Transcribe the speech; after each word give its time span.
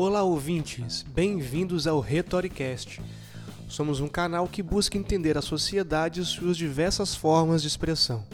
Olá, 0.00 0.22
ouvintes! 0.22 1.02
Bem-vindos 1.02 1.88
ao 1.88 1.98
Retoricast. 1.98 3.02
Somos 3.68 3.98
um 3.98 4.06
canal 4.06 4.46
que 4.46 4.62
busca 4.62 4.96
entender 4.96 5.36
a 5.36 5.42
sociedade 5.42 6.20
e 6.20 6.24
suas 6.24 6.56
diversas 6.56 7.16
formas 7.16 7.62
de 7.62 7.66
expressão. 7.66 8.24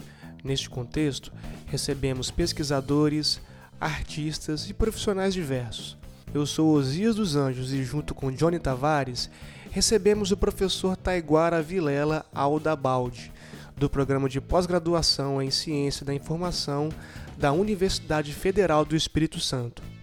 Neste 0.43 0.69
contexto, 0.69 1.33
recebemos 1.65 2.29
pesquisadores, 2.29 3.41
artistas 3.81 4.69
e 4.69 4.75
profissionais 4.75 5.33
diversos. 5.33 5.97
Eu 6.31 6.45
sou 6.45 6.69
Osias 6.71 7.15
dos 7.15 7.35
Anjos 7.35 7.73
e, 7.73 7.83
junto 7.83 8.13
com 8.13 8.31
Johnny 8.31 8.59
Tavares, 8.59 9.27
recebemos 9.71 10.29
o 10.29 10.37
professor 10.37 10.95
Taiguara 10.95 11.63
Vilela 11.63 12.27
Aldabaldi, 12.31 13.31
do 13.75 13.89
programa 13.89 14.29
de 14.29 14.39
pós-graduação 14.39 15.41
em 15.41 15.49
Ciência 15.49 16.05
da 16.05 16.13
Informação 16.13 16.89
da 17.35 17.51
Universidade 17.51 18.33
Federal 18.33 18.85
do 18.85 18.95
Espírito 18.95 19.39
Santo. 19.39 19.94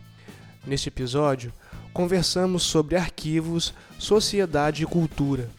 Neste 0.64 0.88
episódio, 0.88 1.52
conversamos 1.92 2.62
sobre 2.62 2.94
arquivos, 2.94 3.74
sociedade 3.98 4.84
e 4.84 4.86
cultura. 4.86 5.50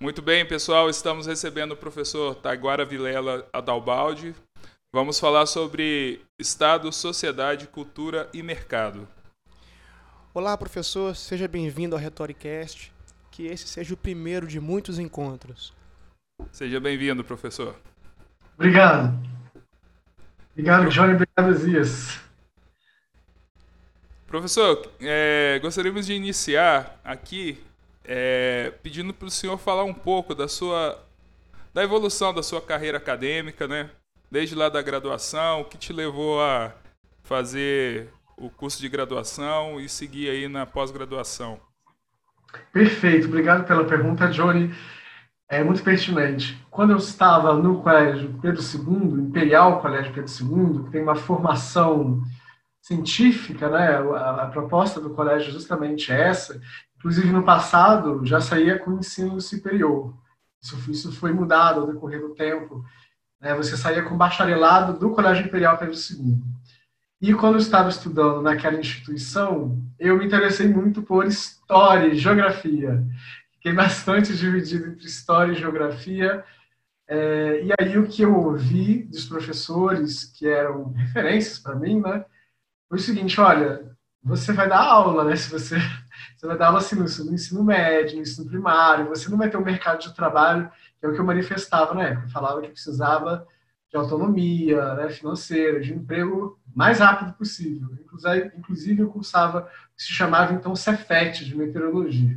Muito 0.00 0.20
bem, 0.20 0.46
pessoal, 0.46 0.90
estamos 0.90 1.26
recebendo 1.26 1.72
o 1.72 1.76
professor 1.78 2.34
Taguara 2.34 2.84
Vilela 2.84 3.48
Adalbaldi. 3.50 4.34
Vamos 4.92 5.18
falar 5.18 5.46
sobre 5.46 6.20
Estado, 6.38 6.92
Sociedade, 6.92 7.66
Cultura 7.66 8.28
e 8.32 8.42
Mercado. 8.42 9.08
Olá, 10.36 10.58
professor, 10.58 11.14
seja 11.14 11.46
bem-vindo 11.46 11.94
ao 11.94 12.02
Retoricast. 12.02 12.92
Que 13.30 13.46
esse 13.46 13.68
seja 13.68 13.94
o 13.94 13.96
primeiro 13.96 14.48
de 14.48 14.58
muitos 14.58 14.98
encontros. 14.98 15.72
Seja 16.50 16.80
bem-vindo, 16.80 17.22
professor. 17.22 17.76
Obrigado. 18.56 19.16
Obrigado, 20.50 20.88
Johnny. 20.88 21.14
Obrigado, 21.14 21.54
Zias. 21.54 22.18
Professor, 24.26 24.84
é, 25.00 25.60
gostaríamos 25.62 26.04
de 26.04 26.14
iniciar 26.14 26.98
aqui 27.04 27.62
é, 28.04 28.72
pedindo 28.82 29.14
para 29.14 29.28
o 29.28 29.30
senhor 29.30 29.56
falar 29.56 29.84
um 29.84 29.94
pouco 29.94 30.34
da 30.34 30.48
sua 30.48 31.00
da 31.72 31.84
evolução 31.84 32.34
da 32.34 32.42
sua 32.42 32.60
carreira 32.60 32.98
acadêmica, 32.98 33.68
né? 33.68 33.88
Desde 34.28 34.56
lá 34.56 34.68
da 34.68 34.82
graduação, 34.82 35.60
o 35.60 35.64
que 35.64 35.78
te 35.78 35.92
levou 35.92 36.42
a 36.42 36.74
fazer 37.22 38.12
o 38.36 38.50
curso 38.50 38.80
de 38.80 38.88
graduação 38.88 39.80
e 39.80 39.88
seguir 39.88 40.30
aí 40.30 40.48
na 40.48 40.66
pós-graduação? 40.66 41.60
Perfeito, 42.72 43.26
obrigado 43.26 43.66
pela 43.66 43.84
pergunta, 43.84 44.28
Johnny. 44.28 44.72
É 45.48 45.62
muito 45.62 45.82
pertinente. 45.82 46.58
Quando 46.70 46.90
eu 46.90 46.96
estava 46.96 47.54
no 47.54 47.82
Colégio 47.82 48.38
Pedro 48.40 48.62
II, 48.62 49.26
Imperial 49.26 49.80
Colégio 49.80 50.12
Pedro 50.12 50.30
II, 50.30 50.84
que 50.84 50.90
tem 50.90 51.02
uma 51.02 51.14
formação 51.14 52.22
científica, 52.80 53.68
né? 53.68 53.96
A, 53.96 54.42
a 54.42 54.46
proposta 54.46 55.00
do 55.00 55.10
colégio 55.10 55.48
é 55.48 55.52
justamente 55.52 56.12
essa, 56.12 56.60
Inclusive, 57.04 57.30
no 57.30 57.42
passado, 57.42 58.24
já 58.24 58.40
saía 58.40 58.78
com 58.78 58.94
ensino 58.94 59.38
superior. 59.38 60.14
Isso, 60.62 60.90
isso 60.90 61.12
foi 61.12 61.34
mudado 61.34 61.80
ao 61.80 61.86
decorrer 61.86 62.18
do 62.18 62.34
tempo. 62.34 62.82
Né? 63.38 63.54
Você 63.56 63.76
saía 63.76 64.02
com 64.02 64.16
bacharelado 64.16 64.98
do 64.98 65.10
Colégio 65.10 65.44
Imperial 65.44 65.76
Pedro 65.76 65.94
II. 65.94 66.42
E 67.26 67.32
quando 67.32 67.54
eu 67.54 67.60
estava 67.60 67.88
estudando 67.88 68.42
naquela 68.42 68.78
instituição, 68.78 69.82
eu 69.98 70.18
me 70.18 70.26
interessei 70.26 70.68
muito 70.68 71.02
por 71.02 71.26
história 71.26 72.08
e 72.08 72.18
geografia. 72.18 73.02
Fiquei 73.52 73.72
bastante 73.72 74.36
dividido 74.36 74.88
entre 74.88 75.06
história 75.06 75.52
e 75.52 75.56
geografia. 75.56 76.44
É, 77.08 77.64
e 77.64 77.70
aí 77.80 77.96
o 77.96 78.06
que 78.06 78.20
eu 78.20 78.36
ouvi 78.36 79.04
dos 79.04 79.24
professores, 79.24 80.26
que 80.36 80.46
eram 80.46 80.92
referências 80.92 81.58
para 81.58 81.74
mim, 81.74 81.98
né, 81.98 82.26
foi 82.90 82.98
o 82.98 83.00
seguinte, 83.00 83.40
olha, 83.40 83.96
você 84.22 84.52
vai 84.52 84.68
dar 84.68 84.82
aula, 84.82 85.24
né? 85.24 85.34
Se 85.34 85.50
você, 85.50 85.76
você 86.36 86.46
vai 86.46 86.58
dar 86.58 86.66
aula 86.66 86.80
assim, 86.80 86.94
no, 86.94 87.04
no 87.04 87.34
ensino 87.34 87.64
médio, 87.64 88.16
no 88.16 88.22
ensino 88.22 88.46
primário, 88.46 89.08
você 89.08 89.30
não 89.30 89.38
vai 89.38 89.48
ter 89.48 89.56
um 89.56 89.64
mercado 89.64 89.98
de 89.98 90.14
trabalho, 90.14 90.70
que 91.00 91.06
é 91.06 91.08
o 91.08 91.14
que 91.14 91.20
eu 91.20 91.24
manifestava 91.24 91.94
na 91.94 92.02
época. 92.02 92.26
Eu 92.26 92.30
falava 92.30 92.60
que 92.60 92.68
precisava 92.68 93.48
de 93.94 93.98
autonomia 93.98 94.94
né, 94.94 95.08
financeira, 95.08 95.78
de 95.78 95.94
emprego 95.94 96.58
mais 96.74 96.98
rápido 96.98 97.32
possível. 97.34 97.88
Inclusive, 98.58 99.00
eu 99.00 99.08
cursava 99.08 99.70
se 99.96 100.12
chamava 100.12 100.52
então 100.52 100.74
Cefet, 100.74 101.44
de 101.44 101.56
meteorologia. 101.56 102.36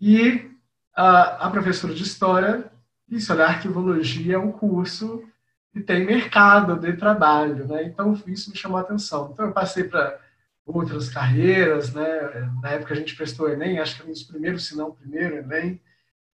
E 0.00 0.48
a, 0.94 1.46
a 1.46 1.50
professora 1.50 1.92
de 1.92 2.04
História 2.04 2.70
disse, 3.08 3.32
olha, 3.32 3.46
a 3.46 3.48
arquivologia 3.48 4.36
é 4.36 4.38
um 4.38 4.52
curso 4.52 5.24
que 5.72 5.80
tem 5.80 6.06
mercado 6.06 6.76
de 6.76 6.92
trabalho, 6.92 7.66
né? 7.66 7.82
Então, 7.82 8.14
isso 8.28 8.50
me 8.50 8.56
chamou 8.56 8.78
a 8.78 8.82
atenção. 8.82 9.30
Então, 9.32 9.46
eu 9.46 9.52
passei 9.52 9.82
para 9.82 10.20
outras 10.64 11.08
carreiras, 11.08 11.92
né? 11.92 12.48
Na 12.62 12.70
época 12.70 12.94
a 12.94 12.96
gente 12.96 13.16
prestou 13.16 13.50
Enem, 13.50 13.80
acho 13.80 13.96
que 13.96 14.08
um 14.08 14.12
dos 14.12 14.22
primeiros, 14.22 14.66
se 14.66 14.76
não 14.76 14.90
o 14.90 14.94
primeiro 14.94 15.34
Enem, 15.34 15.80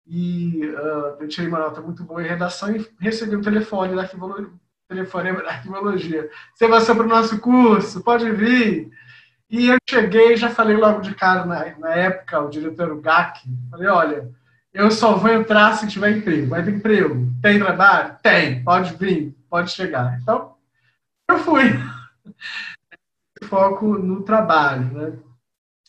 e 0.10 0.66
uh, 0.66 1.18
eu 1.22 1.28
tirei 1.28 1.48
uma 1.48 1.60
nota 1.60 1.82
muito 1.82 2.04
boa 2.04 2.24
em 2.24 2.28
redação 2.28 2.76
e 2.76 2.90
recebi 3.00 3.36
um 3.36 3.42
telefone 3.42 3.94
da 3.94 4.02
arquivologia. 5.48 6.28
Você 6.56 6.68
vai 6.68 6.82
ser 6.82 6.96
para 6.96 7.06
o 7.06 7.10
nosso 7.10 7.40
curso, 7.40 8.04
pode 8.04 8.30
vir. 8.32 8.90
E 9.48 9.68
eu 9.68 9.78
cheguei, 9.88 10.36
já 10.36 10.50
falei 10.50 10.76
logo 10.76 11.02
de 11.02 11.14
cara, 11.14 11.46
na, 11.46 11.78
na 11.78 11.94
época, 11.94 12.40
o 12.40 12.50
diretor 12.50 12.92
o 12.92 13.00
GAC, 13.00 13.42
falei, 13.70 13.88
olha, 13.88 14.32
eu 14.74 14.90
só 14.90 15.16
vou 15.16 15.32
entrar 15.32 15.74
se 15.74 15.88
tiver 15.88 16.18
emprego. 16.18 16.48
Vai 16.48 16.64
ter 16.64 16.72
emprego? 16.72 17.32
Tem 17.40 17.60
trabalho? 17.60 18.16
Tem. 18.24 18.64
Pode 18.64 18.96
vir, 18.96 19.36
pode 19.48 19.70
chegar. 19.70 20.20
Então, 20.20 20.56
eu 21.30 21.38
fui 21.38 21.80
foco 23.46 23.98
no 23.98 24.24
trabalho, 24.24 24.86
né? 24.86 25.14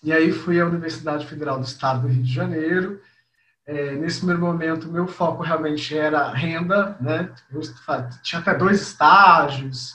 E 0.03 0.12
aí 0.12 0.30
fui 0.30 0.60
à 0.60 0.66
Universidade 0.66 1.26
Federal 1.26 1.59
do 1.59 1.64
Estado 1.64 2.03
do 2.03 2.09
Rio 2.09 2.22
de 2.22 2.32
Janeiro. 2.32 3.00
É, 3.70 3.92
nesse 3.92 4.19
primeiro 4.19 4.42
momento, 4.42 4.91
meu 4.91 5.06
foco 5.06 5.44
realmente 5.44 5.97
era 5.97 6.32
renda, 6.32 6.97
né? 7.00 7.32
Eu 7.53 7.60
tinha 8.20 8.41
até 8.41 8.53
dois 8.53 8.82
estágios. 8.82 9.94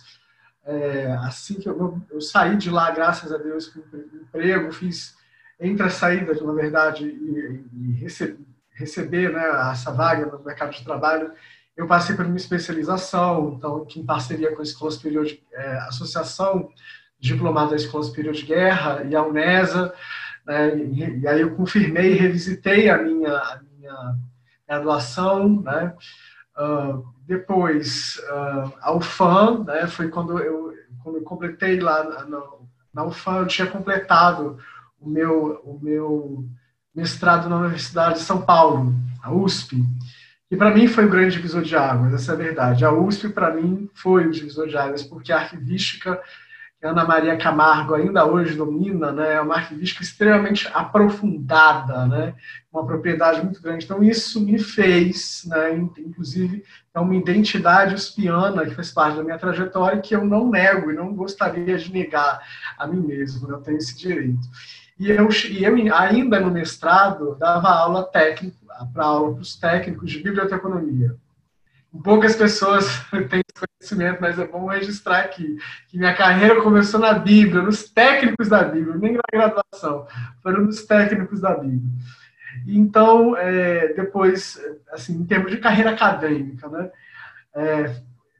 É, 0.65 1.11
assim 1.25 1.55
que 1.55 1.67
eu, 1.67 2.01
eu, 2.09 2.21
saí 2.21 2.55
de 2.55 2.69
lá, 2.69 2.89
graças 2.91 3.33
a 3.33 3.37
Deus, 3.37 3.67
com 3.67 3.81
emprego, 3.81 4.71
fiz 4.71 5.17
entre 5.59 5.85
a 5.85 5.89
saída, 5.89 6.33
na 6.41 6.53
verdade, 6.53 7.05
e, 7.05 7.65
e 7.73 7.91
receber, 7.95 8.39
receber 8.71 9.33
né, 9.33 9.43
essa 9.71 9.91
vaga 9.91 10.25
no 10.25 10.41
mercado 10.41 10.71
de 10.71 10.83
trabalho, 10.83 11.33
eu 11.75 11.85
passei 11.85 12.15
por 12.15 12.25
uma 12.25 12.37
especialização, 12.37 13.55
então, 13.57 13.85
em 13.93 14.05
parceria 14.05 14.55
com 14.55 14.61
a 14.61 14.63
Escola 14.63 14.91
Superior 14.91 15.25
de 15.25 15.43
é, 15.51 15.77
Associação 15.79 16.69
diplomado 17.19 17.71
da 17.71 17.75
Escola 17.75 18.05
Superior 18.05 18.33
de 18.33 18.45
Guerra 18.45 19.03
e 19.03 19.13
a 19.13 19.21
UNESA, 19.21 19.93
né, 20.45 20.77
e, 20.77 21.19
e, 21.19 21.27
aí 21.27 21.41
eu 21.41 21.55
confirmei 21.55 22.13
revisitei 22.13 22.89
a 22.89 22.97
minha, 22.97 23.61
minha 23.95 24.19
graduação, 24.67 25.61
né, 25.61 25.93
uh, 26.57 27.05
depois 27.25 28.17
uh, 28.29 28.73
a 28.81 28.93
UFAM, 28.93 29.63
né, 29.63 29.87
foi 29.87 30.09
quando 30.09 30.39
eu, 30.39 30.73
quando 31.03 31.17
eu 31.17 31.23
completei 31.23 31.79
lá 31.79 32.03
na, 32.25 32.45
na 32.93 33.03
UFAM, 33.05 33.39
eu 33.39 33.47
tinha 33.47 33.67
completado 33.67 34.57
o 34.99 35.09
meu, 35.09 35.61
o 35.63 35.79
meu 35.81 36.45
mestrado 36.93 37.49
na 37.49 37.57
Universidade 37.57 38.15
de 38.15 38.21
São 38.21 38.41
Paulo, 38.41 38.93
a 39.21 39.31
USP, 39.31 39.83
e 40.49 40.55
para 40.55 40.73
mim 40.73 40.87
foi 40.87 41.05
o 41.05 41.09
grande 41.09 41.35
divisor 41.35 41.63
de 41.63 41.75
águas, 41.75 42.13
essa 42.13 42.31
é 42.31 42.35
a 42.35 42.37
verdade. 42.37 42.85
A 42.85 42.91
USP, 42.91 43.29
para 43.29 43.51
mim, 43.53 43.89
foi 43.93 44.27
o 44.27 44.31
divisor 44.31 44.67
de 44.67 44.77
águas, 44.77 45.03
porque 45.03 45.31
a 45.31 45.37
arquivística 45.37 46.21
Ana 46.83 47.03
Maria 47.03 47.37
Camargo 47.37 47.95
ainda 47.95 48.25
hoje 48.25 48.55
domina, 48.55 49.11
né, 49.11 49.35
é 49.35 49.41
uma 49.41 49.55
arquivística 49.55 50.03
extremamente 50.03 50.69
aprofundada, 50.73 52.05
né, 52.05 52.35
uma 52.71 52.85
propriedade 52.85 53.41
muito 53.41 53.61
grande. 53.61 53.85
Então, 53.85 54.03
isso 54.03 54.39
me 54.39 54.59
fez, 54.59 55.43
né, 55.47 55.77
inclusive, 55.77 56.63
é 56.93 56.99
uma 56.99 57.15
identidade 57.15 57.95
uspiana 57.95 58.65
que 58.65 58.75
faz 58.75 58.91
parte 58.91 59.17
da 59.17 59.23
minha 59.23 59.39
trajetória 59.39 60.01
que 60.01 60.15
eu 60.15 60.23
não 60.25 60.49
nego 60.49 60.91
e 60.91 60.95
não 60.95 61.13
gostaria 61.15 61.77
de 61.77 61.91
negar 61.91 62.39
a 62.77 62.85
mim 62.85 62.99
mesmo, 62.99 63.47
né, 63.47 63.55
eu 63.55 63.61
tenho 63.61 63.77
esse 63.77 63.97
direito. 63.97 64.47
E 64.99 65.09
eu, 65.09 65.27
e 65.49 65.63
eu 65.63 65.95
ainda 65.95 66.39
no 66.39 66.51
mestrado, 66.51 67.35
dava 67.35 67.69
aula 67.69 68.03
técnica, 68.03 68.57
para 68.93 69.05
aula 69.05 69.33
para 69.33 69.41
os 69.41 69.55
técnicos 69.55 70.11
de 70.11 70.21
biblioteconomia. 70.21 71.15
Poucas 72.03 72.35
pessoas 72.35 72.85
têm 73.29 73.41
esse 73.41 73.65
conhecimento, 73.67 74.21
mas 74.21 74.39
é 74.39 74.47
bom 74.47 74.67
registrar 74.67 75.19
aqui 75.19 75.57
que 75.87 75.97
minha 75.97 76.13
carreira 76.13 76.61
começou 76.61 76.99
na 76.99 77.13
Bíblia, 77.13 77.61
nos 77.61 77.89
técnicos 77.89 78.49
da 78.49 78.63
Bíblia, 78.63 78.95
nem 78.97 79.13
na 79.13 79.21
graduação, 79.31 80.07
foram 80.41 80.63
nos 80.63 80.83
técnicos 80.85 81.41
da 81.41 81.55
Bíblia. 81.55 81.91
Então, 82.67 83.35
é, 83.37 83.93
depois, 83.93 84.59
assim, 84.91 85.13
em 85.13 85.25
termos 85.25 85.51
de 85.51 85.57
carreira 85.57 85.91
acadêmica, 85.91 86.67
né, 86.69 86.89
é, 87.53 87.95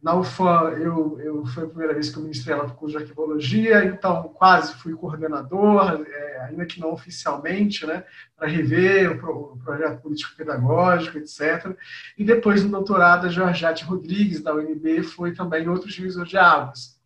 na 0.06 0.14
UFAM, 0.14 0.70
eu, 0.74 1.20
eu, 1.20 1.46
foi 1.48 1.64
a 1.64 1.68
primeira 1.68 1.96
vez 1.96 2.12
que 2.12 2.18
eu 2.18 2.22
ministrei 2.22 2.54
ela 2.54 2.68
no 2.68 2.76
curso 2.76 2.96
de 2.96 3.02
arquivologia, 3.02 3.86
então 3.86 4.22
quase 4.36 4.76
fui 4.76 4.94
coordenador, 4.94 6.06
é, 6.08 6.46
ainda 6.48 6.64
que 6.64 6.80
não 6.80 6.94
oficialmente, 6.94 7.88
né, 7.88 8.04
para 8.38 8.48
rever 8.48 9.14
o, 9.14 9.18
pro, 9.18 9.36
o, 9.36 9.58
projeto 9.58 10.04
político-pedagógico, 10.04 11.18
etc. 11.18 11.76
E 12.16 12.24
depois, 12.24 12.64
no 12.64 12.70
doutorado, 12.70 13.26
a 13.26 13.32
Georgette 13.32 13.84
Rodrigues, 13.84 14.44
da 14.44 14.54
UNB, 14.54 15.02
foi 15.02 15.34
também 15.34 15.68
outro 15.68 15.90
divisor 15.90 16.24
de 16.24 16.38
águas. 16.38 17.02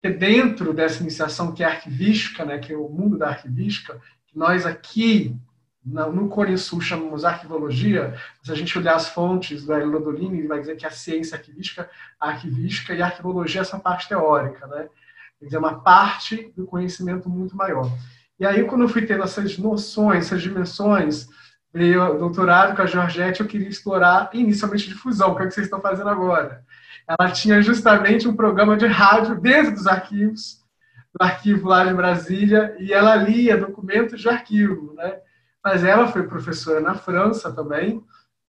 E 0.00 0.08
dentro 0.08 0.72
dessa 0.72 1.02
iniciação 1.02 1.52
que 1.52 1.64
é 1.64 1.66
arquivística, 1.66 2.44
né, 2.44 2.60
que 2.60 2.72
é 2.72 2.76
o 2.76 2.88
mundo 2.88 3.18
da 3.18 3.30
arquivística, 3.30 4.00
nós 4.32 4.64
aqui 4.64 5.36
no 5.86 6.28
Core 6.28 6.58
Sul 6.58 6.80
chamamos 6.80 7.24
arquivologia, 7.24 8.14
se 8.42 8.50
a 8.50 8.54
gente 8.56 8.76
olhar 8.76 8.96
as 8.96 9.08
fontes 9.08 9.64
Lodolini, 9.64 10.38
ele 10.38 10.48
vai 10.48 10.58
dizer 10.58 10.76
que 10.76 10.84
a 10.84 10.90
ciência 10.90 11.36
arquivística, 11.36 11.88
a 12.20 12.30
arquivística 12.30 12.92
e 12.92 13.00
a 13.00 13.06
arquivologia 13.06 13.60
é 13.60 13.62
essa 13.62 13.78
parte 13.78 14.08
teórica, 14.08 14.66
né? 14.66 14.88
Quer 15.38 15.44
dizer, 15.44 15.58
uma 15.58 15.80
parte 15.80 16.52
do 16.56 16.66
conhecimento 16.66 17.28
muito 17.28 17.56
maior. 17.56 17.88
E 18.38 18.44
aí, 18.44 18.64
quando 18.64 18.82
eu 18.82 18.88
fui 18.88 19.06
tendo 19.06 19.22
essas 19.22 19.56
noções, 19.58 20.26
essas 20.26 20.42
dimensões, 20.42 21.28
veio 21.72 22.02
o 22.02 22.18
doutorado 22.18 22.74
com 22.74 22.82
a 22.82 22.86
Georgette, 22.86 23.40
eu 23.40 23.46
queria 23.46 23.68
explorar 23.68 24.30
inicialmente 24.32 24.88
difusão, 24.88 25.34
que 25.34 25.42
é 25.42 25.44
o 25.44 25.48
que 25.48 25.54
vocês 25.54 25.66
estão 25.66 25.80
fazendo 25.80 26.08
agora. 26.08 26.64
Ela 27.06 27.30
tinha 27.30 27.62
justamente 27.62 28.26
um 28.26 28.34
programa 28.34 28.76
de 28.76 28.86
rádio 28.86 29.40
dentro 29.40 29.72
dos 29.72 29.86
arquivos, 29.86 30.64
do 31.14 31.24
arquivo 31.24 31.68
lá 31.68 31.84
de 31.84 31.94
Brasília, 31.94 32.74
e 32.80 32.92
ela 32.92 33.14
lia 33.14 33.56
documentos 33.56 34.20
de 34.20 34.28
arquivo, 34.28 34.92
né? 34.94 35.18
Mas 35.66 35.82
ela 35.82 36.06
foi 36.06 36.22
professora 36.22 36.78
na 36.78 36.94
França 36.94 37.52
também, 37.52 38.00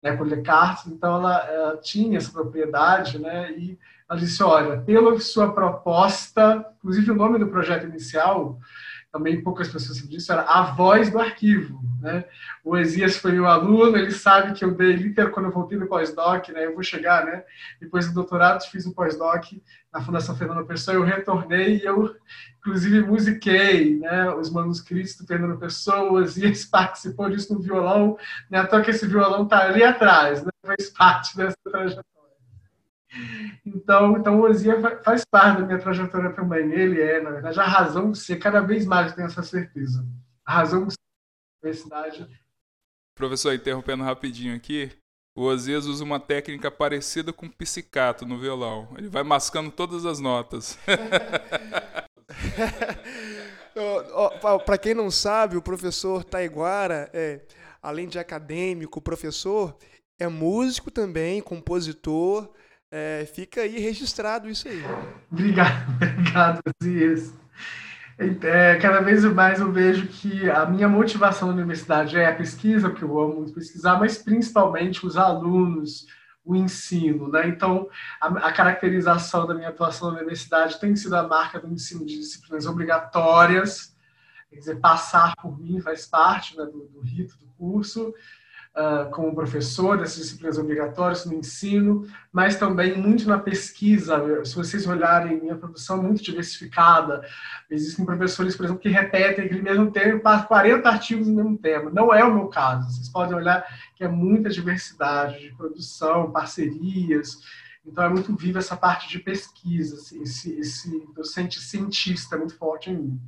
né, 0.02 0.18
com 0.18 0.26
Descartes, 0.26 0.88
então 0.88 1.18
ela, 1.18 1.46
ela, 1.48 1.78
tinha 1.78 2.18
essa 2.18 2.32
propriedade, 2.32 3.20
né, 3.20 3.52
e 3.52 3.78
ela 4.10 4.20
disse, 4.20 4.42
olha, 4.42 4.82
pela 4.82 5.20
sua 5.20 5.54
proposta, 5.54 6.66
inclusive 6.80 7.12
o 7.12 7.16
nome 7.16 7.38
do 7.38 7.50
projeto 7.50 7.86
inicial, 7.86 8.58
também 9.14 9.44
poucas 9.44 9.68
pessoas 9.68 10.00
sabem 10.00 10.10
disso, 10.10 10.32
era 10.32 10.42
A 10.42 10.64
Voz 10.74 11.12
do 11.12 11.20
Arquivo. 11.20 11.80
Né? 12.02 12.26
O 12.66 12.76
Esias 12.76 13.16
foi 13.16 13.32
meu 13.32 13.46
aluno, 13.46 13.96
ele 13.96 14.12
sabe 14.12 14.54
que 14.54 14.66
eu 14.66 14.74
dei, 14.74 14.94
literal, 14.94 15.32
quando 15.32 15.46
eu 15.46 15.52
voltei 15.52 15.78
do 15.78 15.86
pós-doc, 15.86 16.50
né, 16.50 16.66
eu 16.66 16.74
vou 16.74 16.84
chegar, 16.84 17.26
né, 17.26 17.46
depois 17.80 18.08
do 18.08 18.14
doutorado, 18.14 18.62
fiz 18.70 18.86
um 18.86 18.92
pós-doc 18.92 19.46
na 19.94 20.02
Fundação 20.02 20.36
Fernando 20.36 20.66
Pessoa, 20.66 20.96
eu 20.96 21.04
retornei 21.04 21.78
e 21.78 21.86
eu, 21.86 22.14
inclusive, 22.60 23.04
musiquei 23.04 24.00
né, 24.00 24.30
os 24.32 24.50
manuscritos 24.50 25.16
do 25.16 25.26
Fernando 25.26 25.58
Pessoa, 25.58 26.12
o 26.12 26.22
Esias 26.22 26.66
participou 26.70 27.30
disso 27.30 27.54
no 27.54 27.62
violão, 27.62 28.18
né, 28.50 28.58
até 28.60 28.82
que 28.82 28.92
esse 28.92 29.08
violão 29.08 29.44
está 29.44 29.64
ali 29.64 29.84
atrás, 29.84 30.44
né, 30.44 30.52
faz 30.66 30.90
parte 30.90 31.38
dessa 31.38 31.56
trajetória. 31.64 32.13
Então, 33.66 34.18
então 34.18 34.40
o 34.40 34.44
Ozia 34.44 34.80
faz 35.04 35.24
parte 35.26 35.62
da 35.62 35.66
minha 35.68 35.80
trajetória 35.80 36.32
também. 36.32 36.72
Ele 36.72 37.02
é, 37.02 37.22
na 37.22 37.32
verdade, 37.32 37.60
a 37.60 37.66
razão 37.66 38.12
de 38.12 38.18
ser. 38.18 38.38
Cada 38.38 38.62
vez 38.62 38.86
mais 38.86 39.14
tenho 39.14 39.28
essa 39.28 39.44
certeza. 39.44 40.06
A 40.46 40.54
razão 40.54 40.88
de 40.88 40.94
ser 40.94 41.00
da 41.00 41.68
universidade. 41.70 42.28
Professor, 43.16 43.54
interrompendo 43.54 44.04
rapidinho 44.04 44.56
aqui, 44.56 44.92
o 45.36 45.44
Osias 45.44 45.86
usa 45.86 46.04
uma 46.04 46.20
técnica 46.20 46.70
parecida 46.72 47.32
com 47.32 47.48
psicato 47.50 48.26
no 48.26 48.40
violão. 48.40 48.90
Ele 48.98 49.08
vai 49.08 49.24
mascando 49.24 49.72
todas 49.72 50.06
as 50.06 50.20
notas. 50.20 50.78
Para 54.66 54.78
quem 54.78 54.94
não 54.94 55.10
sabe, 55.10 55.58
o 55.58 55.62
professor 55.62 56.24
Taiguara, 56.24 57.10
é, 57.14 57.42
além 57.82 58.08
de 58.08 58.20
acadêmico, 58.20 59.02
professor, 59.02 59.76
é 60.20 60.28
músico 60.28 60.92
também, 60.92 61.42
compositor, 61.42 62.52
é, 62.96 63.26
fica 63.26 63.62
aí 63.62 63.80
registrado 63.80 64.48
isso 64.48 64.68
aí. 64.68 64.84
Obrigado, 65.32 65.90
obrigado, 65.98 66.62
Zias. 66.84 67.34
É, 68.20 68.76
cada 68.76 69.02
vez 69.02 69.24
mais 69.26 69.60
eu 69.60 69.72
vejo 69.72 70.06
que 70.06 70.48
a 70.48 70.68
minha 70.68 70.88
motivação 70.88 71.48
na 71.48 71.56
universidade 71.56 72.16
é 72.16 72.28
a 72.28 72.36
pesquisa, 72.36 72.92
porque 72.92 73.04
eu 73.04 73.20
amo 73.20 73.52
pesquisar, 73.52 74.00
mas 74.00 74.20
principalmente 74.20 75.08
os 75.08 75.18
alunos, 75.18 76.06
o 76.46 76.56
ensino. 76.56 77.30
Né? 77.30 77.48
Então, 77.48 77.90
a, 78.22 78.28
a, 78.28 78.54
caracterização 78.54 79.48
da 79.48 79.56
minha 79.56 79.70
atuação 79.70 80.12
na 80.12 80.18
universidade 80.18 80.80
tem 80.80 80.96
sido 80.96 81.16
a 81.16 81.28
marca 81.28 81.60
do 81.60 81.74
ensino 81.74 82.06
de 82.06 82.20
disciplinas 82.20 82.68
obrigatórias, 82.68 83.98
quer 84.52 84.58
dizer, 84.58 84.76
passar 84.80 85.36
por 85.38 85.60
mim 85.60 85.82
faz 85.82 86.06
parte 86.06 86.56
né, 86.56 86.64
do, 86.66 86.88
do 86.94 87.00
rito 87.02 87.36
do 87.40 87.48
curso, 87.58 88.14
uh, 88.76 89.10
como 89.12 89.36
professor 89.36 89.98
dessas 89.98 90.18
disciplinas 90.18 90.58
obrigatórias 90.58 91.26
no 91.26 91.34
ensino, 91.34 92.08
mas 92.32 92.56
também 92.56 92.98
muito 92.98 93.28
na 93.28 93.38
pesquisa. 93.38 94.44
Se 94.44 94.56
vocês 94.56 94.88
olharem, 94.88 95.40
minha 95.40 95.56
produção 95.56 96.00
é 96.00 96.02
muito 96.02 96.24
diversificada. 96.24 97.26
Existem 97.70 98.06
professores, 98.06 98.56
por 98.56 98.66
exemplo, 98.66 98.82
que 98.82 98.90
repetem 98.90 99.46
aquele 99.46 99.62
mesmo 99.62 99.92
tema, 99.92 100.44
40 100.44 100.90
artigos 100.90 101.28
no 101.28 101.36
mesmo 101.36 101.58
tema. 101.58 101.90
Não 101.92 102.14
é 102.14 102.24
o 102.24 102.34
meu 102.34 102.48
caso. 102.48 102.90
Vocês 102.90 103.10
podem 103.10 103.36
olhar 103.36 103.66
que 103.96 104.04
é 104.04 104.08
muita 104.08 104.50
diversidade 104.50 105.40
de 105.40 105.56
produção, 105.56 106.32
parcerias. 106.32 107.38
Então, 107.86 108.04
é 108.04 108.10
muito 108.10 108.36
viva 108.36 108.60
essa 108.60 108.78
parte 108.78 109.10
de 109.10 109.20
pesquisa, 109.20 109.98
esse, 110.22 110.58
esse 110.58 111.06
docente 111.14 111.60
cientista 111.60 112.36
é 112.36 112.40
muito 112.40 112.56
forte 112.56 112.90
em 112.90 112.96
mim. 112.96 113.22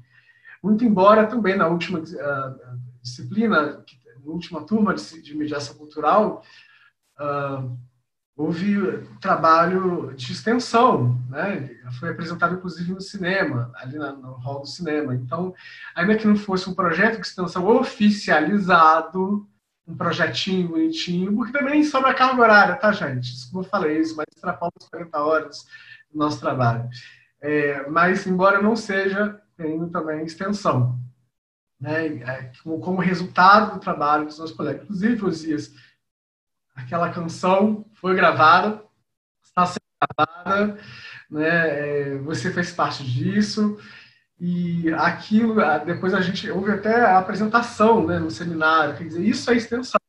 Muito 0.63 0.85
embora 0.85 1.27
também 1.27 1.57
na 1.57 1.67
última 1.67 1.99
uh, 1.99 2.79
disciplina, 3.01 3.83
que 3.85 3.97
na 4.25 4.33
última 4.33 4.61
turma 4.63 4.93
de, 4.93 5.21
de 5.21 5.37
mediação 5.37 5.75
cultural, 5.75 6.43
uh, 7.19 7.77
houve 8.35 9.07
trabalho 9.21 10.13
de 10.13 10.31
extensão, 10.31 11.17
né? 11.29 11.69
Foi 11.99 12.09
apresentado 12.09 12.55
inclusive 12.55 12.91
no 12.93 12.99
cinema, 12.99 13.71
ali 13.75 13.97
na, 13.97 14.11
no 14.11 14.33
hall 14.33 14.61
do 14.61 14.67
cinema. 14.67 15.15
Então, 15.15 15.53
ainda 15.95 16.17
que 16.17 16.27
não 16.27 16.35
fosse 16.35 16.69
um 16.69 16.73
projeto 16.73 17.21
de 17.21 17.27
extensão 17.27 17.65
oficializado, 17.67 19.47
um 19.87 19.95
projetinho 19.95 20.69
bonitinho, 20.69 21.33
porque 21.35 21.53
também 21.53 21.83
sobra 21.83 22.13
carga 22.13 22.41
horária, 22.41 22.75
tá, 22.75 22.91
gente? 22.91 23.31
Como 23.51 23.63
eu 23.63 23.69
falei, 23.69 23.99
isso 23.99 24.15
mas 24.15 24.25
extrapola 24.35 24.71
as 24.81 24.89
40 24.89 25.23
horas 25.23 25.65
do 26.11 26.17
nosso 26.17 26.39
trabalho. 26.39 26.89
É, 27.39 27.87
mas, 27.87 28.25
embora 28.25 28.61
não 28.61 28.75
seja, 28.75 29.39
tem 29.55 29.87
também 29.89 30.25
extensão 30.25 30.99
né, 31.79 32.07
é, 32.07 32.51
como 32.63 33.01
resultado 33.01 33.73
do 33.73 33.79
trabalho 33.79 34.25
dos 34.25 34.39
nossos 34.39 34.55
colegas. 34.55 34.83
Inclusive, 34.83 35.25
Osias, 35.25 35.73
aquela 36.75 37.11
canção 37.11 37.85
foi 37.93 38.15
gravada, 38.15 38.83
está 39.43 39.65
sendo 39.65 39.79
gravada, 40.17 40.79
né, 41.29 41.49
é, 41.49 42.17
você 42.19 42.51
fez 42.51 42.71
parte 42.71 43.03
disso, 43.03 43.77
e 44.39 44.91
aquilo, 44.93 45.55
depois 45.85 46.13
a 46.13 46.21
gente 46.21 46.49
houve 46.51 46.71
até 46.71 47.01
a 47.01 47.17
apresentação 47.17 48.05
né, 48.05 48.19
no 48.19 48.29
seminário, 48.29 48.97
quer 48.97 49.05
dizer, 49.05 49.23
isso 49.23 49.49
é 49.49 49.55
extensão. 49.55 49.99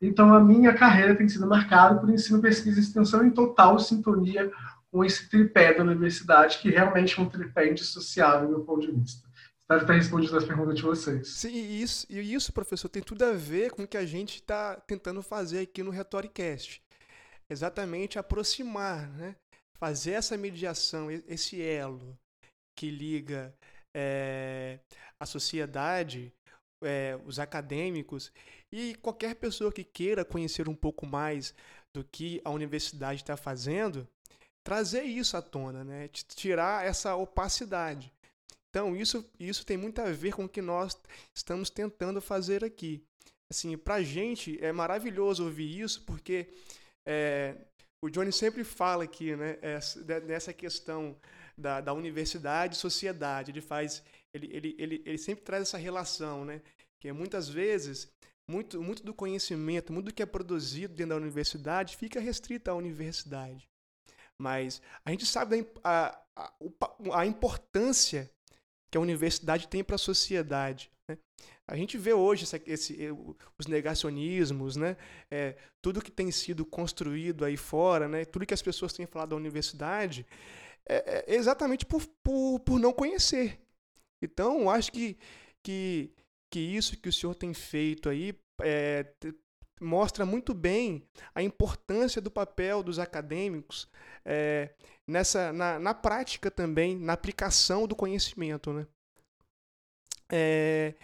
Então, 0.00 0.32
a 0.34 0.40
minha 0.40 0.72
carreira 0.72 1.14
tem 1.14 1.28
sido 1.28 1.46
marcada 1.46 2.00
por 2.00 2.08
ensino, 2.08 2.40
pesquisa 2.40 2.80
e 2.80 2.82
extensão 2.82 3.22
em 3.22 3.30
total 3.30 3.78
sintonia 3.78 4.50
com 4.90 5.04
esse 5.04 5.28
tripé 5.28 5.74
da 5.74 5.82
universidade, 5.82 6.58
que 6.58 6.70
realmente 6.70 7.18
é 7.18 7.22
um 7.22 7.28
tripé 7.28 7.70
indissociável 7.70 8.48
do 8.48 8.56
meu 8.56 8.64
ponto 8.64 8.80
de 8.80 8.92
vista. 8.92 9.28
Espero 9.70 9.86
ter 9.86 9.92
respondido 9.92 10.36
as 10.36 10.44
perguntas 10.44 10.74
de 10.74 10.82
vocês. 10.82 11.28
Sim, 11.28 11.52
e 11.52 11.80
isso, 11.80 12.04
e 12.10 12.34
isso, 12.34 12.52
professor, 12.52 12.88
tem 12.88 13.00
tudo 13.00 13.24
a 13.24 13.30
ver 13.30 13.70
com 13.70 13.84
o 13.84 13.86
que 13.86 13.96
a 13.96 14.04
gente 14.04 14.40
está 14.40 14.74
tentando 14.74 15.22
fazer 15.22 15.60
aqui 15.60 15.80
no 15.80 15.92
Retoricast. 15.92 16.82
Exatamente 17.48 18.18
aproximar, 18.18 19.08
né? 19.10 19.36
fazer 19.78 20.10
essa 20.14 20.36
mediação, 20.36 21.08
esse 21.08 21.62
elo 21.62 22.18
que 22.76 22.90
liga 22.90 23.54
é, 23.94 24.80
a 25.20 25.24
sociedade, 25.24 26.32
é, 26.82 27.16
os 27.24 27.38
acadêmicos 27.38 28.32
e 28.72 28.96
qualquer 28.96 29.36
pessoa 29.36 29.70
que 29.70 29.84
queira 29.84 30.24
conhecer 30.24 30.68
um 30.68 30.74
pouco 30.74 31.06
mais 31.06 31.54
do 31.94 32.02
que 32.02 32.40
a 32.44 32.50
universidade 32.50 33.22
está 33.22 33.36
fazendo, 33.36 34.04
trazer 34.66 35.04
isso 35.04 35.36
à 35.36 35.42
tona, 35.42 35.84
né? 35.84 36.08
tirar 36.08 36.84
essa 36.84 37.14
opacidade. 37.14 38.12
Então, 38.70 38.96
isso, 38.96 39.28
isso 39.38 39.66
tem 39.66 39.76
muito 39.76 40.00
a 40.00 40.10
ver 40.10 40.32
com 40.32 40.44
o 40.44 40.48
que 40.48 40.62
nós 40.62 40.96
estamos 41.34 41.68
tentando 41.70 42.20
fazer 42.20 42.64
aqui. 42.64 43.04
Assim, 43.50 43.76
para 43.76 43.96
a 43.96 44.02
gente 44.02 44.62
é 44.64 44.70
maravilhoso 44.72 45.44
ouvir 45.44 45.80
isso, 45.80 46.04
porque 46.04 46.48
é, 47.06 47.56
o 48.02 48.08
Johnny 48.08 48.32
sempre 48.32 48.62
fala 48.62 49.04
aqui, 49.04 49.34
né, 49.34 49.58
nessa 50.24 50.52
questão 50.52 51.16
da, 51.58 51.80
da 51.80 51.92
universidade 51.92 52.76
e 52.76 52.78
sociedade. 52.78 53.50
Ele 53.50 53.60
faz 53.60 54.02
ele, 54.32 54.48
ele, 54.52 54.76
ele, 54.78 55.02
ele 55.04 55.18
sempre 55.18 55.44
traz 55.44 55.62
essa 55.62 55.76
relação, 55.76 56.44
né? 56.44 56.62
Que 57.00 57.12
muitas 57.12 57.48
vezes 57.48 58.08
muito, 58.48 58.82
muito 58.82 59.02
do 59.02 59.14
conhecimento, 59.14 59.92
muito 59.92 60.06
do 60.06 60.14
que 60.14 60.22
é 60.22 60.26
produzido 60.26 60.94
dentro 60.94 61.10
da 61.10 61.16
universidade 61.16 61.96
fica 61.96 62.20
restrito 62.20 62.70
à 62.70 62.74
universidade. 62.74 63.68
Mas 64.40 64.80
a 65.04 65.10
gente 65.10 65.26
sabe 65.26 65.66
a, 65.84 66.18
a, 66.36 66.52
a 67.14 67.26
importância 67.26 68.30
que 68.90 68.98
a 68.98 69.00
universidade 69.00 69.68
tem 69.68 69.84
para 69.84 69.94
a 69.94 69.98
sociedade. 69.98 70.90
Né? 71.08 71.16
A 71.66 71.76
gente 71.76 71.96
vê 71.96 72.12
hoje 72.12 72.44
esse, 72.44 72.62
esse, 72.66 73.08
os 73.58 73.66
negacionismos, 73.66 74.76
né? 74.76 74.96
É, 75.30 75.56
tudo 75.80 76.02
que 76.02 76.10
tem 76.10 76.30
sido 76.30 76.64
construído 76.66 77.44
aí 77.44 77.56
fora, 77.56 78.08
né? 78.08 78.24
tudo 78.24 78.46
que 78.46 78.54
as 78.54 78.62
pessoas 78.62 78.92
têm 78.92 79.06
falado 79.06 79.30
da 79.30 79.36
universidade, 79.36 80.26
é, 80.88 81.24
é 81.26 81.34
exatamente 81.34 81.86
por, 81.86 82.04
por, 82.22 82.60
por 82.60 82.78
não 82.80 82.92
conhecer. 82.92 83.60
Então, 84.20 84.68
acho 84.68 84.90
que, 84.92 85.16
que 85.62 86.12
que 86.50 86.58
isso 86.58 86.98
que 86.98 87.08
o 87.08 87.12
senhor 87.12 87.34
tem 87.34 87.54
feito 87.54 88.08
aí 88.08 88.34
é, 88.60 89.06
mostra 89.80 90.26
muito 90.26 90.52
bem 90.52 91.02
a 91.34 91.42
importância 91.42 92.20
do 92.20 92.30
papel 92.30 92.82
dos 92.82 92.98
acadêmicos 92.98 93.88
é, 94.24 94.70
nessa 95.06 95.52
na, 95.52 95.78
na, 95.78 95.94
prática 95.94 96.50
também, 96.50 96.96
na 96.96 97.14
aplicação 97.14 97.86
do 97.86 97.96
conhecimento, 97.96 98.72
né? 98.72 98.86
É, 100.30 100.94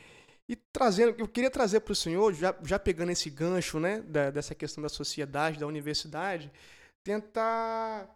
e 0.49 0.55
trazendo, 0.55 1.17
eu 1.19 1.27
queria 1.27 1.51
trazer 1.51 1.81
para 1.81 1.93
o 1.93 1.97
senhor, 1.97 2.33
já, 2.33 2.55
já 2.63 2.79
pegando 2.79 3.11
esse 3.11 3.29
gancho, 3.29 3.81
né, 3.81 4.01
da, 4.03 4.31
dessa 4.31 4.55
questão 4.55 4.81
da 4.81 4.89
sociedade, 4.89 5.59
da 5.59 5.67
universidade, 5.67 6.53
tentar 7.03 8.09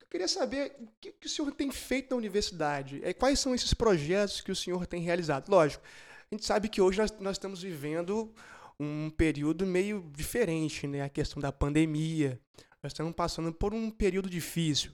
eu 0.00 0.10
queria 0.10 0.28
saber 0.28 0.74
o 0.80 0.88
que, 1.00 1.26
o 1.26 1.28
senhor 1.28 1.52
tem 1.52 1.70
feito 1.70 2.12
na 2.12 2.16
universidade. 2.16 3.00
É, 3.04 3.12
quais 3.12 3.38
são 3.38 3.54
esses 3.54 3.74
projetos 3.74 4.40
que 4.40 4.50
o 4.50 4.56
senhor 4.56 4.86
tem 4.86 5.02
realizado? 5.02 5.50
Lógico, 5.50 5.84
a 6.30 6.34
gente 6.34 6.46
sabe 6.46 6.68
que 6.68 6.80
hoje 6.80 6.98
nós, 6.98 7.10
nós 7.18 7.36
estamos 7.36 7.60
vivendo 7.60 8.32
um 8.80 9.10
período 9.10 9.66
meio 9.66 10.10
diferente, 10.14 10.86
né? 10.86 11.02
A 11.02 11.08
questão 11.08 11.40
da 11.40 11.52
pandemia. 11.52 12.40
Nós 12.82 12.92
estamos 12.92 13.12
passando 13.14 13.52
por 13.52 13.74
um 13.74 13.90
período 13.90 14.30
difícil. 14.30 14.92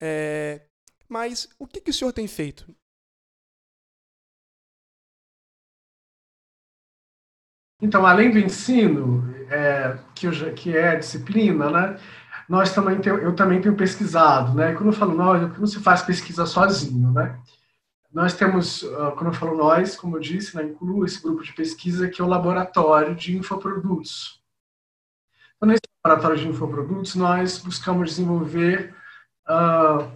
É, 0.00 0.62
mas 1.08 1.48
o 1.58 1.66
que, 1.66 1.80
que 1.80 1.90
o 1.90 1.94
senhor 1.94 2.12
tem 2.12 2.26
feito? 2.26 2.66
Então, 7.80 8.06
além 8.06 8.30
do 8.30 8.38
ensino, 8.38 9.22
é, 9.50 9.98
que, 10.14 10.26
eu, 10.26 10.54
que 10.54 10.74
é 10.76 10.96
disciplina, 10.96 11.70
né? 11.70 12.00
nós 12.48 12.72
também 12.72 13.00
tem, 13.00 13.12
eu 13.12 13.34
também 13.34 13.60
tenho 13.60 13.76
pesquisado, 13.76 14.54
né? 14.54 14.72
Quando 14.74 14.86
eu 14.86 14.92
falo 14.92 15.14
nós, 15.14 15.58
não 15.58 15.66
se 15.66 15.80
faz 15.80 16.02
pesquisa 16.02 16.46
sozinho, 16.46 17.10
né? 17.12 17.38
Nós 18.16 18.32
temos, 18.32 18.82
ah, 18.82 19.10
quando 19.10 19.26
eu 19.26 19.32
falo 19.34 19.54
nós, 19.54 19.94
como 19.94 20.16
eu 20.16 20.20
disse, 20.20 20.56
né, 20.56 20.64
incluo 20.64 21.04
esse 21.04 21.22
grupo 21.22 21.44
de 21.44 21.52
pesquisa 21.52 22.08
que 22.08 22.22
é 22.22 22.24
o 22.24 22.26
laboratório 22.26 23.14
de 23.14 23.36
infoprodutos. 23.36 24.42
Então, 25.54 25.68
nesse 25.68 25.82
laboratório 26.02 26.38
de 26.38 26.48
infoprodutos, 26.48 27.14
nós 27.14 27.58
buscamos 27.58 28.08
desenvolver 28.08 28.94
uh, 29.46 30.10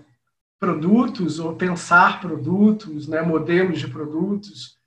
produtos 0.58 1.38
ou 1.38 1.54
pensar 1.54 2.22
produtos, 2.22 3.06
né, 3.06 3.20
modelos 3.20 3.78
de 3.78 3.88
produtos. 3.88 4.78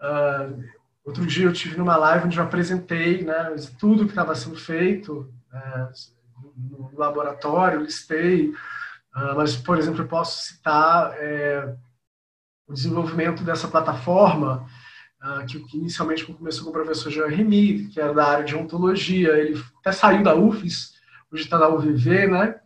Uh, 0.00 0.62
outro 1.04 1.26
dia 1.26 1.46
eu 1.46 1.52
tive 1.52 1.76
numa 1.76 1.96
live 1.96 2.26
onde 2.26 2.38
eu 2.38 2.44
apresentei 2.44 3.24
né, 3.24 3.56
tudo 3.76 4.04
que 4.04 4.12
estava 4.12 4.36
sendo 4.36 4.54
feito, 4.54 5.28
né, 5.52 5.92
no 6.56 6.92
laboratório, 6.94 7.80
listei, 7.80 8.50
uh, 8.50 9.34
mas, 9.34 9.56
por 9.56 9.78
exemplo, 9.78 10.02
eu 10.02 10.06
posso 10.06 10.44
citar 10.44 11.12
é, 11.18 11.76
o 12.66 12.72
desenvolvimento 12.72 13.44
dessa 13.44 13.68
plataforma, 13.68 14.66
uh, 15.22 15.46
que, 15.46 15.76
inicialmente 15.76 16.24
começou 16.24 16.64
com 16.64 16.70
o 16.70 16.72
professor 16.72 17.10
Jean 17.10 17.28
Remy, 17.28 17.88
que 17.88 18.00
era 18.00 18.12
da 18.12 18.26
área 18.26 18.44
de 18.44 18.56
ontologia, 18.56 19.30
ele 19.38 19.62
até 19.80 19.92
saiu 19.92 20.22
da 20.22 20.34
UFES, 20.34 20.94
hoje 21.32 21.44
está 21.44 21.58
na 21.58 21.68
UVV, 21.68 22.26
né? 22.26 22.56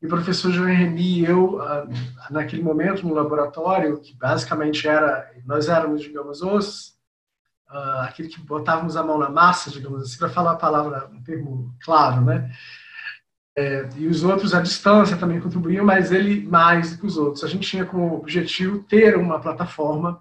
E 0.00 0.06
o 0.06 0.08
professor 0.08 0.52
Jean 0.52 0.66
Remy 0.66 1.20
e 1.20 1.24
eu, 1.24 1.56
uh, 1.56 1.88
naquele 2.30 2.62
momento, 2.62 3.06
no 3.06 3.14
laboratório, 3.14 4.00
que 4.00 4.14
basicamente 4.14 4.86
era, 4.86 5.30
nós 5.44 5.68
éramos, 5.68 6.02
digamos, 6.02 6.42
os 6.42 6.96
Uh, 7.68 8.02
aquele 8.02 8.28
que 8.28 8.40
botávamos 8.40 8.96
a 8.96 9.02
mão 9.02 9.18
na 9.18 9.28
massa, 9.28 9.72
digamos 9.72 10.00
assim, 10.00 10.16
para 10.18 10.28
falar 10.28 10.52
a 10.52 10.56
palavra, 10.56 11.10
um 11.12 11.20
termo 11.20 11.74
claro, 11.80 12.20
né? 12.20 12.48
É, 13.58 13.88
e 13.96 14.06
os 14.06 14.22
outros 14.22 14.52
à 14.52 14.60
distância 14.60 15.16
também 15.16 15.40
contribuíam, 15.40 15.84
mas 15.84 16.12
ele 16.12 16.46
mais 16.46 16.92
do 16.92 16.98
que 17.00 17.06
os 17.06 17.16
outros. 17.16 17.42
A 17.42 17.48
gente 17.48 17.66
tinha 17.66 17.86
como 17.86 18.14
objetivo 18.14 18.80
ter 18.80 19.16
uma 19.16 19.40
plataforma 19.40 20.20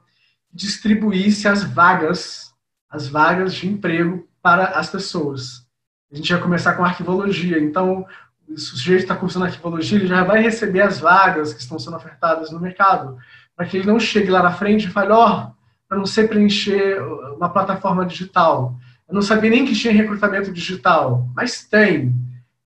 que 0.49 0.55
distribuísse 0.55 1.45
as 1.45 1.61
vagas, 1.61 2.53
as 2.89 3.09
vagas 3.09 3.53
de 3.53 3.67
emprego 3.67 4.25
para 4.41 4.67
as 4.67 4.89
pessoas. 4.89 5.67
A 6.09 6.15
gente 6.15 6.29
ia 6.29 6.37
começar 6.37 6.75
com 6.75 6.85
arquivologia, 6.85 7.59
então 7.59 8.05
o 8.47 8.57
sujeito 8.57 9.01
está 9.01 9.15
cursando 9.15 9.45
arquivologia, 9.45 9.97
ele 9.97 10.07
já 10.07 10.23
vai 10.23 10.41
receber 10.41 10.81
as 10.81 10.99
vagas 10.99 11.53
que 11.53 11.59
estão 11.59 11.77
sendo 11.77 11.97
ofertadas 11.97 12.51
no 12.51 12.59
mercado, 12.59 13.17
para 13.53 13.65
que 13.65 13.75
ele 13.75 13.87
não 13.87 13.99
chegue 13.99 14.29
lá 14.29 14.41
na 14.41 14.51
frente 14.53 14.87
e 14.87 14.91
fale, 14.91 15.11
ó, 15.11 15.49
oh, 15.49 15.55
para 15.89 15.97
não 15.97 16.05
sei 16.05 16.25
preencher 16.25 17.01
uma 17.35 17.49
plataforma 17.49 18.05
digital. 18.05 18.77
Eu 19.09 19.13
não 19.13 19.21
sabia 19.21 19.49
nem 19.49 19.65
que 19.65 19.75
tinha 19.75 19.93
recrutamento 19.93 20.53
digital, 20.53 21.27
mas 21.35 21.65
tem 21.65 22.15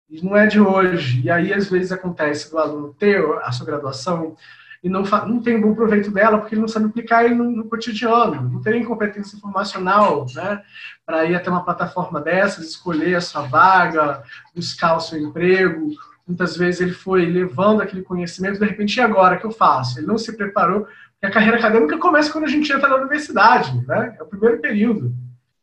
e 0.09 0.25
não 0.25 0.37
é 0.37 0.47
de 0.47 0.61
hoje. 0.61 1.23
E 1.23 1.31
aí, 1.31 1.53
às 1.53 1.69
vezes, 1.69 1.93
acontece 1.93 2.50
do 2.50 2.59
aluno 2.59 2.95
ter 2.99 3.23
a 3.43 3.53
sua 3.53 3.67
graduação 3.67 4.37
e 4.83 4.88
não, 4.88 5.03
não 5.03 5.43
tem 5.43 5.61
bom 5.61 5.75
proveito 5.75 6.11
dela 6.11 6.38
porque 6.38 6.55
ele 6.55 6.61
não 6.61 6.69
sabe 6.69 6.87
aplicar 6.87 7.25
ele 7.25 7.35
no, 7.35 7.50
no 7.50 7.65
cotidiano, 7.65 8.49
não 8.49 8.62
tem 8.62 8.85
competência 8.85 9.37
informacional 9.37 10.27
né, 10.35 10.62
para 11.05 11.25
ir 11.25 11.35
até 11.35 11.50
uma 11.50 11.65
plataforma 11.65 12.21
dessas, 12.21 12.69
escolher 12.69 13.17
a 13.17 13.21
sua 13.21 13.43
vaga, 13.43 14.23
buscar 14.55 14.97
o 14.97 15.00
seu 15.00 15.19
emprego. 15.19 15.91
Muitas 16.27 16.57
vezes 16.57 16.81
ele 16.81 16.93
foi 16.93 17.27
levando 17.27 17.81
aquele 17.81 18.03
conhecimento, 18.03 18.61
de 18.61 18.67
repente, 18.67 18.97
e 18.97 19.00
agora 19.00 19.37
que 19.37 19.47
eu 19.47 19.50
faço? 19.50 19.99
Ele 19.99 20.07
não 20.07 20.19
se 20.19 20.37
preparou, 20.37 20.83
porque 20.83 21.27
a 21.27 21.31
carreira 21.31 21.57
acadêmica 21.57 21.99
começa 21.99 22.31
quando 22.31 22.45
a 22.45 22.49
gente 22.49 22.71
entra 22.73 22.88
na 22.88 22.97
universidade, 22.97 23.85
né? 23.87 24.15
é 24.19 24.23
o 24.23 24.27
primeiro 24.27 24.61
período. 24.61 25.12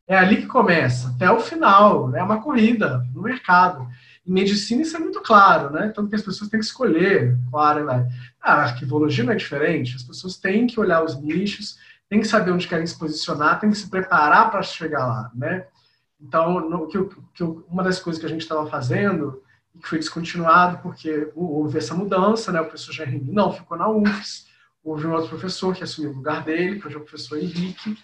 É 0.08 0.18
ali 0.18 0.38
que 0.38 0.48
começa, 0.48 1.10
até 1.16 1.32
o 1.32 1.40
final, 1.40 2.10
né? 2.10 2.20
é 2.20 2.24
uma 2.24 2.42
corrida 2.42 3.06
no 3.14 3.22
mercado. 3.22 3.88
Em 4.26 4.32
medicina 4.32 4.82
isso 4.82 4.98
é 4.98 5.00
muito 5.00 5.22
claro, 5.22 5.72
né? 5.72 5.90
Tanto 5.90 6.10
que 6.10 6.16
as 6.16 6.22
pessoas 6.22 6.50
têm 6.50 6.60
que 6.60 6.66
escolher 6.66 7.38
qual 7.52 7.64
área 7.64 7.84
vai. 7.84 8.08
A 8.42 8.54
arquivologia 8.64 9.24
não 9.24 9.34
é 9.34 9.36
diferente. 9.36 9.96
As 9.96 10.04
pessoas 10.04 10.38
têm 10.38 10.66
que 10.66 10.80
olhar 10.80 11.04
os 11.04 11.20
nichos, 11.22 11.78
têm 12.10 12.20
que 12.20 12.28
saber 12.28 12.52
onde 12.52 12.68
querem 12.68 12.88
se 12.88 12.98
posicionar, 12.98 13.60
têm 13.60 13.70
que 13.70 13.78
se 13.78 13.90
preparar 13.90 14.50
para 14.50 14.64
chegar 14.64 15.06
lá, 15.06 15.32
né? 15.36 15.68
Então, 16.20 16.60
no, 16.60 16.88
que, 16.88 16.98
que 17.34 17.44
uma 17.44 17.84
das 17.84 18.00
coisas 18.00 18.20
que 18.20 18.26
a 18.26 18.30
gente 18.30 18.42
estava 18.42 18.66
fazendo 18.68 19.44
e 19.74 19.80
que 19.80 19.88
foi 19.88 20.00
descontinuado 20.00 20.80
porque 20.80 21.32
houve 21.36 21.78
essa 21.78 21.94
mudança, 21.94 22.52
né? 22.52 22.62
O 22.62 22.66
professor 22.66 22.94
Jeremy 22.94 23.32
não 23.32 23.52
ficou 23.52 23.78
na 23.78 23.90
UFES, 23.90 24.48
houve 24.84 25.06
um 25.06 25.14
outro 25.14 25.30
professor 25.30 25.76
que 25.76 25.84
assumiu 25.84 26.12
o 26.12 26.16
lugar 26.16 26.44
dele, 26.44 26.80
que 26.80 26.88
hoje 26.88 26.96
é 26.96 27.00
o 27.00 27.04
professor 27.04 27.38
Henrique. 27.38 27.98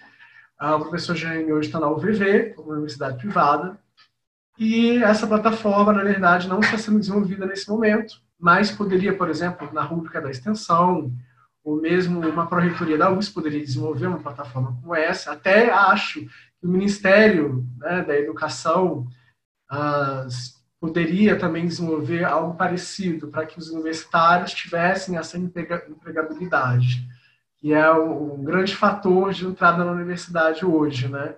Ah, 0.59 0.75
o 0.75 0.81
professor 0.81 1.15
Jeremy 1.15 1.51
hoje 1.51 1.69
está 1.69 1.79
na 1.79 1.89
UVV, 1.89 2.55
uma 2.57 2.73
universidade 2.73 3.17
privada, 3.17 3.79
e 4.63 5.01
essa 5.01 5.25
plataforma, 5.25 5.91
na 5.91 6.03
verdade, 6.03 6.47
não 6.47 6.59
está 6.59 6.77
sendo 6.77 6.99
desenvolvida 6.99 7.47
nesse 7.47 7.67
momento, 7.67 8.21
mas 8.39 8.69
poderia, 8.69 9.11
por 9.11 9.27
exemplo, 9.27 9.67
na 9.73 9.81
rúbrica 9.81 10.21
da 10.21 10.29
extensão, 10.29 11.11
ou 11.63 11.81
mesmo 11.81 12.19
uma 12.19 12.45
pró-reitoria 12.45 12.95
da 12.95 13.09
USP 13.09 13.33
poderia 13.33 13.59
desenvolver 13.59 14.05
uma 14.05 14.19
plataforma 14.19 14.77
como 14.79 14.93
essa. 14.93 15.31
Até 15.31 15.71
acho 15.71 16.21
que 16.21 16.67
o 16.67 16.67
Ministério 16.67 17.65
né, 17.79 18.03
da 18.03 18.15
Educação 18.15 19.07
poderia 20.79 21.39
também 21.39 21.65
desenvolver 21.65 22.23
algo 22.23 22.53
parecido 22.53 23.29
para 23.29 23.47
que 23.47 23.57
os 23.57 23.71
universitários 23.71 24.51
tivessem 24.51 25.17
essa 25.17 25.39
empregabilidade, 25.39 27.03
que 27.57 27.73
é 27.73 27.91
um 27.91 28.43
grande 28.43 28.75
fator 28.75 29.33
de 29.33 29.43
entrada 29.43 29.83
na 29.83 29.91
universidade 29.91 30.63
hoje, 30.63 31.07
né? 31.07 31.33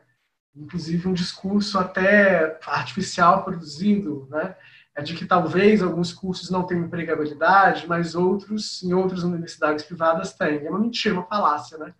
Inclusive 0.55 1.07
um 1.07 1.13
discurso 1.13 1.79
até 1.79 2.59
artificial 2.65 3.43
produzindo, 3.43 4.27
né? 4.29 4.55
É 4.95 5.01
de 5.01 5.15
que 5.15 5.25
talvez 5.25 5.81
alguns 5.81 6.13
cursos 6.13 6.51
não 6.51 6.63
tenham 6.63 6.85
empregabilidade, 6.85 7.87
mas 7.87 8.13
outros, 8.13 8.83
em 8.83 8.93
outras 8.93 9.23
universidades 9.23 9.83
privadas, 9.83 10.33
têm. 10.33 10.65
É 10.65 10.69
uma 10.69 10.79
mentira, 10.79 11.15
uma 11.15 11.25
falácia, 11.25 11.79
né? 11.79 11.93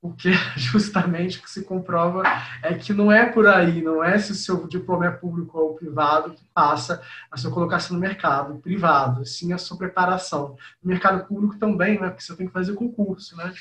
O 0.00 0.12
que 0.12 0.30
justamente 0.56 1.38
o 1.38 1.42
que 1.42 1.50
se 1.50 1.64
comprova 1.64 2.22
é 2.62 2.74
que 2.74 2.92
não 2.92 3.10
é 3.10 3.26
por 3.26 3.48
aí, 3.48 3.82
não 3.82 4.02
é 4.04 4.18
se 4.18 4.32
o 4.32 4.36
seu 4.36 4.68
diploma 4.68 5.06
é 5.06 5.10
público 5.10 5.58
ou 5.58 5.74
privado 5.74 6.32
que 6.32 6.44
passa 6.54 7.02
a 7.30 7.36
sua 7.36 7.50
colocação 7.50 7.94
no 7.94 8.00
mercado 8.00 8.58
privado, 8.60 9.26
sim 9.26 9.52
a 9.52 9.58
sua 9.58 9.76
preparação. 9.76 10.56
No 10.82 10.90
mercado 10.90 11.26
público 11.26 11.58
também, 11.58 12.00
né? 12.00 12.08
Porque 12.08 12.22
você 12.22 12.36
tem 12.36 12.46
que 12.46 12.52
fazer 12.52 12.74
concurso, 12.74 13.36
né? 13.36 13.52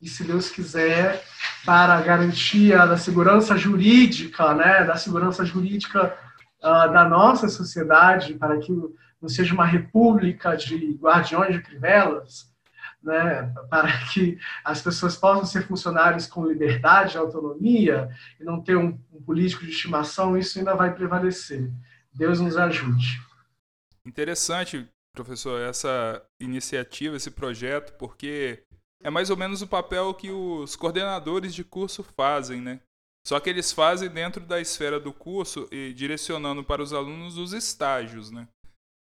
E, 0.00 0.08
se 0.08 0.24
Deus 0.24 0.50
quiser, 0.50 1.24
para 1.64 1.94
a 1.94 2.02
garantia 2.02 2.86
da 2.86 2.96
segurança 2.96 3.56
jurídica, 3.56 4.54
né, 4.54 4.84
da 4.84 4.96
segurança 4.96 5.44
jurídica 5.44 6.16
uh, 6.58 6.92
da 6.92 7.08
nossa 7.08 7.48
sociedade, 7.48 8.34
para 8.34 8.58
que 8.58 8.72
não 9.20 9.28
seja 9.28 9.54
uma 9.54 9.64
república 9.64 10.56
de 10.56 10.94
guardiões 11.00 11.54
de 11.54 11.62
crivelas, 11.62 12.54
né, 13.02 13.52
para 13.70 13.90
que 14.08 14.38
as 14.64 14.82
pessoas 14.82 15.16
possam 15.16 15.46
ser 15.46 15.66
funcionários 15.66 16.26
com 16.26 16.46
liberdade, 16.46 17.16
autonomia, 17.16 18.10
e 18.38 18.44
não 18.44 18.60
ter 18.60 18.76
um, 18.76 18.98
um 19.12 19.22
político 19.22 19.64
de 19.64 19.70
estimação, 19.70 20.36
isso 20.36 20.58
ainda 20.58 20.74
vai 20.74 20.94
prevalecer. 20.94 21.70
Deus 22.12 22.40
nos 22.40 22.56
ajude. 22.56 23.20
Interessante, 24.04 24.88
professor, 25.14 25.60
essa 25.60 26.22
iniciativa, 26.40 27.16
esse 27.16 27.30
projeto, 27.30 27.92
porque 27.98 28.62
é 29.02 29.10
mais 29.10 29.30
ou 29.30 29.36
menos 29.36 29.62
o 29.62 29.66
papel 29.66 30.12
que 30.14 30.30
os 30.30 30.76
coordenadores 30.76 31.54
de 31.54 31.64
curso 31.64 32.02
fazem, 32.02 32.60
né? 32.60 32.80
Só 33.26 33.40
que 33.40 33.50
eles 33.50 33.72
fazem 33.72 34.08
dentro 34.08 34.44
da 34.44 34.60
esfera 34.60 35.00
do 35.00 35.12
curso 35.12 35.68
e 35.72 35.92
direcionando 35.92 36.62
para 36.62 36.82
os 36.82 36.92
alunos 36.92 37.36
os 37.36 37.52
estágios, 37.52 38.30
né? 38.30 38.48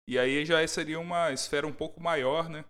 E 0.09 0.19
aí 0.19 0.45
já 0.45 0.67
seria 0.67 0.99
uma 0.99 1.33
esfera 1.33 1.67
um 1.67 1.73
pouco 1.73 2.01
maior, 2.01 2.49
né? 2.49 2.65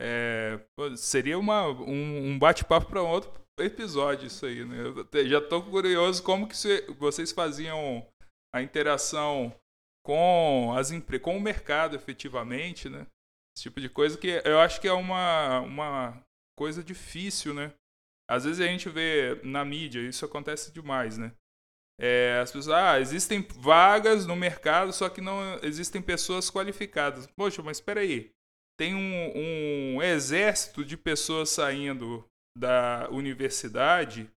É, 0.00 0.60
seria 0.96 1.38
uma, 1.38 1.68
um, 1.68 2.30
um 2.30 2.38
bate-papo 2.38 2.86
para 2.86 3.02
outro 3.02 3.32
episódio 3.58 4.26
isso 4.26 4.46
aí, 4.46 4.64
né? 4.64 4.76
Eu 5.12 5.28
já 5.28 5.38
estou 5.38 5.62
curioso 5.62 6.22
como 6.22 6.48
que 6.48 6.54
vocês 6.98 7.32
faziam 7.32 8.06
a 8.54 8.62
interação 8.62 9.54
com 10.04 10.72
as 10.74 10.90
com 11.20 11.36
o 11.36 11.40
mercado 11.40 11.96
efetivamente, 11.96 12.88
né? 12.88 13.06
Esse 13.54 13.64
tipo 13.64 13.80
de 13.80 13.88
coisa 13.88 14.16
que 14.16 14.40
eu 14.44 14.60
acho 14.60 14.80
que 14.80 14.88
é 14.88 14.92
uma, 14.92 15.60
uma 15.60 16.24
coisa 16.58 16.82
difícil, 16.82 17.54
né? 17.54 17.72
Às 18.28 18.44
vezes 18.44 18.60
a 18.60 18.66
gente 18.66 18.88
vê 18.88 19.40
na 19.44 19.64
mídia, 19.64 20.00
isso 20.00 20.24
acontece 20.24 20.72
demais, 20.72 21.16
né? 21.16 21.32
É, 22.00 22.40
as 22.42 22.50
pessoas, 22.50 22.76
ah, 22.76 23.00
existem 23.00 23.46
vagas 23.56 24.26
no 24.26 24.36
mercado, 24.36 24.92
só 24.92 25.08
que 25.08 25.20
não 25.20 25.58
existem 25.62 26.02
pessoas 26.02 26.50
qualificadas. 26.50 27.26
Poxa, 27.36 27.62
mas 27.62 27.78
espera 27.78 28.00
aí. 28.00 28.30
Tem 28.76 28.94
um, 28.94 29.96
um 29.96 30.02
exército 30.02 30.84
de 30.84 30.96
pessoas 30.96 31.48
saindo 31.48 32.24
da 32.56 33.08
universidade 33.10 34.30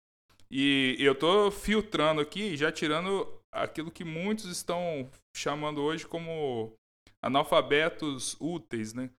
e 0.49 0.95
eu 0.99 1.13
estou 1.13 1.49
filtrando 1.51 2.21
aqui, 2.21 2.55
já 2.57 2.71
tirando 2.71 3.27
aquilo 3.53 3.91
que 3.91 4.03
muitos 4.03 4.45
estão 4.45 5.09
chamando 5.35 5.81
hoje 5.81 6.07
como 6.07 6.73
analfabetos 7.23 8.35
úteis, 8.39 8.93
né? 8.93 9.09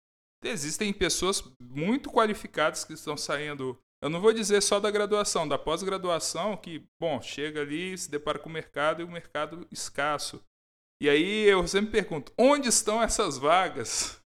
Existem 0.44 0.92
pessoas 0.92 1.42
muito 1.60 2.10
qualificadas 2.10 2.84
que 2.84 2.92
estão 2.92 3.16
saindo 3.16 3.78
eu 4.02 4.10
não 4.10 4.20
vou 4.20 4.32
dizer 4.32 4.60
só 4.60 4.80
da 4.80 4.90
graduação, 4.90 5.46
da 5.46 5.56
pós-graduação, 5.56 6.56
que, 6.56 6.84
bom, 7.00 7.22
chega 7.22 7.60
ali, 7.60 7.96
se 7.96 8.10
depara 8.10 8.36
com 8.36 8.48
o 8.48 8.52
mercado 8.52 9.00
e 9.00 9.04
o 9.04 9.08
mercado 9.08 9.64
escasso. 9.70 10.44
E 11.00 11.08
aí 11.08 11.44
eu 11.44 11.66
sempre 11.68 11.92
pergunto: 11.92 12.32
onde 12.36 12.68
estão 12.68 13.00
essas 13.00 13.38
vagas 13.38 14.20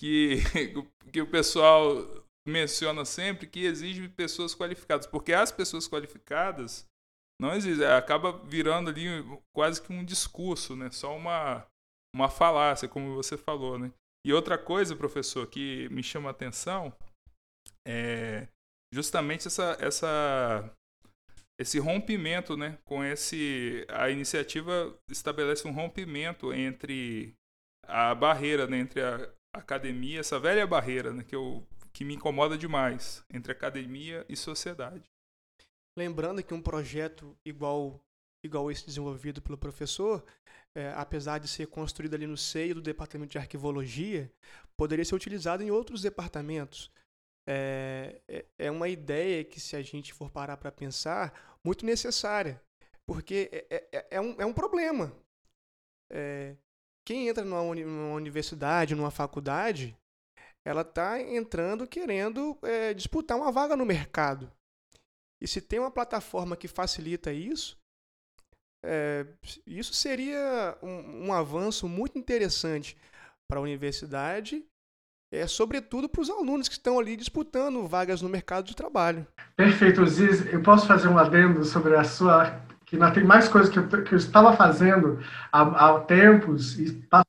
que, 0.00 0.36
que 1.12 1.20
o 1.20 1.30
pessoal 1.30 1.92
menciona 2.48 3.04
sempre 3.04 3.46
que 3.46 3.66
exige 3.66 4.08
pessoas 4.08 4.54
qualificadas? 4.54 5.06
Porque 5.06 5.34
as 5.34 5.52
pessoas 5.52 5.86
qualificadas 5.86 6.86
não 7.38 7.52
existem, 7.52 7.86
acaba 7.86 8.32
virando 8.32 8.88
ali 8.88 9.08
quase 9.54 9.82
que 9.82 9.92
um 9.92 10.02
discurso, 10.02 10.74
né? 10.74 10.90
Só 10.90 11.14
uma, 11.14 11.66
uma 12.16 12.30
falácia, 12.30 12.88
como 12.88 13.14
você 13.14 13.36
falou, 13.36 13.78
né? 13.78 13.92
E 14.28 14.32
outra 14.34 14.58
coisa, 14.58 14.94
professor, 14.94 15.46
que 15.46 15.88
me 15.88 16.02
chama 16.02 16.28
a 16.28 16.32
atenção 16.32 16.94
é 17.86 18.46
justamente 18.92 19.46
essa, 19.46 19.74
essa 19.80 20.70
esse 21.58 21.78
rompimento, 21.78 22.54
né, 22.54 22.78
com 22.84 23.02
esse 23.02 23.86
a 23.88 24.10
iniciativa 24.10 24.94
estabelece 25.10 25.66
um 25.66 25.72
rompimento 25.72 26.52
entre 26.52 27.34
a 27.86 28.14
barreira, 28.14 28.66
né, 28.66 28.80
entre 28.80 29.00
a 29.00 29.32
academia, 29.50 30.20
essa 30.20 30.38
velha 30.38 30.66
barreira, 30.66 31.10
né, 31.10 31.24
que 31.24 31.34
eu 31.34 31.66
que 31.90 32.04
me 32.04 32.14
incomoda 32.14 32.58
demais 32.58 33.24
entre 33.32 33.50
academia 33.50 34.26
e 34.28 34.36
sociedade. 34.36 35.10
Lembrando 35.96 36.42
que 36.42 36.52
um 36.52 36.60
projeto 36.60 37.34
igual 37.46 37.98
igual 38.44 38.70
esse 38.70 38.86
desenvolvido 38.86 39.42
pelo 39.42 39.58
professor, 39.58 40.24
é, 40.74 40.92
apesar 40.96 41.38
de 41.38 41.48
ser 41.48 41.66
construído 41.66 42.14
ali 42.14 42.26
no 42.26 42.36
seio 42.36 42.74
do 42.74 42.82
departamento 42.82 43.32
de 43.32 43.38
arquivologia, 43.38 44.30
poderia 44.76 45.04
ser 45.04 45.14
utilizado 45.14 45.62
em 45.62 45.70
outros 45.70 46.02
departamentos 46.02 46.90
é, 47.50 48.20
é, 48.28 48.44
é 48.58 48.70
uma 48.70 48.90
ideia 48.90 49.42
que, 49.42 49.58
se 49.58 49.74
a 49.74 49.80
gente 49.80 50.12
for 50.12 50.30
parar 50.30 50.58
para 50.58 50.70
pensar, 50.70 51.56
muito 51.64 51.86
necessária, 51.86 52.62
porque 53.06 53.48
é, 53.50 53.66
é, 53.70 53.88
é, 53.90 54.06
é, 54.10 54.20
um, 54.20 54.34
é 54.38 54.44
um 54.44 54.52
problema. 54.52 55.10
É, 56.12 56.54
quem 57.06 57.26
entra 57.26 57.42
numa, 57.46 57.74
numa 57.74 58.14
universidade, 58.14 58.94
numa 58.94 59.10
faculdade, 59.10 59.96
ela 60.62 60.82
está 60.82 61.18
entrando 61.22 61.88
querendo 61.88 62.58
disputar 62.94 63.38
uma 63.38 63.50
vaga 63.50 63.74
no 63.74 63.86
mercado. 63.86 64.52
E 65.40 65.48
se 65.48 65.62
tem 65.62 65.78
uma 65.78 65.90
plataforma 65.90 66.54
que 66.54 66.68
facilita 66.68 67.32
isso, 67.32 67.78
é, 68.84 69.26
isso 69.66 69.92
seria 69.92 70.76
um, 70.82 71.26
um, 71.26 71.32
avanço 71.32 71.88
muito 71.88 72.18
interessante 72.18 72.96
para 73.48 73.58
a 73.58 73.62
universidade 73.62 74.64
é, 75.30 75.46
sobretudo 75.46 76.08
para 76.08 76.22
os 76.22 76.30
alunos 76.30 76.68
que 76.68 76.74
estão 76.74 76.98
ali 76.98 77.16
disputando 77.16 77.86
vagas 77.86 78.22
no 78.22 78.28
mercado 78.28 78.64
de 78.66 78.74
trabalho. 78.74 79.26
Perfeito, 79.56 80.06
Ziz. 80.06 80.46
Eu 80.52 80.62
posso 80.62 80.86
fazer 80.86 81.08
um 81.08 81.18
adendo 81.18 81.64
sobre 81.64 81.94
a 81.96 82.04
sua. 82.04 82.62
que 82.86 82.96
não 82.96 83.12
tem 83.12 83.24
mais 83.24 83.46
coisas 83.48 83.70
que 83.70 83.78
eu, 83.78 83.86
que 83.86 84.14
eu 84.14 84.18
estava 84.18 84.56
fazendo 84.56 85.20
há, 85.52 85.62
há 85.62 86.00
tempos 86.00 86.78
e 86.78 86.92
passado. 86.92 87.28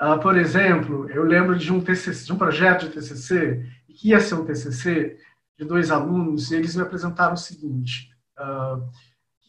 Uh, 0.00 0.18
por 0.20 0.36
exemplo, 0.36 1.08
eu 1.10 1.22
lembro 1.24 1.56
de 1.56 1.72
um, 1.72 1.80
TCC, 1.80 2.24
de 2.24 2.32
um 2.32 2.38
projeto 2.38 2.88
de 2.88 2.94
TCC, 2.94 3.66
que 3.86 4.08
ia 4.08 4.20
ser 4.20 4.34
um 4.34 4.44
TCC 4.44 5.18
de 5.58 5.64
dois 5.64 5.90
alunos, 5.90 6.50
e 6.50 6.56
eles 6.56 6.74
me 6.74 6.82
apresentaram 6.82 7.34
o 7.34 7.36
seguinte: 7.36 8.10
uh, 8.38 8.88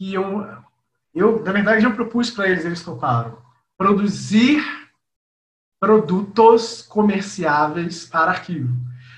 que 0.01 0.15
eu, 0.15 0.47
eu, 1.13 1.43
na 1.43 1.51
verdade, 1.51 1.85
eu 1.85 1.93
propus 1.93 2.31
para 2.31 2.49
eles, 2.49 2.65
eles 2.65 2.83
toparam, 2.83 3.37
produzir 3.77 4.59
produtos 5.79 6.81
comerciáveis 6.81 8.03
para 8.07 8.31
arquivo. 8.31 8.75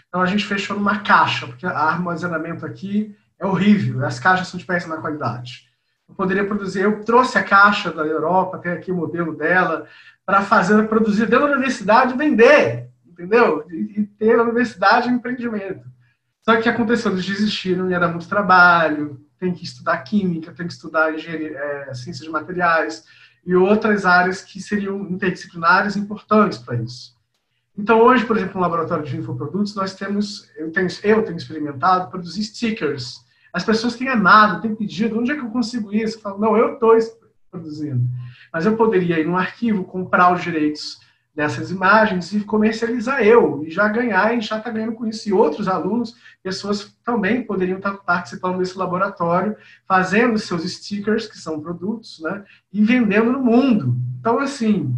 Então 0.09 0.21
a 0.21 0.25
gente 0.25 0.45
fechou 0.45 0.75
numa 0.75 0.99
caixa, 0.99 1.47
porque 1.47 1.65
o 1.65 1.69
armazenamento 1.69 2.65
aqui 2.65 3.15
é 3.39 3.45
horrível, 3.45 4.05
as 4.05 4.19
caixas 4.19 4.49
são 4.49 4.57
de 4.57 4.65
péssima 4.65 4.97
qualidade. 4.97 5.69
Eu 6.05 6.15
poderia 6.15 6.45
produzir, 6.45 6.81
eu 6.81 7.01
trouxe 7.05 7.37
a 7.37 7.43
caixa 7.45 7.89
da 7.89 8.05
Europa, 8.05 8.57
tem 8.57 8.73
aqui 8.73 8.91
o 8.91 8.97
modelo 8.97 9.37
dela, 9.37 9.87
para 10.25 10.41
fazer, 10.41 10.85
produzir 10.89 11.27
dentro 11.27 11.47
da 11.47 11.53
universidade 11.53 12.13
e 12.13 12.17
vender, 12.17 12.89
entendeu? 13.07 13.65
E, 13.69 14.01
e 14.01 14.05
ter 14.05 14.37
a 14.37 14.43
universidade 14.43 15.07
um 15.07 15.13
empreendimento. 15.13 15.87
Só 16.41 16.59
que 16.59 16.67
aconteceu? 16.67 17.13
Eles 17.13 17.25
desistiram, 17.25 17.89
ia 17.89 18.01
dar 18.01 18.09
muito 18.09 18.27
trabalho, 18.27 19.25
tem 19.43 19.53
que 19.53 19.65
estudar 19.65 19.97
química, 19.97 20.53
tem 20.53 20.65
que 20.65 20.73
estudar 20.73 21.13
engenharia, 21.13 21.57
é, 21.57 21.93
ciência 21.93 22.23
de 22.23 22.31
materiais, 22.31 23.03
e 23.45 23.53
outras 23.53 24.05
áreas 24.05 24.41
que 24.41 24.61
seriam 24.61 25.01
interdisciplinares 25.01 25.97
importantes 25.97 26.57
para 26.59 26.81
isso. 26.81 27.13
Então, 27.77 28.01
hoje, 28.01 28.25
por 28.25 28.37
exemplo, 28.37 28.55
no 28.55 28.61
laboratório 28.61 29.03
de 29.03 29.17
infoprodutos, 29.17 29.75
nós 29.75 29.93
temos, 29.95 30.49
eu 30.55 30.71
tenho, 30.71 30.87
eu 31.03 31.23
tenho 31.23 31.37
experimentado 31.37 32.09
produzir 32.09 32.43
stickers. 32.43 33.19
As 33.51 33.65
pessoas 33.65 33.95
têm 33.95 34.07
amado, 34.07 34.61
têm 34.61 34.73
pedido, 34.73 35.19
onde 35.19 35.31
é 35.31 35.35
que 35.35 35.41
eu 35.41 35.49
consigo 35.49 35.93
isso? 35.93 36.17
Eu 36.17 36.21
falo, 36.21 36.39
não, 36.39 36.55
eu 36.55 36.75
estou 36.75 36.95
produzindo. 37.51 38.07
Mas 38.53 38.65
eu 38.65 38.77
poderia 38.77 39.19
ir 39.19 39.27
no 39.27 39.35
arquivo, 39.35 39.83
comprar 39.83 40.33
os 40.33 40.41
direitos 40.41 40.99
dessas 41.35 41.71
imagens 41.71 42.31
e 42.31 42.41
comercializar 42.41 43.23
eu, 43.23 43.63
e 43.65 43.71
já 43.71 43.87
ganhar, 43.87 44.37
e 44.37 44.41
já 44.41 44.57
está 44.57 44.69
ganhando 44.69 44.93
com 44.93 45.05
isso. 45.05 45.27
E 45.27 45.33
outros 45.33 45.67
alunos, 45.67 46.15
pessoas 46.43 46.95
também 47.03 47.43
poderiam 47.43 47.77
estar 47.77 47.93
tá 47.93 47.97
participando 47.97 48.59
desse 48.59 48.77
laboratório, 48.77 49.55
fazendo 49.87 50.37
seus 50.37 50.63
stickers, 50.63 51.25
que 51.25 51.37
são 51.37 51.59
produtos, 51.59 52.19
né, 52.21 52.43
e 52.71 52.83
vendendo 52.83 53.31
no 53.31 53.41
mundo. 53.41 53.95
Então, 54.19 54.39
assim, 54.39 54.95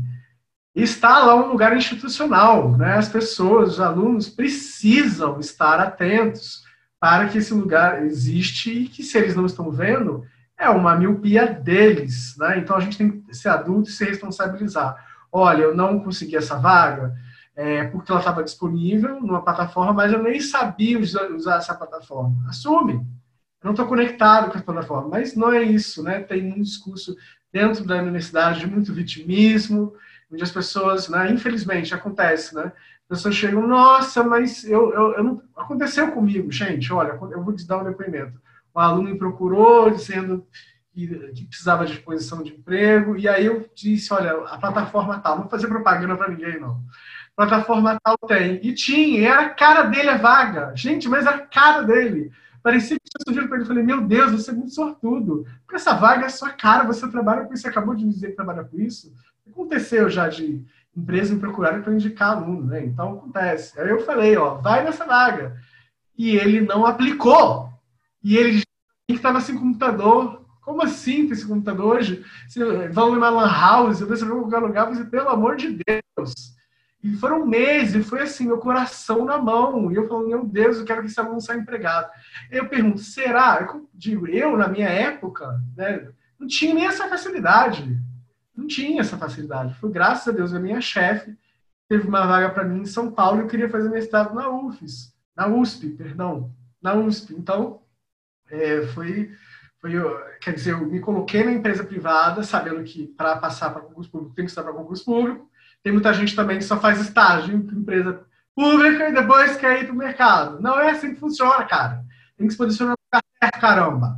está 0.76 1.20
lá 1.20 1.36
um 1.36 1.52
lugar 1.52 1.76
institucional, 1.76 2.78
né? 2.78 2.98
As 2.98 3.08
pessoas, 3.08 3.74
os 3.74 3.80
alunos 3.80 4.28
precisam 4.28 5.40
estar 5.40 5.80
atentos 5.80 6.64
para 7.00 7.30
que 7.30 7.38
esse 7.38 7.54
lugar 7.54 8.04
existe 8.04 8.72
e 8.72 8.88
que 8.88 9.04
se 9.04 9.18
eles 9.18 9.36
não 9.36 9.46
estão 9.46 9.72
vendo, 9.72 10.26
é 10.58 10.70
uma 10.70 10.96
miopia 10.96 11.48
deles, 11.48 12.36
né? 12.38 12.60
Então 12.60 12.76
a 12.76 12.80
gente 12.80 12.98
tem 12.98 13.22
que 13.22 13.34
ser 13.34 13.50
adulto 13.50 13.90
e 13.90 13.94
se 13.94 14.04
responsabilizar 14.04 15.05
olha, 15.36 15.64
eu 15.64 15.76
não 15.76 16.00
consegui 16.00 16.38
essa 16.38 16.58
vaga 16.58 17.14
é, 17.56 17.84
porque 17.86 18.10
ela 18.10 18.22
estava 18.22 18.44
disponível 18.44 19.20
numa 19.20 19.42
plataforma, 19.42 19.92
mas 19.92 20.14
eu 20.14 20.24
nem 20.24 20.40
sabia 20.40 20.98
usar, 20.98 21.30
usar 21.32 21.58
essa 21.58 21.76
plataforma. 21.76 22.46
Assume. 22.48 22.94
Eu 22.94 23.66
não 23.66 23.72
estou 23.72 23.86
conectado 23.86 24.50
com 24.52 24.58
a 24.58 24.62
plataforma. 24.62 25.10
Mas 25.10 25.36
não 25.36 25.52
é 25.52 25.62
isso, 25.62 26.02
né? 26.04 26.22
Tem 26.22 26.54
um 26.54 26.62
discurso 26.62 27.16
dentro 27.52 27.86
da 27.86 27.98
universidade 27.98 28.62
de 28.62 28.68
muito 28.68 28.94
vitimismo, 28.94 29.94
onde 30.32 30.44
as 30.44 30.52
pessoas, 30.52 31.08
né, 31.08 31.32
infelizmente, 31.32 31.94
acontece, 31.94 32.56
né? 32.56 32.72
As 33.04 33.18
pessoas 33.18 33.36
chegam, 33.36 33.66
nossa, 33.66 34.24
mas 34.24 34.64
eu, 34.66 34.94
eu, 34.94 35.14
eu 35.14 35.24
não... 35.24 35.42
aconteceu 35.56 36.12
comigo, 36.12 36.52
gente, 36.52 36.92
olha, 36.92 37.18
eu 37.32 37.44
vou 37.44 37.54
te 37.54 37.66
dar 37.66 37.78
um 37.78 37.84
depoimento. 37.84 38.40
Um 38.76 38.80
aluno 38.80 39.10
me 39.10 39.18
procurou 39.18 39.90
dizendo 39.90 40.46
que, 40.96 41.08
que, 41.34 41.46
precisava 41.46 41.86
de 41.86 42.00
posição 42.00 42.42
de 42.42 42.54
emprego, 42.54 43.18
e 43.18 43.28
aí 43.28 43.46
eu 43.46 43.70
disse, 43.76 44.14
olha, 44.14 44.32
a 44.48 44.58
plataforma 44.58 45.20
tá, 45.20 45.32
não 45.32 45.42
vou 45.42 45.50
fazer 45.50 45.68
propaganda 45.68 46.16
para 46.16 46.30
ninguém, 46.30 46.60
não. 46.60 46.82
plataforma 47.36 48.00
tal 48.02 48.18
tem. 48.18 48.60
E 48.64 48.74
tinha, 48.74 49.30
era 49.30 49.42
a 49.42 49.50
cara 49.50 49.84
dele 49.84 50.10
a 50.10 50.18
vaga. 50.18 50.72
Gente, 50.76 51.10
mas 51.10 51.26
era 51.26 51.36
a 51.36 51.46
cara 51.46 51.82
dele. 51.82 52.32
Parecia 52.64 52.98
que 52.98 53.04
tinha 53.04 53.24
surgido 53.28 53.48
para 53.48 53.58
ele. 53.58 53.64
Eu 53.66 53.68
falei, 53.68 53.84
meu 53.84 54.02
Deus, 54.02 54.32
você 54.32 54.52
é 54.52 54.54
muito 54.54 54.74
sortudo. 54.74 55.46
Porque 55.66 55.76
essa 55.76 55.94
vaga 55.94 56.26
é 56.26 56.30
sua 56.30 56.50
cara, 56.50 56.86
você 56.86 57.08
trabalha 57.10 57.44
com 57.44 57.54
isso, 57.54 57.64
você 57.64 57.68
acabou 57.68 57.94
de 57.94 58.08
dizer 58.08 58.30
que 58.30 58.36
trabalha 58.36 58.64
com 58.64 58.80
isso. 58.80 59.14
Aconteceu 59.52 60.10
já 60.10 60.30
de 60.30 60.66
empresa 60.96 61.34
me 61.34 61.42
procurarem 61.42 61.82
para 61.82 61.94
indicar 61.94 62.38
aluno, 62.38 62.68
né? 62.68 62.86
Então 62.86 63.14
acontece. 63.14 63.80
Aí 63.80 63.90
eu 63.90 64.06
falei, 64.06 64.38
ó, 64.38 64.56
vai 64.56 64.84
nessa 64.84 65.06
vaga. 65.06 65.58
E 66.18 66.38
ele 66.38 66.62
não 66.62 66.86
aplicou. 66.86 67.70
E 68.24 68.38
ele 68.38 68.64
que 69.08 69.14
estava 69.14 69.42
sem 69.42 69.58
computador. 69.58 70.45
Como 70.66 70.82
assim 70.82 71.30
esse 71.30 71.46
computador 71.46 71.98
hoje? 71.98 72.26
Você 72.48 72.90
vão 72.90 73.14
numa 73.14 73.30
lan 73.30 73.48
house, 73.48 74.00
você 74.00 74.26
vai 74.26 74.36
em 74.36 74.42
qualquer 74.42 74.58
lugar, 74.58 74.88
você, 74.88 75.06
pelo 75.06 75.30
amor 75.30 75.56
de 75.56 75.78
Deus. 75.86 76.34
E 77.04 77.16
foram 77.18 77.46
meses, 77.46 78.10
foi 78.10 78.24
assim, 78.24 78.48
meu 78.48 78.58
coração 78.58 79.24
na 79.26 79.38
mão. 79.38 79.92
E 79.92 79.96
eu 79.96 80.08
falando, 80.08 80.28
meu 80.28 80.44
Deus, 80.44 80.80
eu 80.80 80.86
quero 80.86 81.02
que 81.02 81.08
esse 81.08 81.20
aluno 81.20 81.40
saia 81.40 81.60
empregado. 81.60 82.10
Eu 82.50 82.68
pergunto, 82.68 82.98
será? 82.98 83.60
Eu 83.62 83.88
digo, 83.94 84.28
eu, 84.28 84.58
na 84.58 84.68
minha 84.68 84.90
época, 84.90 85.62
né, 85.78 86.10
não 86.40 86.48
tinha 86.48 86.74
nem 86.74 86.88
essa 86.88 87.08
facilidade. 87.08 87.96
Não 88.56 88.66
tinha 88.66 89.02
essa 89.02 89.18
facilidade. 89.18 89.76
Foi 89.76 89.92
graças 89.92 90.28
a 90.28 90.36
Deus, 90.36 90.52
a 90.52 90.60
minha 90.60 90.82
chefe 90.82 91.38
teve 91.88 92.08
uma 92.08 92.26
vaga 92.26 92.50
para 92.50 92.64
mim 92.64 92.82
em 92.82 92.86
São 92.86 93.12
Paulo 93.12 93.38
e 93.38 93.42
eu 93.42 93.48
queria 93.48 93.70
fazer 93.70 93.90
mestrado 93.90 94.34
na 94.34 94.50
UFES, 94.50 95.14
na 95.38 95.46
USP, 95.48 95.90
perdão, 95.90 96.52
na 96.82 96.96
USP. 96.96 97.36
Então, 97.36 97.82
é, 98.50 98.82
foi, 98.88 99.32
foi, 99.86 99.94
quer 100.42 100.54
dizer, 100.54 100.72
eu 100.72 100.86
me 100.88 101.00
coloquei 101.00 101.44
na 101.44 101.52
empresa 101.52 101.84
privada, 101.84 102.42
sabendo 102.42 102.84
que 102.84 103.06
para 103.06 103.38
passar 103.38 103.70
para 103.70 103.84
concurso 103.84 104.10
público 104.10 104.34
tem 104.34 104.46
que 104.46 104.52
estar 104.52 104.64
para 104.64 104.74
concurso 104.74 105.06
público. 105.06 105.48
Tem 105.84 105.94
muita 105.94 106.12
gente 106.12 106.36
também 106.36 106.58
que 106.58 106.64
só 106.64 106.80
faz 106.80 107.00
estágio 107.00 107.56
em 107.56 107.60
empresa 107.60 108.26
pública 108.56 109.10
e 109.10 109.14
depois 109.14 109.56
quer 109.58 109.82
ir 109.82 109.86
para 109.86 109.94
o 109.94 109.98
mercado. 109.98 110.60
Não 110.60 110.80
é 110.80 110.90
assim 110.90 111.14
que 111.14 111.20
funciona, 111.20 111.64
cara. 111.66 112.04
Tem 112.36 112.48
que 112.48 112.54
se 112.54 112.58
posicionar 112.58 112.96
no 112.98 113.20
lugar 113.20 113.62
caramba. 113.62 114.18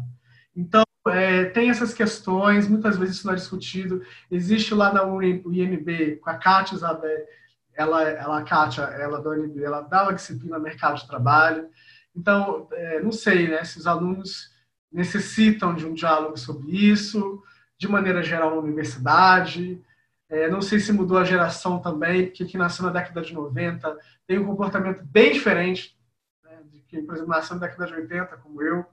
Então, 0.55 0.83
é, 1.09 1.45
tem 1.45 1.69
essas 1.69 1.93
questões, 1.93 2.67
muitas 2.67 2.97
vezes 2.97 3.17
isso 3.17 3.27
não 3.27 3.33
é 3.33 3.37
discutido. 3.37 4.01
Existe 4.31 4.73
lá 4.73 4.93
na 4.93 5.03
UNB, 5.03 6.17
com 6.21 6.29
a 6.29 6.35
Kátia 6.35 6.75
Isabel, 6.75 7.25
ela, 7.75 8.03
ela, 8.03 8.39
a 8.39 8.43
Kátia, 8.43 8.83
ela 8.83 9.21
da 9.21 9.31
UNB, 9.31 9.61
ela 9.61 9.81
dá 9.81 10.03
uma 10.03 10.13
disciplina 10.13 10.57
mercado 10.57 10.97
de 10.97 11.07
trabalho. 11.07 11.67
Então, 12.15 12.69
é, 12.71 13.01
não 13.01 13.11
sei 13.11 13.49
né, 13.49 13.63
se 13.65 13.77
os 13.77 13.85
alunos 13.85 14.55
necessitam 14.91 15.73
de 15.73 15.85
um 15.85 15.93
diálogo 15.93 16.37
sobre 16.37 16.71
isso, 16.71 17.43
de 17.77 17.87
maneira 17.87 18.23
geral 18.23 18.51
na 18.51 18.61
universidade. 18.61 19.81
É, 20.29 20.49
não 20.49 20.61
sei 20.61 20.79
se 20.79 20.91
mudou 20.91 21.17
a 21.17 21.23
geração 21.23 21.79
também, 21.79 22.25
porque 22.25 22.45
quem 22.45 22.59
nasceu 22.59 22.85
na 22.85 22.91
década 22.91 23.21
de 23.21 23.33
90 23.33 23.97
tem 24.25 24.39
um 24.39 24.45
comportamento 24.45 25.03
bem 25.03 25.31
diferente 25.31 25.97
né, 26.43 26.61
de 26.71 26.81
quem, 26.81 27.05
por 27.05 27.15
exemplo, 27.15 27.31
nasceu 27.31 27.55
na 27.55 27.65
década 27.65 27.85
de 27.85 27.93
80, 27.93 28.37
como 28.37 28.61
eu, 28.61 28.85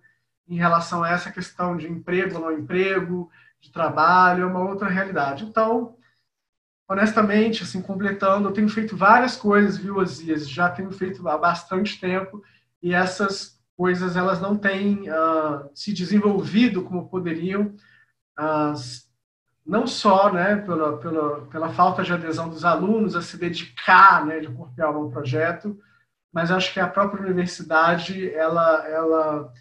em 0.47 0.57
relação 0.57 1.03
a 1.03 1.11
essa 1.11 1.33
questão 1.33 1.77
de 1.77 1.89
emprego 1.89 2.37
ou 2.37 2.41
não 2.43 2.53
emprego, 2.53 3.31
de 3.61 3.73
trabalho, 3.73 4.43
é 4.43 4.47
uma 4.47 4.61
outra 4.61 4.89
realidade. 4.89 5.45
Então, 5.45 5.97
honestamente, 6.87 7.63
assim, 7.63 7.81
completando, 7.81 8.49
eu 8.49 8.53
tenho 8.53 8.69
feito 8.69 8.97
várias 8.97 9.37
coisas, 9.37 9.79
viu, 9.79 10.01
Azias? 10.01 10.49
Já 10.49 10.69
tenho 10.69 10.93
feito 10.93 11.27
há 11.27 11.39
bastante 11.39 11.99
tempo 11.99 12.45
e 12.83 12.93
essas 12.93 13.54
coisas 13.77 14.17
elas 14.17 14.41
não 14.41 14.57
têm 14.57 15.11
uh, 15.11 15.69
se 15.75 15.93
desenvolvido 15.93 16.83
como 16.83 17.09
poderiam, 17.09 17.75
uh, 18.39 18.75
não 19.67 19.87
só 19.87 20.33
né, 20.33 20.57
pela, 20.57 20.99
pela, 20.99 21.41
pela 21.47 21.69
falta 21.71 22.03
de 22.03 22.13
adesão 22.13 22.49
dos 22.49 22.65
alunos 22.65 23.17
a 23.17 23.23
se 23.23 23.37
dedicar 23.37 24.25
né, 24.27 24.41
de 24.41 24.49
corpo 24.49 24.75
e 24.77 24.83
alma 24.83 25.01
ao 25.01 25.11
projeto, 25.11 25.79
mas 26.33 26.51
acho 26.51 26.73
que 26.73 26.81
a 26.81 26.89
própria 26.89 27.23
universidade, 27.23 28.31
ela, 28.35 28.87
ela 28.89 29.53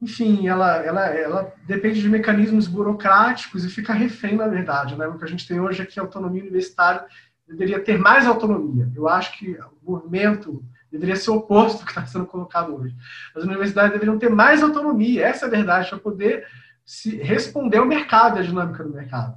enfim, 0.00 0.46
ela, 0.46 0.76
ela, 0.76 1.06
ela 1.06 1.54
depende 1.66 2.00
de 2.00 2.08
mecanismos 2.08 2.66
burocráticos 2.66 3.64
e 3.64 3.70
fica 3.70 3.92
refém, 3.92 4.36
na 4.36 4.46
verdade. 4.46 4.96
Né? 4.96 5.06
O 5.06 5.18
que 5.18 5.24
a 5.24 5.28
gente 5.28 5.46
tem 5.46 5.60
hoje 5.60 5.82
aqui, 5.82 5.98
a 5.98 6.02
autonomia 6.02 6.42
universitária, 6.42 7.04
deveria 7.46 7.82
ter 7.82 7.98
mais 7.98 8.26
autonomia. 8.26 8.90
Eu 8.94 9.08
acho 9.08 9.38
que 9.38 9.58
o 9.82 9.92
movimento 9.92 10.64
Deveria 10.96 11.16
ser 11.16 11.30
o 11.30 11.36
oposto 11.36 11.78
do 11.78 11.84
que 11.84 11.90
está 11.90 12.06
sendo 12.06 12.26
colocado 12.26 12.74
hoje. 12.74 12.94
As 13.34 13.44
universidades 13.44 13.92
deveriam 13.92 14.18
ter 14.18 14.30
mais 14.30 14.62
autonomia, 14.62 15.26
essa 15.26 15.46
é 15.46 15.48
a 15.48 15.50
verdade, 15.50 15.88
para 15.88 15.98
poder 15.98 16.46
se 16.84 17.16
responder 17.16 17.78
ao 17.78 17.86
mercado, 17.86 18.38
à 18.38 18.42
dinâmica 18.42 18.84
do 18.84 18.92
mercado. 18.92 19.36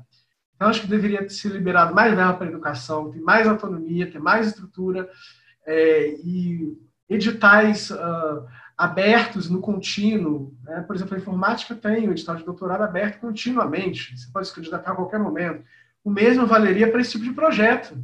Então, 0.56 0.68
acho 0.68 0.82
que 0.82 0.88
deveria 0.88 1.28
ser 1.30 1.50
liberado 1.50 1.96
mais 1.96 2.14
verba 2.14 2.34
para 2.34 2.48
a 2.48 2.50
educação, 2.50 3.12
ter 3.12 3.22
mais 3.22 3.48
autonomia, 3.48 4.12
ter 4.12 4.20
mais 4.20 4.48
estrutura 4.48 5.10
é, 5.66 6.16
e 6.24 6.78
editais 7.10 7.90
uh, 7.92 8.46
abertos 8.78 9.50
no 9.50 9.60
contínuo. 9.60 10.54
Né? 10.64 10.82
Por 10.82 10.96
exemplo, 10.96 11.16
a 11.16 11.18
informática 11.18 11.76
tem 11.76 12.08
o 12.08 12.12
edital 12.12 12.36
de 12.36 12.46
doutorado 12.46 12.84
aberto 12.84 13.20
continuamente, 13.20 14.18
você 14.18 14.32
pode 14.32 14.48
se 14.48 14.56
candidatar 14.56 14.92
a 14.92 14.96
qualquer 14.96 15.20
momento. 15.20 15.64
O 16.04 16.10
mesmo 16.10 16.46
valeria 16.46 16.90
para 16.90 17.02
esse 17.02 17.12
tipo 17.12 17.26
de 17.26 17.34
projeto. 17.34 17.98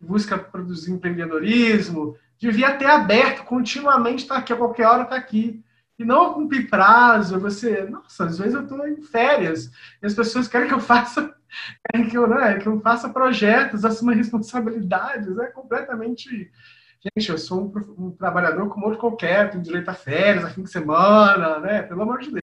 Busca 0.00 0.38
produzir 0.38 0.92
empreendedorismo, 0.92 2.16
devia 2.40 2.74
ter 2.76 2.86
aberto 2.86 3.44
continuamente, 3.44 4.26
tá 4.26 4.38
aqui, 4.38 4.52
a 4.52 4.56
qualquer 4.56 4.86
hora 4.86 5.02
está 5.02 5.14
aqui. 5.14 5.62
E 5.98 6.04
não 6.04 6.32
cumprir 6.32 6.70
prazo, 6.70 7.38
você, 7.38 7.82
nossa, 7.82 8.24
às 8.24 8.38
vezes 8.38 8.54
eu 8.54 8.62
estou 8.62 8.88
em 8.88 9.02
férias, 9.02 9.70
e 10.02 10.06
as 10.06 10.14
pessoas 10.14 10.48
querem 10.48 10.66
que 10.66 10.72
eu 10.72 10.80
faça, 10.80 11.34
querem 11.92 12.08
que 12.08 12.16
eu, 12.16 12.26
né, 12.26 12.58
que 12.58 12.66
eu 12.66 12.80
faça 12.80 13.10
projetos, 13.10 13.84
assuma 13.84 14.14
responsabilidades, 14.14 15.38
é 15.38 15.46
completamente... 15.48 16.50
Gente, 17.02 17.30
eu 17.30 17.38
sou 17.38 17.64
um, 17.64 18.06
um 18.06 18.10
trabalhador 18.10 18.68
como 18.68 18.86
outro 18.86 19.00
qualquer, 19.00 19.50
tenho 19.50 19.62
direito 19.62 19.88
a 19.88 19.94
férias, 19.94 20.44
a 20.44 20.50
fim 20.50 20.62
de 20.62 20.70
semana, 20.70 21.58
né, 21.58 21.82
pelo 21.82 22.02
amor 22.02 22.20
de 22.20 22.30
Deus. 22.30 22.39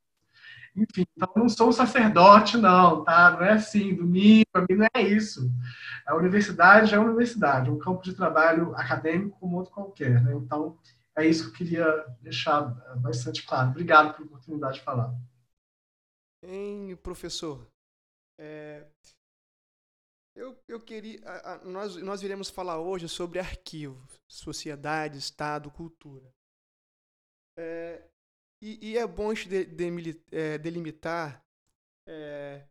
Enfim, 0.77 1.07
então 1.15 1.31
não 1.35 1.49
sou 1.49 1.69
um 1.69 1.71
sacerdote, 1.71 2.55
não, 2.55 3.03
tá? 3.03 3.31
Não 3.31 3.41
é 3.41 3.53
assim, 3.53 3.95
domingo, 3.95 4.45
para 4.51 4.61
mim 4.61 4.75
não 4.75 4.87
é 4.93 5.01
isso. 5.01 5.51
A 6.05 6.15
universidade 6.15 6.93
é 6.93 6.97
a 6.97 7.01
universidade, 7.01 7.69
é 7.69 7.71
um 7.71 7.79
campo 7.79 8.03
de 8.03 8.13
trabalho 8.13 8.75
acadêmico 8.75 9.39
como 9.39 9.57
outro 9.57 9.73
qualquer. 9.73 10.21
Né? 10.23 10.35
Então, 10.35 10.77
é 11.17 11.25
isso 11.25 11.45
que 11.45 11.49
eu 11.49 11.57
queria 11.57 12.05
deixar 12.21 12.61
bastante 12.99 13.43
claro. 13.43 13.71
Obrigado 13.71 14.13
pela 14.13 14.27
oportunidade 14.27 14.75
de 14.75 14.83
falar. 14.83 15.11
Hein, 16.43 16.95
professor? 17.01 17.67
É, 18.39 18.85
eu, 20.37 20.55
eu 20.67 20.79
queria. 20.79 21.19
Nós, 21.65 21.95
nós 21.95 22.21
iremos 22.21 22.51
falar 22.51 22.79
hoje 22.79 23.09
sobre 23.09 23.39
arquivo, 23.39 24.07
sociedade, 24.27 25.17
Estado, 25.17 25.71
cultura. 25.71 26.31
É, 27.57 28.07
e, 28.61 28.91
e, 28.91 28.97
é 28.97 29.05
bom 29.05 29.33
de, 29.33 29.65
de, 29.65 30.21
é, 30.31 30.57
delimitar 30.57 31.43
é, 32.07 32.63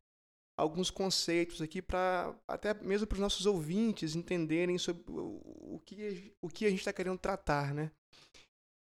alguns 0.57 0.91
conceitos 0.91 1.61
aqui 1.61 1.81
para 1.81 2.35
até 2.49 2.75
mesmo 2.75 3.07
para 3.07 3.17
os 3.17 3.21
nossos 3.21 3.47
ouvintes 3.47 4.17
entenderem 4.17 4.79
sobre 4.79 5.05
o, 5.07 5.81
que, 5.85 6.35
o 6.41 6.49
que 6.49 6.67
a 6.67 6.71
gente 6.71 6.81
está 6.81 6.93
querendo 6.93 7.19
tratar, 7.19 7.75
né? 7.75 7.91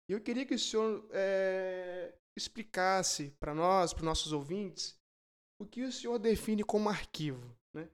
Eu 0.08 0.20
queria 0.20 0.46
que 0.46 0.56
o 0.56 0.60
senhor 0.60 1.08
é, 1.12 2.14
explicasse 2.36 3.32
para 3.40 3.54
nós, 3.54 3.94
para 3.94 4.02
os 4.02 4.06
nossos 4.06 4.32
ouvintes, 4.32 4.98
o 5.62 5.66
que 5.66 5.84
o 5.84 5.92
senhor 5.92 6.18
define 6.18 6.64
como 6.64 6.90
arquivo, 6.90 7.56
né? 7.74 7.88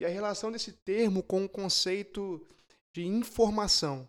E 0.00 0.04
a 0.04 0.08
relação 0.08 0.50
desse 0.50 0.72
termo 0.72 1.22
com 1.22 1.44
o 1.44 1.48
conceito 1.48 2.44
de 2.92 3.06
informação. 3.06 4.08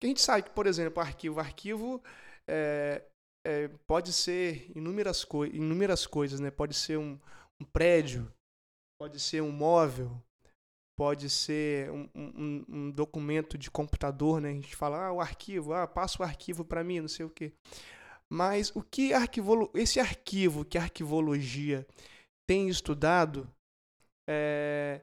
Que 0.00 0.06
a 0.06 0.08
gente 0.08 0.22
sabe 0.22 0.44
que, 0.44 0.50
por 0.50 0.66
exemplo, 0.66 1.02
arquivo, 1.02 1.38
arquivo 1.38 2.02
é, 2.46 3.04
é, 3.46 3.68
pode 3.86 4.12
ser 4.12 4.72
inúmeras, 4.74 5.24
co 5.24 5.46
inúmeras 5.46 6.04
coisas, 6.04 6.40
né? 6.40 6.50
Pode 6.50 6.74
ser 6.74 6.98
um, 6.98 7.16
um 7.60 7.64
prédio, 7.64 8.32
pode 9.00 9.20
ser 9.20 9.40
um 9.40 9.52
móvel, 9.52 10.20
pode 10.98 11.30
ser 11.30 11.88
um, 11.92 12.08
um, 12.12 12.64
um, 12.68 12.90
documento 12.90 13.56
de 13.56 13.70
computador, 13.70 14.40
né? 14.40 14.50
A 14.50 14.54
gente 14.54 14.74
fala, 14.74 15.06
ah, 15.06 15.12
o 15.12 15.20
arquivo, 15.20 15.72
ah, 15.72 15.86
passa 15.86 16.20
o 16.20 16.26
arquivo 16.26 16.64
para 16.64 16.82
mim, 16.82 17.00
não 17.00 17.08
sei 17.08 17.24
o 17.24 17.30
quê. 17.30 17.52
Mas 18.28 18.74
o 18.74 18.82
que 18.82 19.14
arquivolo... 19.14 19.70
esse 19.74 20.00
arquivo 20.00 20.64
que 20.64 20.76
a 20.76 20.82
arquivologia 20.82 21.86
tem 22.48 22.68
estudado, 22.68 23.48
é... 24.28 25.02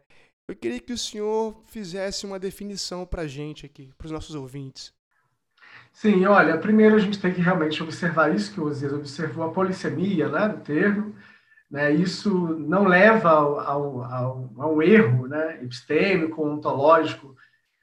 eu 0.50 0.56
queria 0.58 0.82
que 0.82 0.92
o 0.92 0.98
senhor 0.98 1.64
fizesse 1.68 2.26
uma 2.26 2.38
definição 2.38 3.06
para 3.06 3.22
a 3.22 3.28
gente 3.28 3.66
aqui, 3.66 3.94
para 3.98 4.06
os 4.06 4.12
nossos 4.12 4.36
ouvintes. 4.36 4.94
Sim, 5.94 6.26
olha, 6.26 6.58
primeiro 6.58 6.96
a 6.96 7.00
gente 7.00 7.20
tem 7.20 7.34
que 7.34 7.40
realmente 7.40 7.82
observar 7.82 8.36
isso 8.36 8.52
que 8.52 8.60
o 8.60 8.66
Osias 8.66 8.92
observou, 8.92 9.46
a 9.46 9.52
polissemia 9.52 10.28
né, 10.28 10.50
do 10.50 10.60
termo, 10.60 11.16
né? 11.74 11.92
Isso 11.92 12.30
não 12.60 12.84
leva 12.86 13.30
ao, 13.30 13.60
ao, 13.60 14.04
ao, 14.04 14.54
ao 14.58 14.84
erro 14.84 15.28
né? 15.28 15.60
epistêmico, 15.64 16.46
ontológico, 16.46 17.36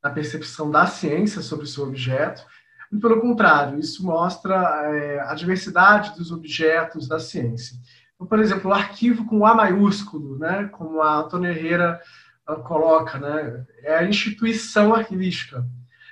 na 0.03 0.11
percepção 0.11 0.71
da 0.71 0.87
ciência 0.87 1.43
sobre 1.43 1.65
o 1.65 1.69
seu 1.69 1.85
objeto. 1.85 2.43
Muito 2.91 3.07
pelo 3.07 3.21
contrário, 3.21 3.81
isso 3.81 4.05
mostra 4.05 4.55
é, 4.95 5.21
a 5.21 5.35
diversidade 5.35 6.17
dos 6.17 6.31
objetos 6.31 7.09
da 7.09 7.19
ciência. 7.19 7.77
Então, 8.15 8.29
por 8.29 8.39
exemplo, 8.39 8.71
o 8.71 8.75
arquivo 8.75 9.25
com 9.25 9.45
A 9.45 9.55
maiúsculo, 9.55 10.39
né? 10.39 10.69
como 10.71 11.03
a 11.03 11.17
Antônia 11.17 11.49
Herrera 11.49 12.01
uh, 12.49 12.63
coloca, 12.63 13.19
né? 13.19 13.65
é 13.83 13.97
a 13.97 14.05
instituição 14.05 14.95
arquivística. 14.95 15.67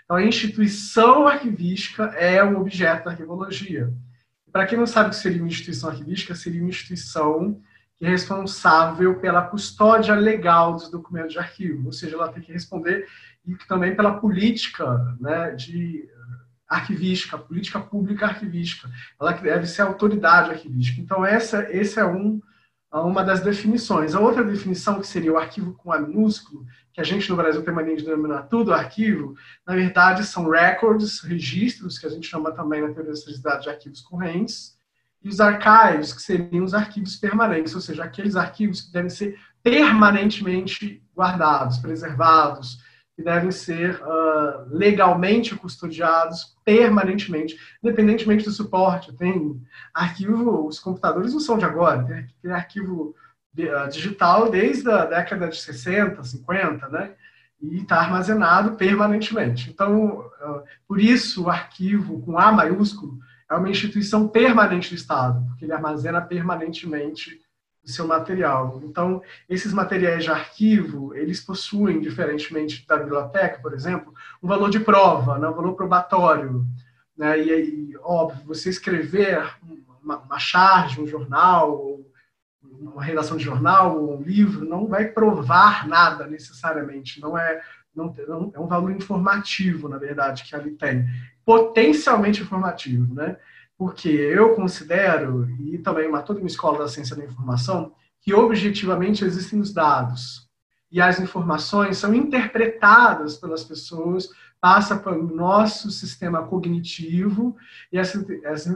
Então, 0.08 0.16
a 0.16 0.24
instituição 0.24 1.28
arquivística 1.28 2.04
é 2.16 2.42
o 2.42 2.58
objeto 2.58 3.04
da 3.04 3.10
arquivologia. 3.10 3.92
Para 4.50 4.64
quem 4.64 4.78
não 4.78 4.86
sabe 4.86 5.08
o 5.08 5.10
que 5.10 5.16
seria 5.16 5.42
uma 5.42 5.48
instituição 5.48 5.90
arquivística, 5.90 6.34
seria 6.34 6.62
uma 6.62 6.70
instituição 6.70 7.60
que 7.94 8.06
é 8.06 8.08
responsável 8.08 9.20
pela 9.20 9.42
custódia 9.42 10.14
legal 10.14 10.72
dos 10.72 10.90
documentos 10.90 11.32
de 11.32 11.38
arquivo, 11.38 11.84
ou 11.84 11.92
seja, 11.92 12.16
ela 12.16 12.32
tem 12.32 12.42
que 12.42 12.50
responder 12.50 13.06
e 13.46 13.54
também 13.66 13.94
pela 13.94 14.18
política 14.18 15.14
né, 15.20 15.50
de 15.50 16.08
arquivística, 16.66 17.36
política 17.36 17.78
pública 17.78 18.24
arquivística. 18.24 18.88
Ela 19.20 19.32
deve 19.32 19.66
ser 19.66 19.82
autoridade 19.82 20.52
arquivística. 20.52 21.02
Então, 21.02 21.22
essa, 21.22 21.70
esse 21.70 22.00
é 22.00 22.06
um, 22.06 22.40
uma 22.90 23.22
das 23.22 23.40
definições. 23.40 24.14
A 24.14 24.20
outra 24.20 24.42
definição, 24.42 25.00
que 25.00 25.06
seria 25.06 25.34
o 25.34 25.36
arquivo 25.36 25.74
com 25.74 25.92
A 25.92 25.98
minúsculo, 26.00 26.64
que 26.98 27.02
a 27.02 27.04
gente 27.04 27.30
no 27.30 27.36
Brasil 27.36 27.62
tem 27.62 27.72
mania 27.72 27.96
de 27.96 28.04
denominar 28.04 28.48
tudo 28.48 28.74
arquivo, 28.74 29.36
na 29.64 29.76
verdade 29.76 30.24
são 30.24 30.50
records, 30.50 31.20
registros, 31.20 31.96
que 31.96 32.04
a 32.04 32.10
gente 32.10 32.26
chama 32.26 32.50
também 32.50 32.82
na 32.82 32.92
teoria 32.92 33.12
da 33.40 33.56
de 33.56 33.68
arquivos 33.68 34.00
correntes, 34.00 34.76
e 35.22 35.28
os 35.28 35.40
archives, 35.40 36.12
que 36.12 36.20
seriam 36.20 36.64
os 36.64 36.74
arquivos 36.74 37.14
permanentes, 37.14 37.72
ou 37.72 37.80
seja, 37.80 38.02
aqueles 38.02 38.34
arquivos 38.34 38.80
que 38.80 38.92
devem 38.92 39.10
ser 39.10 39.38
permanentemente 39.62 41.00
guardados, 41.16 41.78
preservados, 41.78 42.82
que 43.14 43.22
devem 43.22 43.52
ser 43.52 44.02
uh, 44.02 44.66
legalmente 44.68 45.54
custodiados 45.54 46.56
permanentemente, 46.64 47.56
independentemente 47.80 48.44
do 48.44 48.50
suporte. 48.50 49.12
Tem 49.12 49.60
arquivo, 49.94 50.66
os 50.66 50.80
computadores 50.80 51.32
não 51.32 51.38
são 51.38 51.58
de 51.58 51.64
agora, 51.64 52.26
tem, 52.42 52.50
arquivo 52.50 53.14
digital 53.90 54.50
desde 54.50 54.90
a 54.90 55.04
década 55.04 55.48
de 55.48 55.56
60, 55.56 56.22
50, 56.22 56.88
né? 56.88 57.14
E 57.60 57.78
está 57.78 57.96
armazenado 57.96 58.76
permanentemente. 58.76 59.68
Então, 59.68 60.20
uh, 60.20 60.62
por 60.86 61.00
isso, 61.00 61.44
o 61.44 61.50
arquivo 61.50 62.20
com 62.22 62.38
A 62.38 62.52
maiúsculo 62.52 63.18
é 63.50 63.54
uma 63.54 63.68
instituição 63.68 64.28
permanente 64.28 64.90
do 64.90 64.94
Estado, 64.94 65.44
porque 65.48 65.64
ele 65.64 65.72
armazena 65.72 66.20
permanentemente 66.20 67.40
o 67.84 67.90
seu 67.90 68.06
material. 68.06 68.80
Então, 68.84 69.22
esses 69.48 69.72
materiais 69.72 70.24
de 70.24 70.30
arquivo, 70.30 71.14
eles 71.14 71.40
possuem, 71.40 72.00
diferentemente 72.00 72.86
da 72.86 72.98
biblioteca, 72.98 73.60
por 73.60 73.72
exemplo, 73.72 74.12
um 74.42 74.46
valor 74.46 74.70
de 74.70 74.80
prova, 74.80 75.38
né, 75.38 75.48
um 75.48 75.54
valor 75.54 75.74
probatório. 75.74 76.64
Né, 77.16 77.40
e, 77.40 77.90
e, 77.90 77.96
óbvio, 78.02 78.44
você 78.46 78.68
escrever 78.68 79.42
uma, 80.02 80.18
uma 80.18 80.38
charge, 80.38 81.00
um 81.00 81.06
jornal, 81.06 81.97
uma 82.98 83.04
redação 83.04 83.36
de 83.36 83.44
jornal 83.44 83.96
ou 83.96 84.18
um 84.18 84.22
livro, 84.22 84.68
não 84.68 84.86
vai 84.86 85.06
provar 85.06 85.86
nada 85.86 86.26
necessariamente, 86.26 87.20
não 87.20 87.38
é, 87.38 87.62
não, 87.94 88.14
não, 88.26 88.50
é 88.54 88.60
um 88.60 88.66
valor 88.66 88.90
informativo, 88.90 89.88
na 89.88 89.98
verdade, 89.98 90.44
que 90.44 90.54
ali 90.54 90.72
tem. 90.72 91.06
Potencialmente 91.44 92.42
informativo, 92.42 93.14
né? 93.14 93.36
porque 93.78 94.08
eu 94.08 94.56
considero, 94.56 95.48
e 95.60 95.78
também 95.78 96.08
uma, 96.08 96.20
toda 96.20 96.40
uma 96.40 96.48
escola 96.48 96.78
da 96.78 96.88
ciência 96.88 97.14
da 97.14 97.24
informação, 97.24 97.92
que 98.20 98.34
objetivamente 98.34 99.24
existem 99.24 99.60
os 99.60 99.72
dados. 99.72 100.48
E 100.90 101.00
as 101.00 101.20
informações 101.20 101.96
são 101.96 102.12
interpretadas 102.12 103.36
pelas 103.36 103.62
pessoas, 103.62 104.28
passa 104.60 104.96
pelo 104.96 105.32
nosso 105.32 105.92
sistema 105.92 106.42
cognitivo, 106.42 107.56
e 107.92 107.98
essas, 107.98 108.28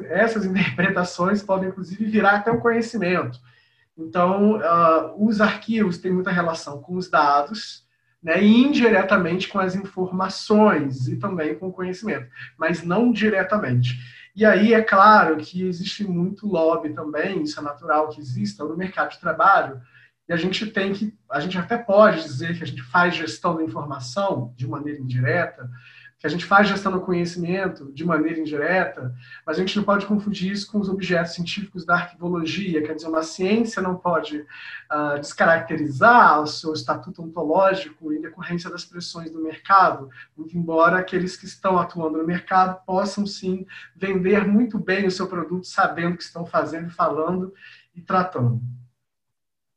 essas 0.05 0.45
interpretações 0.47 1.43
podem, 1.43 1.71
inclusive, 1.71 2.05
virar 2.05 2.37
até 2.37 2.53
um 2.53 2.61
conhecimento. 2.61 3.41
Então, 3.97 4.57
uh, 4.57 5.27
os 5.27 5.41
arquivos 5.41 5.99
têm 5.99 6.13
muita 6.13 6.31
relação 6.31 6.81
com 6.81 6.95
os 6.97 7.11
dados, 7.11 7.87
né, 8.23 8.43
e 8.43 8.63
indiretamente 8.63 9.49
com 9.49 9.59
as 9.59 9.75
informações 9.75 11.09
e 11.09 11.17
também 11.17 11.59
com 11.59 11.69
o 11.69 11.73
conhecimento, 11.73 12.29
mas 12.57 12.83
não 12.83 13.11
diretamente. 13.11 13.99
E 14.35 14.47
aí 14.47 14.73
é 14.73 14.81
claro 14.81 15.37
que 15.37 15.67
existe 15.67 16.05
muito 16.05 16.47
lobby 16.47 16.91
também, 16.91 17.43
isso 17.43 17.59
é 17.59 17.63
natural 17.63 18.09
que 18.09 18.21
exista 18.21 18.65
no 18.65 18.77
mercado 18.77 19.11
de 19.11 19.21
trabalho, 19.21 19.81
e 20.29 20.33
a 20.33 20.37
gente 20.37 20.67
tem 20.67 20.93
que, 20.93 21.13
a 21.31 21.41
gente 21.41 21.59
até 21.59 21.77
pode 21.77 22.23
dizer 22.23 22.57
que 22.57 22.63
a 22.63 22.67
gente 22.67 22.83
faz 22.83 23.15
gestão 23.15 23.57
da 23.57 23.65
informação 23.65 24.55
de 24.57 24.67
maneira 24.69 25.01
indireta, 25.01 25.69
que 26.23 26.27
a 26.29 26.31
gente 26.31 26.45
faz 26.45 26.69
gestão 26.69 26.93
do 26.93 27.01
conhecimento 27.01 27.93
de 27.93 28.05
maneira 28.05 28.39
indireta, 28.39 29.13
mas 29.45 29.57
a 29.57 29.61
gente 29.61 29.77
não 29.77 29.83
pode 29.83 30.07
confundir 30.07 30.53
isso 30.53 30.71
com 30.71 30.79
os 30.79 30.89
objetos 30.89 31.35
científicos 31.35 31.85
da 31.85 31.95
arquivologia, 31.95 32.81
quer 32.81 32.95
dizer, 32.95 33.09
uma 33.09 33.25
ciência 33.25 33.83
não 33.83 33.97
pode 33.97 34.39
uh, 34.39 35.19
descaracterizar 35.19 36.41
o 36.41 36.47
seu 36.47 36.73
estatuto 36.75 37.25
ontológico 37.25 38.13
em 38.13 38.21
decorrência 38.21 38.71
das 38.71 38.85
pressões 38.85 39.33
do 39.33 39.43
mercado, 39.43 40.09
muito 40.37 40.57
embora 40.57 40.99
aqueles 40.99 41.37
que 41.37 41.45
estão 41.45 41.77
atuando 41.77 42.19
no 42.19 42.25
mercado 42.25 42.81
possam 42.87 43.27
sim 43.27 43.67
vender 43.97 44.47
muito 44.47 44.79
bem 44.79 45.09
o 45.09 45.11
seu 45.11 45.27
produto, 45.27 45.67
sabendo 45.67 46.15
o 46.15 46.17
que 46.17 46.23
estão 46.23 46.47
fazendo, 46.47 46.89
falando 46.89 47.53
e 47.97 48.01
tratando. 48.01 48.61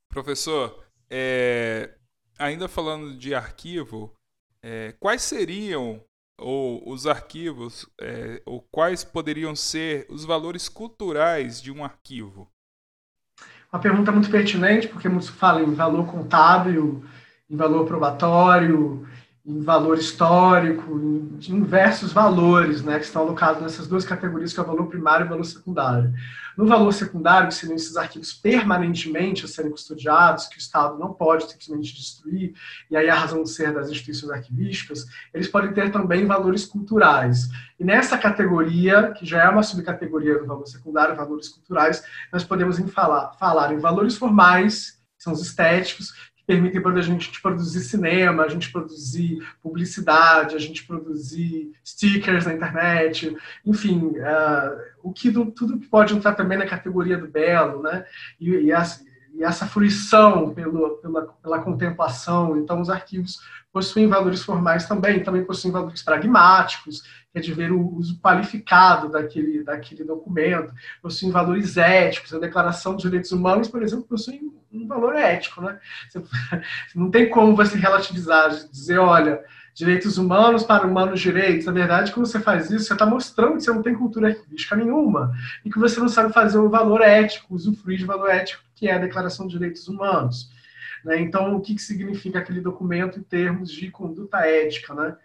Professor, 0.09 0.85
é, 1.09 1.95
ainda 2.37 2.67
falando 2.67 3.17
de 3.17 3.33
arquivo, 3.33 4.15
é, 4.61 4.93
quais 4.99 5.23
seriam 5.23 6.05
ou 6.37 6.81
os 6.89 7.07
arquivos, 7.07 7.87
é, 7.99 8.41
ou 8.45 8.61
quais 8.71 9.03
poderiam 9.03 9.55
ser 9.55 10.05
os 10.09 10.25
valores 10.25 10.67
culturais 10.67 11.61
de 11.61 11.71
um 11.71 11.83
arquivo? 11.83 12.47
Uma 13.71 13.81
pergunta 13.81 14.11
muito 14.11 14.29
pertinente, 14.29 14.87
porque 14.87 15.09
muitos 15.09 15.29
falam 15.29 15.63
em 15.63 15.73
valor 15.73 16.05
contábil, 16.07 17.03
em 17.49 17.55
valor 17.55 17.85
probatório, 17.85 19.07
em 19.45 19.61
valor 19.61 19.99
histórico, 19.99 20.97
em 20.99 21.37
diversos 21.37 22.11
valores 22.11 22.81
né, 22.81 22.97
que 22.97 23.05
estão 23.05 23.21
alocados 23.21 23.61
nessas 23.61 23.85
duas 23.85 24.03
categorias, 24.03 24.51
que 24.51 24.59
é 24.59 24.63
o 24.63 24.65
valor 24.65 24.87
primário 24.87 25.25
e 25.25 25.27
o 25.27 25.29
valor 25.29 25.43
secundário. 25.43 26.11
No 26.57 26.65
valor 26.65 26.91
secundário, 26.91 27.49
que 27.49 27.53
seriam 27.53 27.75
esses 27.75 27.95
arquivos 27.95 28.33
permanentemente 28.33 29.45
a 29.45 29.47
serem 29.47 29.69
custodiados, 29.69 30.47
que 30.47 30.55
o 30.55 30.57
Estado 30.57 30.97
não 30.97 31.13
pode 31.13 31.47
simplesmente 31.47 31.93
destruir, 31.93 32.55
e 32.89 32.97
aí 32.97 33.07
a 33.07 33.13
razão 33.13 33.43
de 33.43 33.49
ser 33.51 33.71
das 33.71 33.89
instituições 33.89 34.31
arquivísticas, 34.31 35.05
eles 35.31 35.47
podem 35.47 35.71
ter 35.73 35.91
também 35.91 36.25
valores 36.25 36.65
culturais. 36.65 37.47
E 37.79 37.83
nessa 37.83 38.17
categoria, 38.17 39.11
que 39.11 39.27
já 39.27 39.43
é 39.43 39.49
uma 39.49 39.61
subcategoria 39.61 40.39
do 40.39 40.47
valor 40.47 40.65
secundário, 40.65 41.15
valores 41.15 41.49
culturais, 41.49 42.03
nós 42.33 42.43
podemos 42.43 42.79
falar, 42.91 43.33
falar 43.33 43.71
em 43.73 43.77
valores 43.77 44.17
formais, 44.17 44.99
são 45.19 45.33
os 45.33 45.41
estéticos, 45.41 46.13
permitem 46.45 46.81
para 46.81 46.97
a 46.97 47.01
gente 47.01 47.41
produzir 47.41 47.81
cinema, 47.81 48.43
a 48.43 48.47
gente 48.47 48.71
produzir 48.71 49.39
publicidade, 49.61 50.55
a 50.55 50.59
gente 50.59 50.85
produzir 50.85 51.71
stickers 51.83 52.45
na 52.45 52.53
internet, 52.53 53.35
enfim, 53.65 54.13
uh, 54.17 54.79
o 55.03 55.11
que 55.11 55.31
do, 55.31 55.47
tudo 55.47 55.79
que 55.79 55.87
pode 55.87 56.13
entrar 56.13 56.33
também 56.33 56.57
na 56.57 56.67
categoria 56.67 57.17
do 57.17 57.27
belo, 57.27 57.81
né? 57.81 58.05
E, 58.39 58.49
e, 58.49 58.71
essa, 58.71 59.03
e 59.33 59.43
essa 59.43 59.65
fruição 59.65 60.53
pelo, 60.53 60.97
pela, 60.97 61.21
pela 61.23 61.59
contemplação. 61.59 62.57
Então, 62.57 62.79
os 62.79 62.89
arquivos 62.89 63.39
possuem 63.73 64.07
valores 64.07 64.41
formais 64.41 64.87
também, 64.87 65.21
também 65.21 65.43
possuem 65.43 65.73
valores 65.73 66.01
pragmáticos, 66.01 67.01
que 67.31 67.39
é 67.39 67.41
de 67.41 67.53
ver 67.53 67.73
o 67.73 67.95
uso 67.95 68.17
qualificado 68.21 69.09
daquele, 69.09 69.63
daquele 69.63 70.05
documento, 70.05 70.73
possuem 71.01 71.31
valores 71.31 71.75
éticos. 71.75 72.33
A 72.33 72.39
Declaração 72.39 72.93
dos 72.93 73.03
Direitos 73.03 73.33
Humanos, 73.33 73.67
por 73.67 73.83
exemplo, 73.83 74.05
possui 74.05 74.39
um 74.75 74.87
valor 74.87 75.15
ético. 75.15 75.61
Né? 75.61 75.79
Você, 76.09 76.23
não 76.95 77.09
tem 77.09 77.29
como 77.29 77.55
você 77.55 77.77
relativizar, 77.77 78.49
dizer, 78.49 78.99
olha, 78.99 79.41
direitos 79.73 80.17
humanos 80.17 80.63
para 80.63 80.87
humanos 80.87 81.19
direitos. 81.19 81.65
Na 81.65 81.71
verdade, 81.71 82.11
quando 82.11 82.25
você 82.25 82.39
faz 82.39 82.71
isso, 82.71 82.85
você 82.85 82.93
está 82.93 83.05
mostrando 83.05 83.57
que 83.57 83.63
você 83.63 83.71
não 83.71 83.83
tem 83.83 83.93
cultura 83.93 84.29
arquivística 84.29 84.75
nenhuma 84.75 85.33
e 85.63 85.69
que 85.69 85.77
você 85.77 85.99
não 85.99 86.07
sabe 86.07 86.33
fazer 86.33 86.57
o 86.57 86.69
valor 86.69 87.01
ético, 87.01 87.53
usufruir 87.53 87.97
de 87.97 88.05
valor 88.05 88.29
ético, 88.29 88.63
que 88.73 88.87
é 88.87 88.93
a 88.93 88.99
Declaração 88.99 89.45
de 89.47 89.53
Direitos 89.53 89.87
Humanos. 89.87 90.49
Né? 91.03 91.19
Então, 91.19 91.55
o 91.55 91.61
que, 91.61 91.75
que 91.75 91.81
significa 91.81 92.39
aquele 92.39 92.61
documento 92.61 93.19
em 93.19 93.23
termos 93.23 93.69
de 93.71 93.91
conduta 93.91 94.39
ética? 94.39 94.93
Né? 94.93 95.15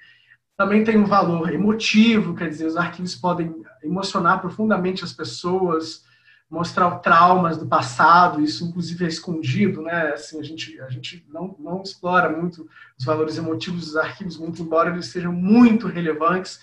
Também 0.56 0.84
tem 0.84 0.98
um 0.98 1.06
valor 1.06 1.54
emotivo, 1.54 2.34
quer 2.34 2.48
dizer, 2.48 2.66
os 2.66 2.76
arquivos 2.76 3.14
podem 3.14 3.54
emocionar 3.82 4.40
profundamente 4.40 5.04
as 5.04 5.12
pessoas, 5.12 6.04
mostrar 6.50 6.90
traumas 6.98 7.56
do 7.56 7.66
passado, 7.66 8.42
isso 8.42 8.64
inclusive 8.64 9.04
é 9.04 9.08
escondido, 9.08 9.82
né? 9.82 10.12
Assim, 10.12 10.40
a 10.40 10.42
gente, 10.42 10.80
a 10.80 10.90
gente 10.90 11.24
não, 11.32 11.54
não 11.60 11.82
explora 11.82 12.28
muito 12.28 12.68
os 12.98 13.04
valores 13.04 13.38
emotivos 13.38 13.86
dos 13.86 13.96
arquivos, 13.96 14.36
muito 14.36 14.60
embora 14.60 14.90
eles 14.90 15.06
sejam 15.06 15.32
muito 15.32 15.86
relevantes, 15.86 16.58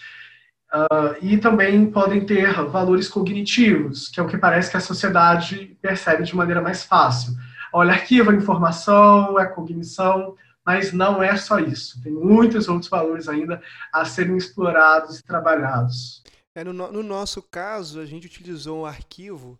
uh, 0.73 1.15
e 1.21 1.37
também 1.37 1.89
podem 1.89 2.25
ter 2.25 2.53
valores 2.65 3.07
cognitivos, 3.07 4.09
que 4.09 4.19
é 4.19 4.23
o 4.23 4.27
que 4.27 4.37
parece 4.37 4.69
que 4.69 4.77
a 4.77 4.81
sociedade 4.81 5.77
percebe 5.81 6.23
de 6.23 6.35
maneira 6.35 6.61
mais 6.61 6.83
fácil. 6.83 7.33
Olha, 7.71 7.93
arquivo 7.93 8.31
é 8.31 8.35
informação, 8.35 9.39
é 9.39 9.45
cognição, 9.45 10.35
mas 10.65 10.91
não 10.91 11.23
é 11.23 11.37
só 11.37 11.59
isso. 11.59 12.01
Tem 12.03 12.11
muitos 12.11 12.67
outros 12.67 12.89
valores 12.89 13.29
ainda 13.29 13.61
a 13.93 14.03
serem 14.03 14.35
explorados 14.35 15.19
e 15.19 15.23
trabalhados. 15.23 16.23
É, 16.53 16.63
no, 16.63 16.73
no 16.73 17.03
nosso 17.03 17.41
caso, 17.41 17.99
a 17.99 18.05
gente 18.05 18.25
utilizou 18.25 18.81
um 18.81 18.85
arquivo 18.85 19.59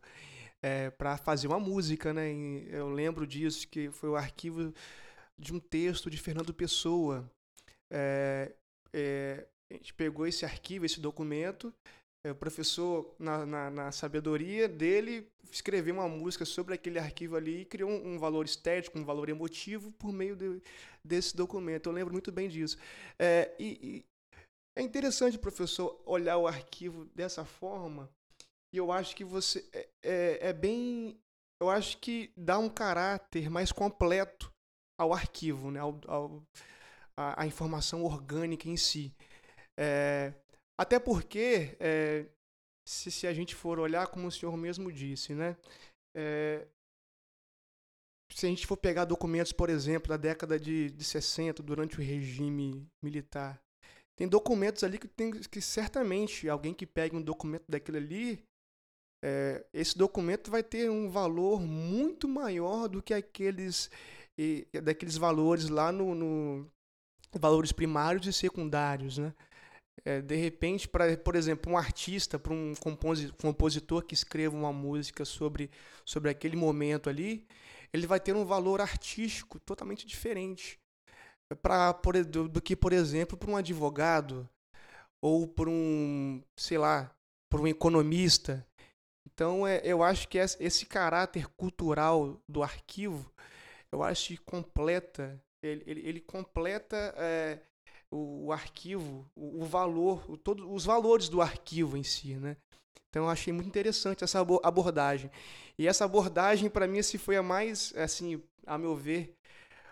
é, 0.68 0.90
para 0.90 1.18
fazer 1.18 1.48
uma 1.48 1.60
música, 1.60 2.14
né? 2.14 2.30
Eu 2.70 2.90
lembro 2.90 3.26
disso, 3.26 3.68
que 3.68 3.90
foi 3.90 4.10
o 4.10 4.16
arquivo 4.16 4.74
de 5.40 5.54
um 5.54 5.60
texto 5.60 6.10
de 6.10 6.18
Fernando 6.18 6.54
Pessoa. 6.54 7.30
É, 7.92 8.52
é, 8.94 9.48
a 9.72 9.76
gente 9.76 9.94
pegou 9.94 10.28
esse 10.28 10.44
arquivo, 10.44 10.86
esse 10.86 11.00
documento, 11.00 11.74
é, 12.26 12.32
o 12.32 12.36
professor, 12.36 13.16
na, 13.18 13.46
na, 13.46 13.70
na, 13.70 13.92
sabedoria 13.92 14.68
dele, 14.68 15.30
escreveu 15.50 15.94
uma 15.94 16.10
música 16.10 16.44
sobre 16.44 16.74
aquele 16.74 17.00
arquivo 17.00 17.38
ali 17.38 17.62
e 17.62 17.66
criou 17.66 17.90
um, 17.90 18.16
um 18.16 18.20
valor 18.20 18.46
estético, 18.46 19.00
um 19.00 19.06
valor 19.06 19.30
emotivo 19.30 19.92
por 19.94 20.12
meio 20.12 20.36
de, 20.36 20.62
desse 21.04 21.36
documento. 21.36 21.88
Eu 21.88 21.94
lembro 21.94 22.12
muito 22.12 22.32
bem 22.32 22.50
disso. 22.50 22.78
É, 23.18 23.54
e, 23.58 23.80
e 23.82 24.06
é 24.76 24.82
interessante, 24.82 25.40
professor, 25.40 26.02
olhar 26.06 26.38
o 26.38 26.48
arquivo 26.48 27.06
dessa 27.16 27.46
forma. 27.46 28.10
Eu 28.78 28.92
acho 28.92 29.16
que 29.16 29.24
você 29.24 29.68
é, 29.74 29.90
é, 30.04 30.50
é 30.50 30.54
bem. 30.54 31.20
Eu 31.62 31.70
acho 31.70 31.98
que 31.98 32.32
dá 32.38 32.60
um 32.60 32.70
caráter 32.70 33.50
mais 33.50 33.72
completo 33.72 34.52
ao 35.00 35.14
arquivo, 35.14 35.72
né? 35.72 35.80
ao, 35.80 36.00
ao 36.08 36.44
a, 37.18 37.44
a 37.44 37.48
informação 37.48 38.04
orgânica 38.04 38.70
em 38.70 38.78
si. 38.78 39.14
É, 39.80 40.34
até 40.80 41.00
porque, 41.00 41.76
é, 41.80 42.26
se, 42.88 43.12
se, 43.12 43.28
a 43.28 43.34
gente 43.34 43.56
for 43.56 43.80
olhar, 43.80 44.08
como 44.08 44.28
o 44.28 44.32
senhor 44.32 44.56
mesmo 44.56 44.92
disse, 44.92 45.34
né? 45.34 45.58
É, 46.16 46.68
se 48.32 48.46
a 48.46 48.50
gente 48.50 48.68
for 48.68 48.78
pegar 48.78 49.06
documentos, 49.06 49.52
por 49.52 49.70
exemplo, 49.70 50.10
da 50.10 50.18
década 50.18 50.60
de, 50.60 50.92
de 50.92 51.04
60, 51.04 51.64
durante 51.64 51.98
o 51.98 52.04
regime 52.04 52.88
militar, 53.04 53.60
tem 54.16 54.28
documentos 54.28 54.84
ali 54.84 54.98
que 54.98 55.08
tem 55.08 55.32
que 55.32 55.62
certamente 55.62 56.50
alguém 56.50 56.74
que 56.74 56.86
pegue 56.86 57.16
um 57.16 57.22
documento 57.22 57.66
daquele 57.70 57.98
ali, 57.98 58.47
é, 59.28 59.66
esse 59.74 59.98
documento 59.98 60.50
vai 60.50 60.64
ter 60.64 60.90
um 60.90 61.10
valor 61.10 61.60
muito 61.60 62.30
maior 62.30 62.88
do 62.88 63.02
que 63.02 63.14
aqueles 63.14 63.90
e, 64.38 64.66
daqueles 64.82 65.18
valores 65.18 65.68
lá 65.68 65.92
no, 65.92 66.16
no 66.16 66.72
valores 67.34 67.74
primários 67.74 68.26
e 68.26 68.32
secundários, 68.32 69.18
né? 69.18 69.34
É, 70.06 70.22
de 70.22 70.36
repente, 70.36 70.88
para, 70.88 71.18
por 71.18 71.36
exemplo, 71.36 71.74
um 71.74 71.78
artista, 71.78 72.40
para 72.40 72.54
um 72.54 72.74
compositor 73.42 74.04
que 74.04 74.14
escreva 74.14 74.56
uma 74.56 74.72
música 74.72 75.26
sobre, 75.26 75.70
sobre 76.06 76.30
aquele 76.30 76.56
momento 76.56 77.10
ali, 77.10 77.46
ele 77.92 78.08
vai 78.08 78.20
ter 78.20 78.34
um 78.34 78.46
valor 78.46 78.80
artístico 78.80 79.60
totalmente 79.60 80.08
diferente 80.08 80.80
pra, 81.62 81.94
por, 81.94 82.24
do, 82.24 82.48
do 82.48 82.62
que, 82.62 82.76
por 82.76 82.94
exemplo, 82.94 83.36
para 83.36 83.52
um 83.52 83.58
advogado 83.58 84.48
ou 85.22 85.48
para 85.48 85.70
um, 85.70 86.42
sei 86.56 86.78
lá, 86.78 87.12
para 87.50 87.60
um 87.60 87.68
economista. 87.68 88.66
Então, 89.34 89.68
é, 89.68 89.82
eu 89.84 90.02
acho 90.02 90.28
que 90.30 90.38
esse 90.38 90.86
caráter 90.86 91.48
cultural 91.50 92.40
do 92.48 92.64
arquivo, 92.64 93.30
eu 93.92 94.02
acho 94.02 94.30
que 94.30 94.38
completa, 94.38 95.38
ele, 95.62 95.84
ele, 95.86 96.08
ele 96.08 96.22
completa 96.22 97.14
é, 97.18 97.60
o, 98.10 98.46
o 98.46 98.52
arquivo, 98.54 99.30
o, 99.36 99.64
o 99.64 99.66
valor, 99.66 100.24
o, 100.30 100.38
todos 100.38 100.66
os 100.70 100.86
valores 100.86 101.28
do 101.28 101.42
arquivo 101.42 101.98
em 101.98 102.04
si, 102.04 102.36
né? 102.36 102.56
Então 103.10 103.24
eu 103.24 103.30
achei 103.30 103.52
muito 103.52 103.68
interessante 103.68 104.24
essa 104.24 104.40
abordagem. 104.40 105.30
E 105.78 105.88
essa 105.88 106.06
abordagem 106.06 106.70
para 106.70 106.88
mim 106.88 107.00
assim, 107.00 107.18
foi 107.18 107.36
a 107.36 107.44
mais, 107.44 107.94
assim, 107.98 108.42
a 108.66 108.78
meu 108.78 108.96
ver, 108.96 109.36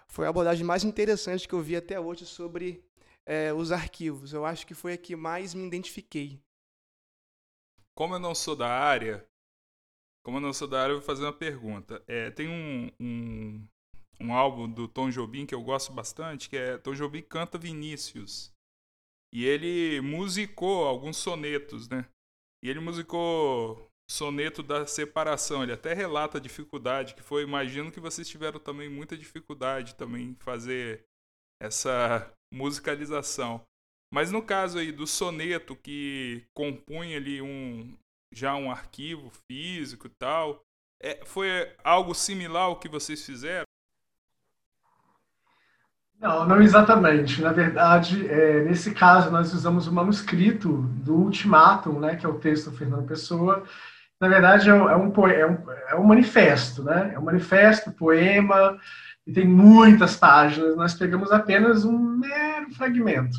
foi 0.08 0.26
a 0.26 0.30
abordagem 0.30 0.65
mais 0.65 0.84
interessante 0.86 1.48
que 1.48 1.54
eu 1.54 1.62
vi 1.62 1.76
até 1.76 2.00
hoje 2.00 2.26
sobre 2.26 2.82
é, 3.26 3.54
os 3.54 3.71
arquivos. 3.71 4.32
Eu 4.32 4.45
acho 4.45 4.65
que 4.65 4.74
foi 4.74 4.93
a 4.93 4.98
que 4.98 5.15
mais 5.15 5.54
me 5.54 5.67
identifiquei. 5.67 6.39
Como 7.95 8.15
eu 8.15 8.19
não 8.19 8.36
sou 8.36 8.55
da 8.55 8.67
área, 8.67 9.25
como 10.23 10.38
eu 10.38 10.41
não 10.41 10.51
sou 10.51 10.67
da 10.67 10.81
área, 10.81 10.91
eu 10.93 10.97
vou 10.97 11.05
fazer 11.05 11.23
uma 11.23 11.31
pergunta. 11.31 12.03
É, 12.08 12.31
tem 12.31 12.49
um, 12.49 12.91
um, 12.99 13.67
um 14.19 14.34
álbum 14.34 14.69
do 14.69 14.88
Tom 14.88 15.10
Jobim 15.10 15.45
que 15.45 15.55
eu 15.55 15.62
gosto 15.62 15.93
bastante, 15.93 16.49
que 16.49 16.58
é 16.58 16.77
Tom 16.77 16.93
Jobim 16.93 17.21
canta 17.21 17.58
Vinícius. 17.58 18.51
E 19.34 19.45
ele 19.45 20.01
musicou 20.01 20.86
alguns 20.86 21.17
sonetos, 21.17 21.88
né? 21.88 22.08
E 22.63 22.69
ele 22.69 22.79
musicou 22.79 23.88
soneto 24.10 24.63
da 24.63 24.88
separação. 24.88 25.62
Ele 25.62 25.73
até 25.73 25.93
relata 25.93 26.38
a 26.38 26.41
dificuldade 26.41 27.15
que 27.15 27.21
foi. 27.21 27.43
Imagino 27.43 27.91
que 27.91 27.99
vocês 27.99 28.27
tiveram 28.27 28.60
também 28.60 28.89
muita 28.89 29.17
dificuldade 29.17 29.95
também 29.95 30.29
em 30.29 30.36
fazer 30.36 31.05
essa 31.62 32.34
musicalização. 32.51 33.65
Mas 34.15 34.32
no 34.32 34.41
caso 34.41 34.78
aí 34.78 34.93
do 34.93 35.06
soneto 35.06 35.75
que 35.75 36.45
compunha 36.54 37.17
ali 37.17 37.41
um 37.41 37.97
já 38.32 38.56
um 38.56 38.71
arquivo 38.71 39.30
físico 39.45 40.08
e 40.08 40.10
tal, 40.10 40.63
é, 41.01 41.19
foi 41.25 41.49
algo 41.84 42.15
similar 42.15 42.63
ao 42.63 42.80
que 42.80 42.88
vocês 42.88 43.25
fizeram? 43.25 43.65
Não, 46.17 46.47
não 46.47 46.62
exatamente. 46.62 47.41
Na 47.41 47.51
verdade, 47.51 48.25
é, 48.30 48.63
nesse 48.63 48.93
caso, 48.93 49.30
nós 49.30 49.54
usamos 49.54 49.86
o 49.86 49.91
manuscrito 49.91 50.84
do 51.04 51.15
Ultimátum, 51.15 51.99
né, 51.99 52.15
que 52.15 52.25
é 52.25 52.30
o 52.30 52.39
texto 52.39 52.71
do 52.71 52.78
Fernando 52.78 53.06
Pessoa. 53.06 53.65
Na 54.17 54.30
verdade, 54.30 54.69
é 54.69 54.73
um, 54.73 54.89
é 54.89 54.93
é 54.93 55.45
um, 55.45 55.71
é 55.89 55.95
um 55.95 56.06
manifesto, 56.06 56.84
né? 56.84 57.12
É 57.13 57.19
um 57.19 57.23
manifesto, 57.25 57.91
poema, 57.91 58.80
e 59.28 59.34
tem 59.34 59.45
muitas 59.45 60.15
páginas. 60.15 60.78
Nós 60.78 60.93
pegamos 60.93 61.34
apenas 61.34 61.84
um 61.84 61.99
mero 61.99 62.73
fragmento. 62.75 63.38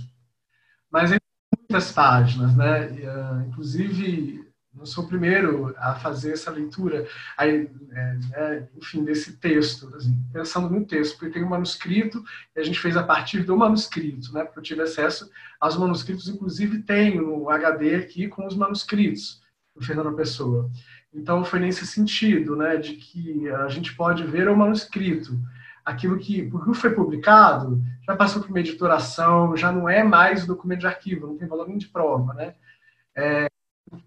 Mas 0.97 1.11
tem 1.11 1.19
muitas 1.59 1.93
páginas, 1.93 2.57
né? 2.57 2.87
Uh, 2.87 3.49
inclusive, 3.49 4.43
não 4.73 4.87
sou 4.87 5.05
o 5.05 5.07
primeiro 5.07 5.75
a 5.77 5.95
fazer 5.97 6.33
essa 6.33 6.51
leitura, 6.51 7.07
aí, 7.37 7.71
é, 7.93 8.19
é, 8.33 8.69
enfim, 8.75 9.05
desse 9.05 9.37
texto, 9.37 9.95
assim, 9.95 10.19
pensando 10.33 10.71
no 10.71 10.87
texto, 10.87 11.19
porque 11.19 11.35
tem 11.35 11.45
um 11.45 11.51
manuscrito 11.51 12.25
e 12.57 12.61
a 12.61 12.63
gente 12.63 12.81
fez 12.81 12.97
a 12.97 13.03
partir 13.03 13.43
do 13.43 13.59
manuscrito, 13.59 14.33
né, 14.33 14.43
porque 14.43 14.59
eu 14.59 14.63
tive 14.63 14.81
acesso 14.81 15.31
aos 15.61 15.77
manuscritos, 15.77 16.31
inclusive 16.31 16.81
tenho 16.81 17.27
no 17.27 17.51
HD 17.51 17.97
aqui 17.97 18.27
com 18.27 18.47
os 18.47 18.57
manuscritos 18.57 19.43
do 19.75 19.85
Fernando 19.85 20.17
Pessoa. 20.17 20.71
Então 21.13 21.45
foi 21.45 21.61
nesse 21.61 21.87
sentido, 21.87 22.57
né, 22.57 22.79
de 22.79 22.95
que 22.95 23.47
a 23.51 23.69
gente 23.69 23.95
pode 23.95 24.25
ver 24.25 24.49
o 24.49 24.57
manuscrito, 24.57 25.39
aquilo 25.87 26.19
que, 26.19 26.43
porque 26.43 26.75
foi 26.75 26.91
publicado, 26.91 27.81
já 28.05 28.17
passou 28.17 28.43
por 28.43 28.51
uma 28.51 28.59
editoração, 28.59 29.57
já 29.57 29.71
não 29.71 29.89
é 29.89 30.03
mais 30.03 30.45
documento 30.45 30.81
de 30.81 30.87
arquivo, 30.89 31.29
não 31.29 31.39
tem 31.39 31.47
valor 31.47 31.69
nem 31.69 31.79
de 31.79 31.87
prova, 31.87 32.35
né? 32.35 32.55
É, 33.15 33.49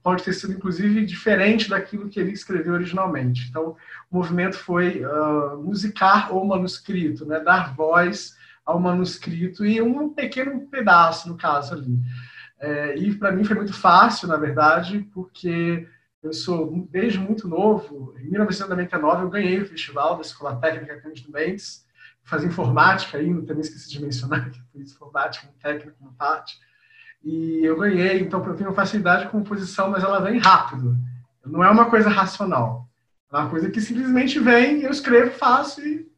pode 0.03 0.23
ter 0.23 0.33
sido, 0.33 0.53
inclusive, 0.53 1.05
diferente 1.05 1.69
daquilo 1.69 2.09
que 2.09 2.19
ele 2.19 2.33
escreveu 2.33 2.73
originalmente. 2.73 3.47
Então, 3.49 3.77
o 4.11 4.17
movimento 4.17 4.57
foi 4.57 5.05
uh, 5.05 5.57
musicar 5.63 6.35
o 6.35 6.45
manuscrito, 6.45 7.25
né, 7.25 7.39
dar 7.39 7.73
voz 7.73 8.37
ao 8.65 8.77
manuscrito 8.77 9.65
e 9.65 9.81
um 9.81 10.13
pequeno 10.13 10.67
pedaço, 10.67 11.29
no 11.29 11.37
caso 11.37 11.73
ali. 11.73 11.97
É, 12.59 12.97
e 12.97 13.15
para 13.15 13.31
mim 13.31 13.45
foi 13.45 13.55
muito 13.55 13.73
fácil, 13.73 14.27
na 14.27 14.35
verdade, 14.35 15.07
porque 15.13 15.87
eu 16.21 16.33
sou, 16.33 16.87
desde 16.89 17.19
muito 17.19 17.47
novo, 17.47 18.13
em 18.17 18.29
1999 18.29 19.23
eu 19.23 19.29
ganhei 19.29 19.61
o 19.61 19.65
festival 19.65 20.15
da 20.15 20.21
Escola 20.21 20.55
Técnica 20.57 20.99
Cândido 21.01 21.31
Mendes, 21.31 21.85
fazia 22.23 22.47
informática 22.47 23.17
ainda, 23.17 23.45
também 23.45 23.61
esqueci 23.61 23.89
de 23.89 24.01
mencionar 24.01 24.49
que 24.51 24.61
fiz 24.71 24.91
informática, 24.91 25.47
um 25.47 25.59
técnico, 25.59 25.97
uma 25.99 26.13
parte, 26.13 26.59
e 27.23 27.65
eu 27.65 27.77
ganhei, 27.77 28.19
então 28.21 28.45
eu 28.45 28.55
tenho 28.55 28.73
facilidade 28.73 29.25
de 29.25 29.31
composição, 29.31 29.89
mas 29.89 30.03
ela 30.03 30.21
vem 30.21 30.39
rápido. 30.39 30.97
Não 31.45 31.63
é 31.63 31.69
uma 31.69 31.89
coisa 31.89 32.09
racional. 32.09 32.87
É 33.31 33.37
uma 33.37 33.49
coisa 33.49 33.69
que 33.69 33.81
simplesmente 33.81 34.39
vem, 34.39 34.81
eu 34.81 34.91
escrevo, 34.91 35.31
faço 35.31 35.81
e. 35.85 36.09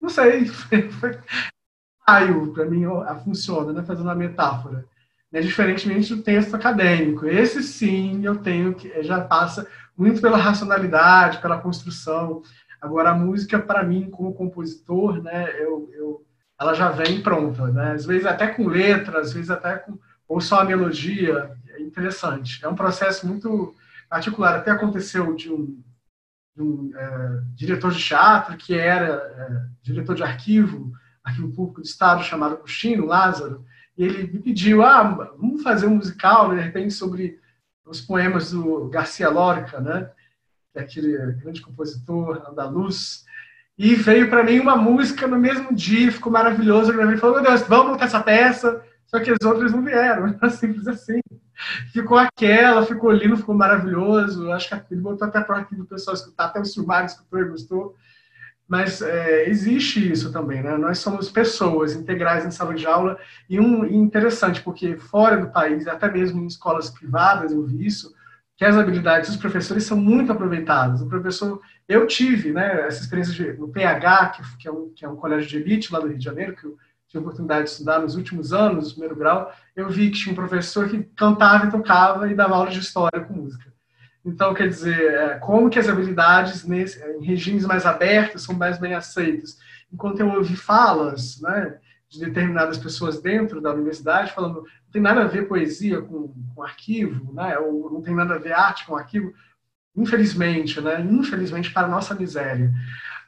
Não 0.00 0.08
sei. 0.08 0.50
Raio, 2.06 2.52
para 2.52 2.66
mim, 2.66 2.84
funciona, 3.24 3.72
né? 3.72 3.82
fazendo 3.82 4.06
uma 4.06 4.14
metáfora. 4.14 4.86
Né? 5.30 5.40
Diferentemente 5.40 6.14
do 6.14 6.22
texto 6.22 6.54
acadêmico. 6.54 7.26
Esse 7.26 7.62
sim, 7.62 8.24
eu 8.24 8.36
tenho 8.36 8.74
que. 8.74 9.02
Já 9.02 9.20
passa 9.20 9.66
muito 9.96 10.20
pela 10.20 10.36
racionalidade, 10.36 11.40
pela 11.40 11.60
construção. 11.60 12.42
Agora, 12.80 13.10
a 13.10 13.14
música, 13.14 13.58
para 13.58 13.82
mim, 13.82 14.10
como 14.10 14.34
compositor, 14.34 15.22
né, 15.22 15.50
eu, 15.60 15.90
eu 15.94 16.26
ela 16.58 16.72
já 16.74 16.90
vem 16.90 17.20
pronta, 17.20 17.66
né? 17.68 17.92
Às 17.92 18.06
vezes 18.06 18.26
até 18.26 18.46
com 18.48 18.66
letra, 18.66 19.20
às 19.20 19.32
vezes 19.32 19.50
até 19.50 19.76
com 19.76 19.98
ou 20.28 20.40
só 20.40 20.60
a 20.60 20.64
melodia, 20.64 21.52
é 21.68 21.80
interessante. 21.80 22.64
É 22.64 22.68
um 22.68 22.74
processo 22.74 23.26
muito 23.26 23.74
particular. 24.08 24.56
Até 24.56 24.70
aconteceu 24.70 25.34
de 25.34 25.52
um, 25.52 25.80
de 26.56 26.62
um 26.62 26.90
é, 26.96 27.40
diretor 27.54 27.92
de 27.92 28.02
teatro 28.02 28.56
que 28.56 28.74
era 28.74 29.06
é, 29.06 29.66
diretor 29.82 30.16
de 30.16 30.22
arquivo, 30.22 30.92
arquivo 31.22 31.52
público 31.52 31.80
do 31.80 31.86
Estado, 31.86 32.24
chamado 32.24 32.56
Agostinho 32.56 33.06
Lázaro, 33.06 33.64
e 33.96 34.04
ele 34.04 34.32
me 34.32 34.38
pediu, 34.40 34.82
ah, 34.82 35.02
vamos 35.38 35.62
fazer 35.62 35.86
um 35.86 35.96
musical, 35.96 36.54
de 36.54 36.60
repente, 36.60 36.92
sobre 36.92 37.38
os 37.84 38.00
poemas 38.00 38.50
do 38.50 38.88
Garcia 38.88 39.28
Lorca, 39.28 39.80
né? 39.80 40.10
É 40.74 40.80
aquele 40.80 41.32
grande 41.34 41.62
compositor 41.62 42.42
andaluz, 42.48 43.24
e 43.78 43.94
veio 43.94 44.30
para 44.30 44.42
mim 44.42 44.58
uma 44.58 44.76
música 44.76 45.26
no 45.26 45.38
mesmo 45.38 45.74
dia, 45.74 46.10
ficou 46.10 46.32
maravilhoso. 46.32 46.92
Ele 46.92 47.16
falou: 47.18 47.36
Meu 47.36 47.44
Deus, 47.44 47.62
vamos 47.62 47.92
montar 47.92 48.06
essa 48.06 48.22
peça. 48.22 48.82
Só 49.06 49.20
que 49.20 49.30
as 49.30 49.40
outras 49.44 49.72
não 49.72 49.84
vieram, 49.84 50.34
simples 50.50 50.88
assim. 50.88 51.20
Ficou 51.92 52.18
aquela, 52.18 52.84
ficou 52.84 53.12
lindo, 53.12 53.36
ficou 53.36 53.54
maravilhoso. 53.54 54.50
Acho 54.50 54.68
que 54.68 54.94
ele 54.94 55.00
botou 55.00 55.28
até 55.28 55.40
para 55.40 55.60
do 55.70 55.84
pessoal 55.84 56.14
escutar, 56.14 56.46
até 56.46 56.60
o 56.60 56.64
Silmar 56.64 57.04
escutou 57.04 57.38
e 57.38 57.48
gostou. 57.48 57.94
Mas 58.68 59.00
é, 59.00 59.48
existe 59.48 60.10
isso 60.10 60.32
também, 60.32 60.62
né? 60.62 60.76
Nós 60.76 60.98
somos 60.98 61.30
pessoas 61.30 61.94
integrais 61.94 62.44
em 62.44 62.50
sala 62.50 62.74
de 62.74 62.86
aula 62.86 63.18
e 63.48 63.60
um 63.60 63.84
e 63.84 63.94
interessante 63.94 64.60
porque 64.60 64.96
fora 64.96 65.36
do 65.36 65.48
país, 65.48 65.86
até 65.86 66.10
mesmo 66.10 66.42
em 66.42 66.46
escolas 66.46 66.90
privadas, 66.90 67.52
eu 67.52 67.62
vi 67.62 67.86
isso, 67.86 68.12
que 68.56 68.64
as 68.64 68.76
habilidades 68.76 69.28
dos 69.28 69.38
professores 69.38 69.84
são 69.84 69.96
muito 69.96 70.32
aproveitadas. 70.32 71.00
O 71.00 71.08
professor, 71.08 71.60
eu 71.86 72.06
tive, 72.06 72.52
né, 72.52 72.86
essa 72.86 73.02
experiência 73.02 73.32
de, 73.34 73.52
no 73.58 73.68
PH, 73.68 74.28
que, 74.30 74.56
que, 74.58 74.68
é 74.68 74.72
um, 74.72 74.90
que 74.94 75.04
é 75.04 75.08
um 75.08 75.16
colégio 75.16 75.48
de 75.48 75.56
elite 75.58 75.92
lá 75.92 76.00
do 76.00 76.08
Rio 76.08 76.18
de 76.18 76.24
Janeiro, 76.24 76.56
que 76.56 76.64
eu 76.64 76.76
tive 77.06 77.18
a 77.18 77.20
oportunidade 77.20 77.64
de 77.64 77.70
estudar 77.70 78.00
nos 78.00 78.16
últimos 78.16 78.52
anos, 78.52 78.88
no 78.88 78.90
primeiro 78.92 79.14
grau, 79.14 79.52
eu 79.76 79.88
vi 79.88 80.10
que 80.10 80.18
tinha 80.18 80.32
um 80.32 80.36
professor 80.36 80.88
que 80.88 81.04
cantava 81.14 81.66
e 81.66 81.70
tocava 81.70 82.30
e 82.30 82.34
dava 82.34 82.56
aula 82.56 82.70
de 82.70 82.80
história 82.80 83.20
com 83.20 83.34
música. 83.34 83.75
Então, 84.26 84.52
quer 84.52 84.68
dizer, 84.68 85.14
é, 85.14 85.38
como 85.38 85.70
que 85.70 85.78
as 85.78 85.88
habilidades 85.88 86.64
nesse, 86.64 87.00
em 87.00 87.24
regimes 87.24 87.64
mais 87.64 87.86
abertos 87.86 88.42
são 88.42 88.56
mais 88.56 88.76
bem 88.76 88.92
aceitas? 88.92 89.56
Enquanto 89.92 90.18
eu 90.18 90.28
ouvi 90.28 90.56
falas 90.56 91.40
né, 91.40 91.78
de 92.08 92.18
determinadas 92.18 92.76
pessoas 92.76 93.22
dentro 93.22 93.60
da 93.60 93.72
universidade 93.72 94.32
falando 94.32 94.64
não 94.64 94.92
tem 94.92 95.00
nada 95.00 95.22
a 95.22 95.28
ver 95.28 95.46
poesia 95.46 96.02
com, 96.02 96.34
com 96.52 96.62
arquivo, 96.62 97.32
né, 97.32 97.56
ou 97.58 97.88
não 97.92 98.02
tem 98.02 98.16
nada 98.16 98.34
a 98.34 98.38
ver 98.38 98.52
arte 98.52 98.84
com 98.84 98.96
arquivo, 98.96 99.32
infelizmente, 99.94 100.80
né, 100.80 101.00
infelizmente 101.00 101.72
para 101.72 101.86
nossa 101.86 102.12
miséria. 102.12 102.72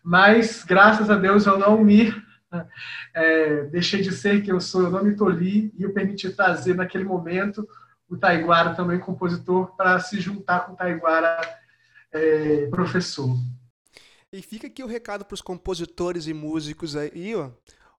Mas, 0.02 0.64
graças 0.64 1.08
a 1.10 1.16
Deus, 1.16 1.46
eu 1.46 1.58
não 1.58 1.84
me 1.84 2.12
é, 3.14 3.64
deixei 3.66 4.02
de 4.02 4.10
ser 4.10 4.42
quem 4.42 4.50
eu 4.52 4.60
sou, 4.60 4.82
eu 4.82 4.90
não 4.90 5.04
me 5.04 5.14
tolhi 5.14 5.72
e 5.78 5.84
eu 5.84 5.92
permiti 5.92 6.28
trazer 6.30 6.74
naquele 6.74 7.04
momento 7.04 7.68
o 8.08 8.16
Taiguara 8.16 8.74
também 8.74 8.98
compositor 8.98 9.74
para 9.76 10.00
se 10.00 10.20
juntar 10.20 10.66
com 10.66 10.72
o 10.72 10.76
Taiguara 10.76 11.60
é, 12.12 12.66
professor. 12.68 13.36
E 14.32 14.42
fica 14.42 14.66
aqui 14.66 14.82
o 14.82 14.86
recado 14.86 15.24
para 15.24 15.34
os 15.34 15.42
compositores 15.42 16.26
e 16.26 16.34
músicos 16.34 16.96
aí, 16.96 17.34
ó. 17.34 17.50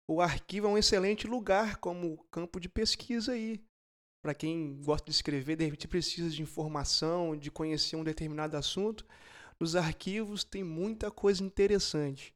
O 0.08 0.22
arquivo 0.22 0.68
é 0.68 0.70
um 0.72 0.78
excelente 0.78 1.28
lugar 1.28 1.78
como 1.78 2.24
campo 2.32 2.60
de 2.60 2.68
pesquisa 2.68 3.34
aí. 3.34 3.64
Para 4.24 4.34
quem 4.34 4.82
gosta 4.84 5.06
de 5.06 5.12
escrever, 5.12 5.56
de 5.56 5.66
repente 5.66 5.88
precisa 5.88 6.30
de 6.30 6.42
informação, 6.42 7.38
de 7.38 7.52
conhecer 7.52 7.96
um 7.96 8.04
determinado 8.04 8.58
assunto. 8.58 9.06
Nos 9.60 9.76
arquivos 9.76 10.44
tem 10.44 10.64
muita 10.64 11.12
coisa 11.12 11.44
interessante. 11.44 12.34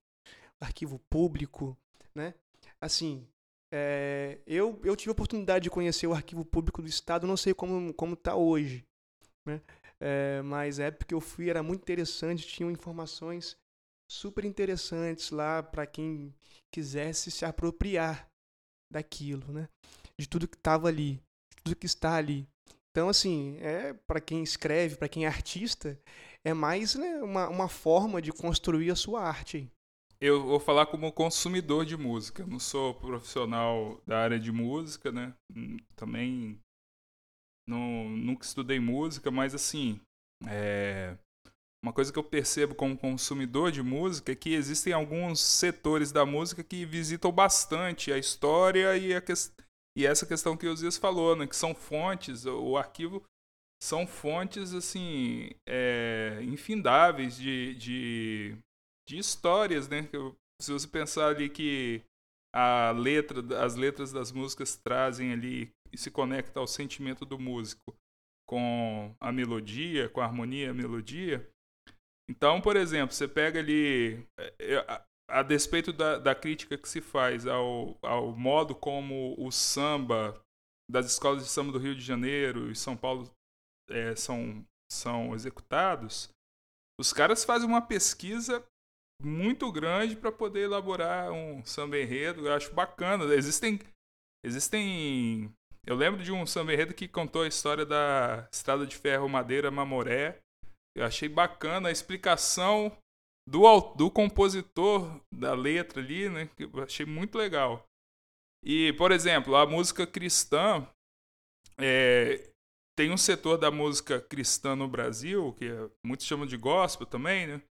Arquivo 0.61 0.99
público, 1.09 1.77
né? 2.15 2.35
Assim, 2.79 3.27
é, 3.75 4.37
eu, 4.45 4.79
eu 4.83 4.95
tive 4.95 5.09
a 5.09 5.13
oportunidade 5.13 5.63
de 5.63 5.69
conhecer 5.71 6.05
o 6.05 6.13
arquivo 6.13 6.45
público 6.45 6.79
do 6.79 6.87
Estado, 6.87 7.25
não 7.25 7.35
sei 7.35 7.55
como 7.55 8.13
está 8.13 8.35
hoje, 8.35 8.85
né? 9.47 9.59
É, 9.99 10.43
mas 10.43 10.79
a 10.79 10.83
época 10.83 11.05
que 11.05 11.13
eu 11.15 11.19
fui 11.19 11.49
era 11.49 11.63
muito 11.63 11.81
interessante, 11.81 12.45
tinham 12.45 12.69
informações 12.69 13.57
super 14.11 14.45
interessantes 14.45 15.31
lá 15.31 15.63
para 15.63 15.87
quem 15.87 16.31
quisesse 16.71 17.31
se 17.31 17.45
apropriar 17.45 18.27
daquilo, 18.91 19.51
né? 19.51 19.67
De 20.19 20.29
tudo 20.29 20.47
que 20.47 20.57
estava 20.57 20.87
ali, 20.87 21.15
de 21.49 21.63
tudo 21.63 21.75
que 21.75 21.87
está 21.87 22.15
ali. 22.15 22.47
Então, 22.91 23.09
assim, 23.09 23.57
é 23.59 23.93
para 24.05 24.21
quem 24.21 24.43
escreve, 24.43 24.97
para 24.97 25.09
quem 25.09 25.25
é 25.25 25.27
artista, 25.27 25.99
é 26.45 26.53
mais 26.53 26.93
né, 26.93 27.23
uma, 27.23 27.49
uma 27.49 27.67
forma 27.67 28.21
de 28.21 28.31
construir 28.31 28.91
a 28.91 28.95
sua 28.95 29.23
arte 29.23 29.67
eu 30.23 30.41
vou 30.41 30.57
falar 30.57 30.85
como 30.85 31.11
consumidor 31.11 31.85
de 31.85 31.97
música. 31.97 32.43
Eu 32.43 32.47
não 32.47 32.59
sou 32.59 32.93
profissional 32.93 34.01
da 34.07 34.19
área 34.19 34.39
de 34.39 34.53
música, 34.53 35.11
né? 35.11 35.33
Hum, 35.53 35.75
também 35.97 36.57
não, 37.67 38.09
nunca 38.09 38.45
estudei 38.45 38.79
música, 38.79 39.29
mas 39.29 39.53
assim, 39.53 39.99
é, 40.47 41.17
uma 41.83 41.91
coisa 41.91 42.11
que 42.13 42.17
eu 42.17 42.23
percebo 42.23 42.73
como 42.73 42.97
consumidor 42.97 43.69
de 43.69 43.83
música 43.83 44.31
é 44.31 44.35
que 44.35 44.53
existem 44.53 44.93
alguns 44.93 45.41
setores 45.41 46.09
da 46.13 46.25
música 46.25 46.63
que 46.63 46.85
visitam 46.85 47.29
bastante 47.29 48.09
a 48.09 48.17
história 48.17 48.95
e, 48.97 49.13
a 49.13 49.19
que, 49.19 49.33
e 49.97 50.05
essa 50.05 50.25
questão 50.25 50.55
que 50.55 50.67
o 50.67 50.75
Zias 50.75 50.97
falou, 50.97 51.35
né? 51.35 51.45
Que 51.45 51.55
são 51.55 51.75
fontes, 51.75 52.45
o 52.45 52.77
arquivo 52.77 53.21
são 53.83 54.07
fontes 54.07 54.73
assim 54.73 55.49
é, 55.67 56.39
infindáveis 56.43 57.35
de, 57.35 57.75
de 57.75 58.57
de 59.07 59.17
histórias, 59.17 59.87
né? 59.87 60.07
Se 60.61 60.71
você 60.71 60.87
pensar 60.87 61.29
ali 61.29 61.49
que 61.49 62.03
a 62.53 62.91
letra, 62.91 63.63
as 63.63 63.75
letras 63.75 64.11
das 64.11 64.31
músicas 64.31 64.75
trazem 64.75 65.31
ali 65.31 65.71
e 65.91 65.97
se 65.97 66.11
conecta 66.11 66.59
ao 66.59 66.67
sentimento 66.67 67.25
do 67.25 67.39
músico 67.39 67.95
com 68.47 69.15
a 69.19 69.31
melodia, 69.31 70.09
com 70.09 70.21
a 70.21 70.25
harmonia, 70.25 70.71
a 70.71 70.73
melodia. 70.73 71.49
Então, 72.29 72.61
por 72.61 72.75
exemplo, 72.75 73.15
você 73.15 73.27
pega 73.27 73.59
ali, 73.59 74.25
é, 74.59 74.77
a, 74.87 75.05
a 75.29 75.43
despeito 75.43 75.91
da, 75.91 76.17
da, 76.17 76.35
crítica 76.35 76.77
que 76.77 76.87
se 76.87 77.01
faz 77.01 77.47
ao, 77.47 77.97
ao 78.01 78.31
modo 78.31 78.75
como 78.75 79.35
o 79.37 79.51
samba 79.51 80.39
das 80.89 81.05
escolas 81.07 81.43
de 81.43 81.49
samba 81.49 81.71
do 81.71 81.79
Rio 81.79 81.95
de 81.95 82.01
Janeiro 82.01 82.71
e 82.71 82.75
São 82.75 82.95
Paulo 82.95 83.29
é, 83.89 84.15
são, 84.15 84.65
são 84.91 85.33
executados, 85.33 86.29
os 86.99 87.11
caras 87.11 87.43
fazem 87.43 87.67
uma 87.67 87.81
pesquisa 87.81 88.63
muito 89.23 89.71
grande 89.71 90.15
para 90.15 90.31
poder 90.31 90.61
elaborar 90.61 91.31
um 91.31 91.63
samba 91.65 91.97
enredo. 91.97 92.47
Eu 92.47 92.53
acho 92.53 92.73
bacana. 92.73 93.23
Existem 93.33 93.79
existem 94.45 95.53
eu 95.85 95.95
lembro 95.95 96.23
de 96.23 96.31
um 96.31 96.45
samba 96.45 96.73
enredo 96.73 96.93
que 96.93 97.07
contou 97.07 97.43
a 97.43 97.47
história 97.47 97.85
da 97.85 98.47
Estrada 98.51 98.85
de 98.85 98.95
Ferro 98.95 99.27
Madeira 99.27 99.69
Mamoré. 99.69 100.39
Eu 100.95 101.05
achei 101.05 101.27
bacana 101.27 101.89
a 101.89 101.91
explicação 101.91 102.95
do, 103.47 103.63
do 103.95 104.09
compositor 104.09 105.21
da 105.33 105.53
letra 105.53 106.01
ali, 106.01 106.29
né? 106.29 106.49
Eu 106.57 106.83
achei 106.83 107.05
muito 107.05 107.37
legal. 107.37 107.85
E, 108.63 108.93
por 108.93 109.11
exemplo, 109.11 109.57
a 109.57 109.65
música 109.65 110.07
cristã 110.07 110.87
é, 111.77 112.49
tem 112.97 113.11
um 113.11 113.17
setor 113.17 113.57
da 113.57 113.69
música 113.69 114.21
cristã 114.21 114.75
no 114.75 114.87
Brasil, 114.87 115.53
que 115.53 115.65
é, 115.65 115.89
muitos 116.05 116.25
chamam 116.25 116.45
de 116.45 116.55
gospel 116.55 117.05
também, 117.05 117.45
né? 117.45 117.61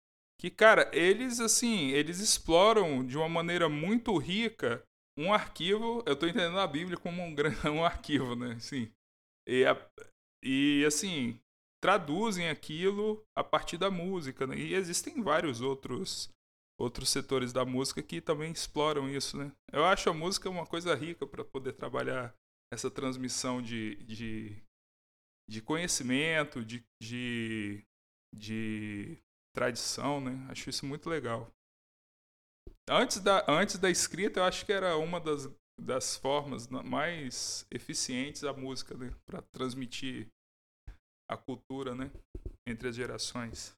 Que, 0.43 0.51
cara, 0.51 0.91
eles, 0.93 1.39
assim, 1.39 1.91
eles 1.91 2.19
exploram 2.19 3.07
de 3.07 3.17
uma 3.17 3.29
maneira 3.29 3.69
muito 3.69 4.19
rica 4.19 4.83
um 5.17 5.33
arquivo. 5.33 6.03
Eu 6.05 6.15
estou 6.15 6.29
entendendo 6.29 6.59
a 6.59 6.67
Bíblia 6.67 6.99
como 6.99 7.23
um, 7.23 7.33
um 7.73 7.85
arquivo, 7.85 8.35
né? 8.35 8.55
Assim, 8.55 8.91
e, 9.49 9.65
a, 9.65 9.77
e, 10.43 10.85
assim, 10.85 11.39
traduzem 11.81 12.49
aquilo 12.49 13.23
a 13.39 13.45
partir 13.45 13.79
da 13.79 13.89
música, 13.89 14.45
né? 14.45 14.59
E 14.59 14.75
existem 14.75 15.23
vários 15.23 15.61
outros 15.61 16.29
outros 16.81 17.11
setores 17.11 17.53
da 17.53 17.65
música 17.65 18.03
que 18.03 18.21
também 18.21 18.51
exploram 18.51 19.09
isso, 19.09 19.37
né? 19.37 19.53
Eu 19.73 19.85
acho 19.85 20.11
a 20.11 20.13
música 20.13 20.51
uma 20.51 20.67
coisa 20.67 20.93
rica 20.97 21.25
para 21.25 21.45
poder 21.45 21.75
trabalhar 21.75 22.35
essa 22.75 22.91
transmissão 22.91 23.63
de, 23.63 23.95
de, 24.03 24.61
de 25.49 25.63
conhecimento, 25.63 26.65
de, 26.65 26.83
de, 27.01 27.85
de 28.35 29.23
tradição, 29.55 30.21
né? 30.21 30.47
Acho 30.49 30.71
isso 30.71 30.87
muito 30.87 31.09
legal. 31.09 31.51
Antes 32.89 33.21
da, 33.21 33.45
antes 33.49 33.79
da 33.79 33.91
escrita, 33.91 34.41
eu 34.41 34.45
acho 34.45 34.67
que 34.67 34.73
era 34.73 34.97
uma 34.97 35.21
das, 35.21 35.49
das 35.81 36.17
formas 36.17 36.67
mais 36.69 37.67
eficientes 37.71 38.43
da 38.43 38.53
música, 38.53 38.97
né? 38.97 39.13
Para 39.27 39.43
transmitir 39.43 40.27
a 41.31 41.37
cultura, 41.37 41.95
né? 41.95 42.11
Entre 42.67 42.89
as 42.89 42.97
gerações. 42.97 43.77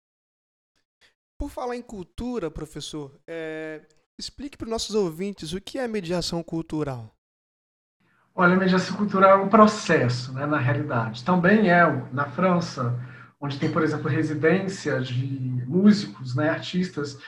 Por 1.39 1.51
falar 1.51 1.77
em 1.77 1.83
cultura, 1.83 2.51
professor, 2.51 3.21
é... 3.27 3.83
explique 4.19 4.57
para 4.57 4.67
os 4.67 4.71
nossos 4.71 4.95
ouvintes 4.95 5.53
o 5.53 5.61
que 5.61 5.79
é 5.79 5.87
mediação 5.87 6.43
cultural. 6.43 7.15
Olha, 8.37 8.55
a 8.55 8.59
mediação 8.59 8.97
cultural 8.97 9.39
é 9.39 9.43
um 9.43 9.49
processo, 9.49 10.33
né, 10.33 10.45
na 10.45 10.59
realidade. 10.59 11.25
Também 11.25 11.71
é, 11.71 11.87
na 12.13 12.29
França, 12.31 12.99
onde 13.45 13.59
tem, 13.59 13.71
por 13.71 13.83
exemplo, 13.83 14.09
residências 14.09 15.07
de 15.07 15.63
músicos, 15.67 16.35
né, 16.35 16.49
artistas, 16.49 17.19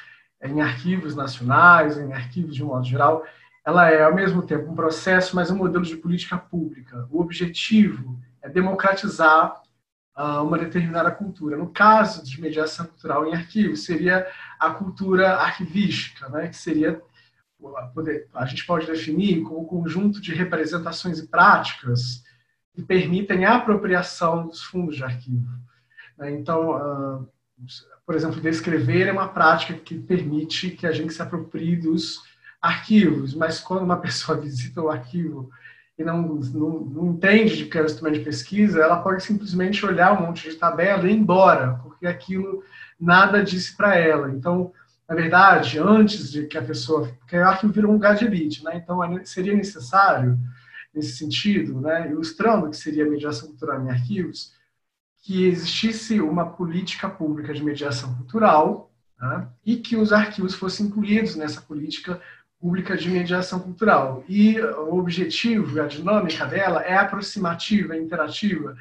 em 0.42 0.62
arquivos 0.62 1.14
nacionais, 1.14 1.98
em 1.98 2.10
arquivos 2.10 2.54
de 2.54 2.64
um 2.64 2.68
modo 2.68 2.86
geral, 2.86 3.22
ela 3.64 3.90
é, 3.90 4.02
ao 4.02 4.14
mesmo 4.14 4.40
tempo, 4.40 4.70
um 4.70 4.74
processo, 4.74 5.36
mas 5.36 5.50
um 5.50 5.56
modelo 5.56 5.84
de 5.84 5.96
política 5.96 6.38
pública. 6.38 7.06
O 7.10 7.20
objetivo 7.20 8.18
é 8.40 8.48
democratizar 8.48 9.60
uh, 10.16 10.42
uma 10.42 10.56
determinada 10.56 11.10
cultura. 11.10 11.54
No 11.54 11.68
caso 11.68 12.24
de 12.24 12.40
mediação 12.40 12.86
cultural 12.86 13.26
em 13.26 13.34
arquivos, 13.34 13.84
seria 13.84 14.26
a 14.58 14.70
cultura 14.70 15.34
arquivística, 15.34 16.30
né, 16.30 16.48
que 16.48 16.56
seria 16.56 17.02
a 18.34 18.44
gente 18.44 18.66
pode 18.66 18.86
definir 18.86 19.42
como 19.42 19.62
um 19.62 19.64
conjunto 19.64 20.20
de 20.20 20.34
representações 20.34 21.18
e 21.18 21.26
práticas 21.26 22.22
que 22.74 22.82
permitem 22.82 23.44
a 23.44 23.56
apropriação 23.56 24.46
dos 24.46 24.62
fundos 24.62 24.96
de 24.96 25.02
arquivo. 25.02 25.48
Né? 26.18 26.32
Então, 26.32 26.74
ah, 26.74 27.24
por 28.04 28.14
exemplo, 28.14 28.40
descrever 28.40 29.08
é 29.08 29.12
uma 29.12 29.28
prática 29.28 29.74
que 29.74 29.98
permite 29.98 30.70
que 30.70 30.86
a 30.86 30.92
gente 30.92 31.12
se 31.12 31.22
aproprie 31.22 31.76
dos 31.76 32.22
arquivos, 32.60 33.34
mas 33.34 33.60
quando 33.60 33.84
uma 33.84 33.98
pessoa 34.00 34.40
visita 34.40 34.80
o 34.80 34.90
arquivo 34.90 35.50
e 35.98 36.04
não, 36.04 36.22
não, 36.22 36.80
não 36.80 37.06
entende 37.06 37.56
de 37.56 37.64
que 37.66 37.78
é 37.78 37.82
um 37.82 37.86
instrumento 37.86 38.18
de 38.18 38.24
pesquisa, 38.24 38.82
ela 38.82 39.00
pode 39.02 39.22
simplesmente 39.22 39.84
olhar 39.84 40.12
um 40.12 40.26
monte 40.26 40.50
de 40.50 40.56
tabela 40.56 41.08
e 41.08 41.12
ir 41.12 41.16
embora, 41.16 41.80
porque 41.82 42.06
aquilo 42.06 42.62
nada 43.00 43.42
disse 43.42 43.74
para 43.74 43.96
ela. 43.96 44.30
Então, 44.30 44.72
na 45.08 45.14
verdade, 45.14 45.78
antes 45.78 46.30
de 46.30 46.46
que 46.46 46.58
a 46.58 46.62
pessoa. 46.62 47.08
Porque 47.18 47.36
o 47.36 47.46
arquivo 47.46 47.72
virou 47.72 47.90
um 47.90 47.94
lugar 47.94 48.16
de 48.16 48.24
elite, 48.24 48.62
né? 48.64 48.76
Então 48.76 48.98
seria 49.24 49.54
necessário, 49.54 50.38
nesse 50.92 51.16
sentido, 51.16 51.80
né, 51.80 52.10
ilustrando 52.10 52.66
o 52.66 52.70
que 52.70 52.76
seria 52.76 53.04
a 53.04 53.08
mediação 53.08 53.48
cultural 53.48 53.82
em 53.82 53.90
arquivos, 53.90 54.52
que 55.26 55.44
existisse 55.44 56.20
uma 56.20 56.46
política 56.46 57.08
pública 57.08 57.52
de 57.52 57.64
mediação 57.64 58.14
cultural 58.14 58.92
né, 59.20 59.48
e 59.64 59.76
que 59.76 59.96
os 59.96 60.12
arquivos 60.12 60.54
fossem 60.54 60.86
incluídos 60.86 61.34
nessa 61.34 61.60
política 61.60 62.20
pública 62.60 62.96
de 62.96 63.10
mediação 63.10 63.58
cultural. 63.58 64.22
E 64.28 64.60
o 64.60 64.96
objetivo, 64.96 65.80
a 65.82 65.86
dinâmica 65.88 66.46
dela 66.46 66.80
é 66.82 66.96
aproximativa, 66.96 67.96
é 67.96 68.00
interativa. 68.00 68.76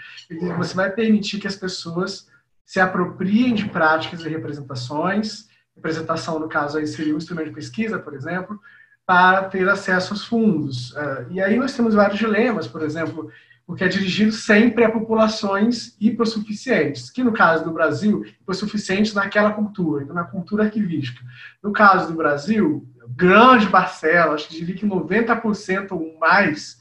Você 0.58 0.76
vai 0.76 0.92
permitir 0.92 1.40
que 1.40 1.48
as 1.48 1.56
pessoas 1.56 2.30
se 2.64 2.80
apropriem 2.80 3.56
de 3.56 3.68
práticas 3.68 4.22
e 4.22 4.30
representações 4.30 5.50
representação, 5.76 6.40
no 6.40 6.48
caso, 6.48 6.78
aí 6.78 6.88
seria 6.88 7.14
um 7.14 7.18
instrumento 7.18 7.50
de 7.50 7.56
pesquisa, 7.56 8.00
por 8.00 8.14
exemplo, 8.14 8.60
para 9.06 9.44
ter 9.44 9.68
acesso 9.68 10.14
aos 10.14 10.26
fundos. 10.26 10.96
É, 10.96 11.26
e 11.32 11.42
aí 11.42 11.58
nós 11.58 11.76
temos 11.76 11.94
vários 11.94 12.18
dilemas, 12.18 12.68
por 12.68 12.82
exemplo, 12.82 13.30
porque 13.66 13.84
é 13.84 13.88
dirigido 13.88 14.32
sempre 14.32 14.84
a 14.84 14.92
populações 14.92 15.96
hipossuficientes, 16.00 17.10
que 17.10 17.24
no 17.24 17.34
caso 17.34 17.64
do 17.64 17.74
Brasil, 17.74 18.24
hipossuficientes 18.24 19.14
naquela 19.14 19.54
cultura, 19.54 20.04
então 20.04 20.16
na 20.16 20.24
cultura 20.24 20.66
arquivística. 20.66 21.24
No 21.64 21.72
caso 21.72 22.08
do 22.08 22.18
Brasil, 22.18 22.88
grande 23.10 23.68
parcela, 23.68 24.36
acho 24.36 24.48
que 24.48 24.58
diria 24.58 24.76
que 24.76 24.86
90% 24.86 25.92
ou 25.92 26.18
mais, 26.20 26.80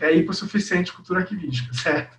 é 0.00 0.14
hipossuficiente 0.14 0.92
cultura 0.92 1.20
arquivística, 1.20 1.72
certo? 1.74 2.16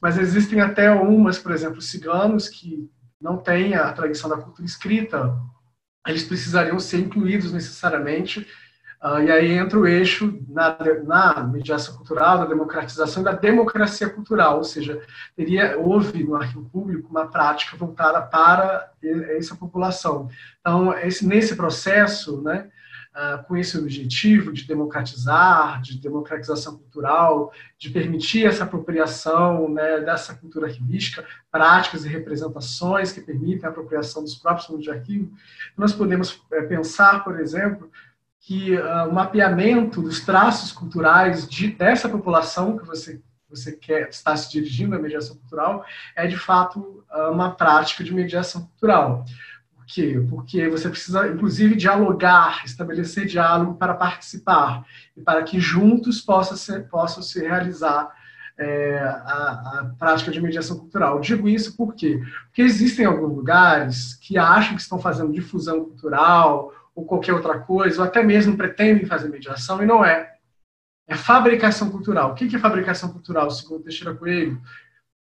Mas 0.00 0.18
existem 0.18 0.60
até 0.60 0.90
umas, 0.90 1.38
por 1.38 1.52
exemplo, 1.52 1.80
ciganos, 1.80 2.48
que 2.48 2.90
não 3.20 3.36
tem 3.36 3.74
a 3.74 3.92
tradição 3.92 4.28
da 4.28 4.38
cultura 4.38 4.66
escrita, 4.66 5.38
eles 6.06 6.24
precisariam 6.24 6.80
ser 6.80 6.98
incluídos 6.98 7.52
necessariamente. 7.52 8.46
Uh, 9.02 9.20
e 9.20 9.32
aí 9.32 9.52
entra 9.52 9.76
o 9.76 9.84
eixo 9.84 10.40
na, 10.48 10.76
na 11.04 11.42
mediação 11.42 11.96
cultural, 11.96 12.38
da 12.38 12.44
democratização 12.44 13.20
da 13.20 13.32
democracia 13.32 14.08
cultural, 14.08 14.58
ou 14.58 14.64
seja, 14.64 15.00
teria, 15.34 15.76
houve 15.76 16.22
no 16.22 16.36
arquivo 16.36 16.64
público 16.70 17.08
uma 17.10 17.26
prática 17.26 17.76
voltada 17.76 18.22
para 18.22 18.92
essa 19.36 19.56
população. 19.56 20.28
Então, 20.60 20.96
esse, 20.98 21.26
nesse 21.26 21.56
processo, 21.56 22.40
né, 22.42 22.68
uh, 23.12 23.42
com 23.44 23.56
esse 23.56 23.76
objetivo 23.76 24.52
de 24.52 24.68
democratizar, 24.68 25.80
de 25.82 25.98
democratização 25.98 26.76
cultural, 26.76 27.52
de 27.76 27.90
permitir 27.90 28.46
essa 28.46 28.64
apropriação 28.64 29.68
né, 29.68 29.98
dessa 30.00 30.34
cultura 30.34 30.66
arquivística, 30.66 31.24
práticas 31.50 32.04
e 32.04 32.08
representações 32.08 33.12
que 33.12 33.20
permitem 33.20 33.66
a 33.66 33.70
apropriação 33.70 34.22
dos 34.22 34.36
próprios 34.36 34.66
fundos 34.66 34.84
de 34.84 34.90
arquivo, 34.90 35.32
nós 35.76 35.92
podemos 35.92 36.40
é, 36.52 36.62
pensar, 36.62 37.24
por 37.24 37.40
exemplo, 37.40 37.90
que 38.42 38.76
uh, 38.76 39.08
o 39.08 39.12
mapeamento 39.14 40.02
dos 40.02 40.20
traços 40.20 40.70
culturais 40.70 41.48
de, 41.48 41.68
dessa 41.68 42.08
população 42.08 42.76
que 42.76 42.86
você 42.86 43.20
você 43.48 43.72
quer 43.72 44.08
está 44.08 44.34
se 44.34 44.50
dirigindo 44.50 44.96
à 44.96 44.98
mediação 44.98 45.36
cultural 45.36 45.84
é 46.16 46.26
de 46.26 46.38
fato 46.38 47.04
uma 47.30 47.50
prática 47.50 48.02
de 48.02 48.14
mediação 48.14 48.62
cultural 48.62 49.26
quê? 49.92 50.24
Porque 50.28 50.68
você 50.68 50.88
precisa, 50.88 51.28
inclusive, 51.28 51.76
dialogar, 51.76 52.64
estabelecer 52.64 53.26
diálogo 53.26 53.74
para 53.74 53.94
participar 53.94 54.84
e 55.16 55.20
para 55.20 55.42
que 55.42 55.60
juntos 55.60 56.20
possa 56.20 56.56
ser, 56.56 56.88
possam 56.88 57.22
se 57.22 57.40
realizar 57.40 58.10
é, 58.58 58.98
a, 58.98 59.80
a, 59.80 59.94
prática 59.98 60.30
de 60.30 60.40
mediação 60.40 60.78
cultural. 60.78 61.20
Digo 61.20 61.48
isso 61.48 61.76
por 61.76 61.94
quê? 61.94 62.20
Porque 62.46 62.62
existem 62.62 63.04
alguns 63.04 63.34
lugares 63.34 64.14
que 64.14 64.38
acham 64.38 64.76
que 64.76 64.82
estão 64.82 64.98
fazendo 64.98 65.32
difusão 65.32 65.84
cultural 65.84 66.72
ou 66.94 67.04
qualquer 67.04 67.32
outra 67.32 67.58
coisa, 67.58 68.00
ou 68.00 68.06
até 68.06 68.22
mesmo 68.22 68.56
pretendem 68.56 69.06
fazer 69.06 69.28
mediação, 69.28 69.82
e 69.82 69.86
não 69.86 70.04
é. 70.04 70.32
É 71.06 71.14
fabricação 71.14 71.90
cultural. 71.90 72.32
O 72.32 72.34
que 72.34 72.54
é 72.54 72.58
fabricação 72.58 73.10
cultural, 73.10 73.50
segundo 73.50 73.82
Teixeira 73.82 74.14
Coelho? 74.14 74.60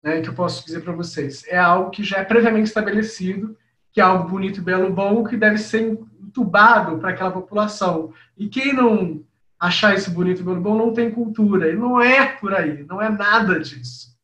Né, 0.03 0.21
que 0.21 0.29
eu 0.29 0.35
posso 0.35 0.65
dizer 0.65 0.81
para 0.81 0.93
vocês? 0.93 1.45
É 1.47 1.59
algo 1.59 1.91
que 1.91 2.03
já 2.03 2.19
é 2.19 2.25
previamente 2.25 2.69
estabelecido 2.69 3.57
que 3.93 4.01
é 4.01 4.05
algo 4.05 4.29
bonito, 4.29 4.63
belo, 4.63 4.93
bom, 4.93 5.25
que 5.25 5.37
deve 5.37 5.59
ser 5.59 5.99
entubado 6.21 6.99
para 6.99 7.11
aquela 7.11 7.31
população. 7.31 8.13
E 8.37 8.49
quem 8.49 8.73
não 8.73 9.25
achar 9.59 9.95
isso 9.95 10.11
bonito, 10.11 10.45
belo, 10.45 10.61
bom, 10.61 10.77
não 10.77 10.93
tem 10.93 11.11
cultura. 11.11 11.71
E 11.71 11.77
não 11.77 12.01
é 12.01 12.27
por 12.27 12.55
aí, 12.55 12.85
não 12.85 13.01
é 13.03 13.09
nada 13.09 13.59
disso. 13.59 14.17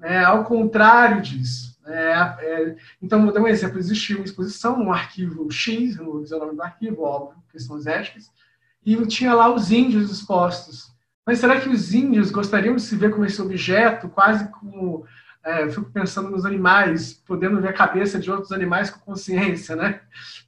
É 0.00 0.18
ao 0.18 0.44
contrário 0.44 1.20
disso. 1.20 1.71
É, 1.86 2.12
é, 2.38 2.76
então, 3.00 3.24
vou 3.24 3.32
dar 3.32 3.40
um 3.40 3.48
exemplo. 3.48 3.78
Existiu 3.78 4.18
uma 4.18 4.24
exposição 4.24 4.80
um 4.80 4.92
arquivo 4.92 5.50
X, 5.50 5.96
não 5.96 6.06
vou 6.06 6.22
dizer 6.22 6.36
o 6.36 6.40
nome 6.40 6.56
do 6.56 6.62
arquivo, 6.62 7.02
óbvio, 7.02 7.42
questões 7.50 7.86
éticas, 7.86 8.30
e 8.84 8.96
tinha 9.06 9.34
lá 9.34 9.52
os 9.52 9.70
índios 9.70 10.10
expostos. 10.10 10.92
Mas 11.26 11.38
será 11.38 11.60
que 11.60 11.68
os 11.68 11.94
índios 11.94 12.30
gostariam 12.30 12.74
de 12.74 12.82
se 12.82 12.96
ver 12.96 13.10
como 13.10 13.24
esse 13.24 13.40
objeto, 13.40 14.08
quase 14.08 14.48
como 14.50 15.06
é, 15.44 15.68
fico 15.68 15.90
pensando 15.90 16.30
nos 16.30 16.44
animais, 16.44 17.12
podendo 17.12 17.60
ver 17.60 17.68
a 17.68 17.72
cabeça 17.72 18.18
de 18.18 18.30
outros 18.30 18.52
animais 18.52 18.90
com 18.90 19.00
consciência, 19.00 19.74
né? 19.74 20.00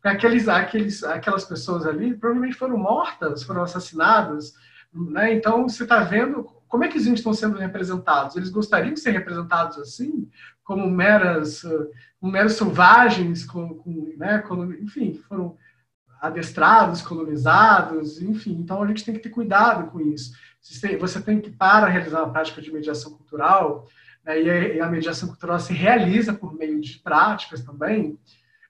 Aqueles, 0.03 0.49
aqueles, 0.49 1.03
aquelas 1.03 1.45
pessoas 1.45 1.87
ali 1.87 2.15
provavelmente 2.15 2.57
foram 2.57 2.77
mortas, 2.77 3.43
foram 3.43 3.63
assassinadas, 3.63 4.55
né? 4.93 5.33
Então 5.33 5.69
você 5.69 5.83
está 5.83 6.01
vendo 6.01 6.45
como 6.69 6.85
é 6.85 6.89
que 6.89 6.97
os 6.97 7.05
índios 7.05 7.21
estão 7.21 7.35
sendo 7.35 7.57
representados. 7.57 8.37
Eles 8.37 8.51
gostariam 8.51 8.95
de 8.95 9.01
ser 9.01 9.11
representados 9.11 9.79
assim, 9.79 10.29
como 10.65 10.91
meras, 10.91 11.63
meros 12.21 12.55
selvagens, 12.55 13.45
com, 13.45 13.75
com, 13.75 14.15
né? 14.17 14.43
enfim, 14.81 15.15
foram 15.29 15.57
adestrados, 16.21 17.03
colonizados, 17.03 18.21
enfim. 18.21 18.53
Então 18.53 18.83
a 18.83 18.87
gente 18.87 19.05
tem 19.05 19.15
que 19.15 19.21
ter 19.21 19.29
cuidado 19.29 19.91
com 19.91 20.01
isso. 20.01 20.33
Você 20.61 21.21
tem 21.21 21.41
que 21.41 21.51
para 21.51 21.87
realizar 21.87 22.23
uma 22.23 22.33
prática 22.33 22.63
de 22.63 22.73
mediação 22.73 23.13
cultural 23.13 23.87
né, 24.25 24.41
e 24.41 24.81
a 24.81 24.89
mediação 24.89 25.29
cultural 25.29 25.61
se 25.61 25.75
realiza 25.75 26.33
por 26.33 26.55
meio 26.55 26.81
de 26.81 26.99
práticas 26.99 27.63
também, 27.63 28.19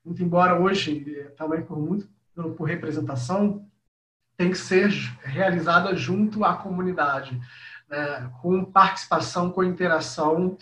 muito 0.04 0.22
embora 0.22 0.58
hoje, 0.58 1.30
também 1.36 1.62
por 1.62 1.78
muito 1.78 2.12
por 2.56 2.64
representação, 2.64 3.64
tem 4.36 4.50
que 4.50 4.58
ser 4.58 4.90
realizada 5.22 5.94
junto 5.94 6.44
à 6.44 6.56
comunidade, 6.56 7.40
né, 7.88 8.28
com 8.42 8.64
participação, 8.64 9.52
com 9.52 9.62
interação 9.62 10.58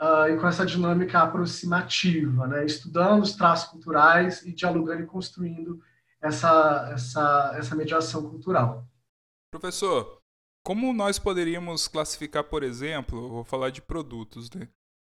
uh, 0.00 0.28
e 0.28 0.38
com 0.38 0.46
essa 0.46 0.64
dinâmica 0.64 1.20
aproximativa, 1.20 2.46
né, 2.46 2.64
estudando 2.64 3.22
os 3.22 3.34
traços 3.34 3.70
culturais 3.70 4.42
e 4.42 4.52
dialogando 4.52 5.02
e 5.02 5.06
construindo 5.06 5.82
essa, 6.20 6.90
essa, 6.92 7.52
essa 7.56 7.76
mediação 7.76 8.28
cultural. 8.28 8.86
Professor, 9.52 10.18
como 10.64 10.92
nós 10.92 11.18
poderíamos 11.18 11.88
classificar, 11.88 12.44
por 12.44 12.62
exemplo, 12.62 13.28
vou 13.28 13.44
falar 13.44 13.70
de 13.70 13.80
produtos, 13.80 14.50
né? 14.50 14.68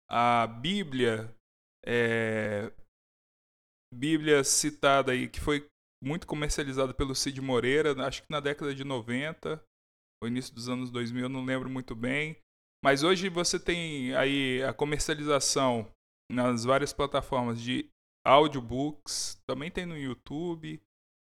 A 0.10 0.46
Bíblia, 0.46 1.34
é, 1.86 2.72
Bíblia 3.94 4.44
citada 4.44 5.12
aí, 5.12 5.28
que 5.28 5.40
foi 5.40 5.66
muito 6.04 6.26
comercializada 6.26 6.94
pelo 6.94 7.16
Cid 7.16 7.40
Moreira, 7.42 7.94
acho 8.06 8.24
que 8.24 8.32
na 8.32 8.40
década 8.40 8.74
de 8.74 8.84
90, 8.84 9.62
ou 10.22 10.28
início 10.28 10.54
dos 10.54 10.70
anos 10.70 10.90
2000, 10.90 11.24
eu 11.24 11.30
não 11.30 11.46
lembro 11.46 11.70
muito 11.70 11.96
bem. 11.96 12.38
Mas 12.84 13.04
hoje 13.04 13.30
você 13.30 13.60
tem 13.60 14.16
aí 14.16 14.64
a 14.64 14.74
comercialização 14.74 15.88
nas 16.32 16.64
várias 16.64 16.92
plataformas 16.92 17.62
de 17.62 17.90
audiobooks, 18.26 19.40
também 19.48 19.70
tem 19.70 19.86
no 19.86 19.98
YouTube, 19.98 20.82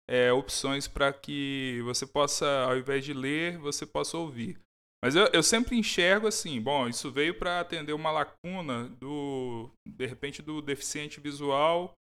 é, 0.09 0.31
opções 0.31 0.87
para 0.87 1.11
que 1.13 1.81
você 1.83 2.05
possa, 2.05 2.63
ao 2.65 2.77
invés 2.77 3.03
de 3.03 3.13
ler, 3.13 3.57
você 3.57 3.85
possa 3.85 4.17
ouvir. 4.17 4.59
Mas 5.03 5.15
eu, 5.15 5.27
eu 5.33 5.43
sempre 5.43 5.77
enxergo 5.77 6.27
assim, 6.27 6.59
bom, 6.59 6.87
isso 6.87 7.11
veio 7.11 7.37
para 7.37 7.59
atender 7.59 7.93
uma 7.93 8.11
lacuna 8.11 8.89
do, 8.99 9.69
de 9.87 10.05
repente, 10.05 10.41
do 10.41 10.61
deficiente 10.61 11.19
visual 11.19 11.93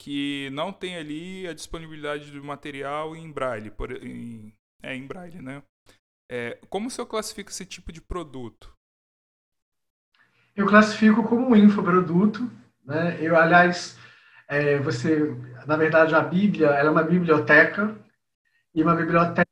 que 0.00 0.50
não 0.52 0.72
tem 0.72 0.96
ali 0.96 1.46
a 1.46 1.52
disponibilidade 1.52 2.30
do 2.30 2.42
material 2.42 3.14
em 3.14 3.30
braille, 3.30 3.70
por, 3.70 3.90
em, 4.04 4.52
é, 4.82 4.94
em 4.94 5.06
braille, 5.06 5.40
né? 5.40 5.62
É, 6.30 6.58
como 6.68 6.88
o 6.88 6.90
senhor 6.90 7.06
classifica 7.06 7.50
esse 7.50 7.64
tipo 7.64 7.92
de 7.92 8.00
produto? 8.00 8.73
Eu 10.56 10.66
classifico 10.66 11.24
como 11.24 11.50
um 11.50 11.56
infoproduto, 11.56 12.50
né? 12.86 13.16
Eu, 13.20 13.36
aliás, 13.36 13.98
é, 14.48 14.78
você, 14.78 15.36
na 15.66 15.76
verdade, 15.76 16.14
a 16.14 16.20
Bíblia 16.20 16.68
ela 16.68 16.88
é 16.88 16.90
uma 16.90 17.02
biblioteca 17.02 17.94
e 18.74 18.82
uma 18.82 18.94
biblioteca, 18.94 19.50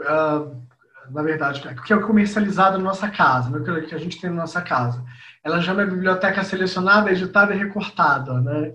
uh, 0.00 0.62
na 1.10 1.22
verdade, 1.22 1.62
que 1.84 1.92
é 1.92 1.98
comercializada 1.98 2.78
na 2.78 2.84
nossa 2.84 3.08
casa, 3.08 3.50
né, 3.50 3.82
que 3.88 3.94
a 3.94 3.98
gente 3.98 4.20
tem 4.20 4.30
na 4.30 4.36
nossa 4.36 4.60
casa. 4.60 5.04
Ela 5.42 5.60
já 5.60 5.72
é 5.72 5.74
uma 5.74 5.86
biblioteca 5.86 6.42
selecionada, 6.42 7.10
editada 7.10 7.54
e 7.54 7.58
recortada, 7.58 8.40
né? 8.40 8.74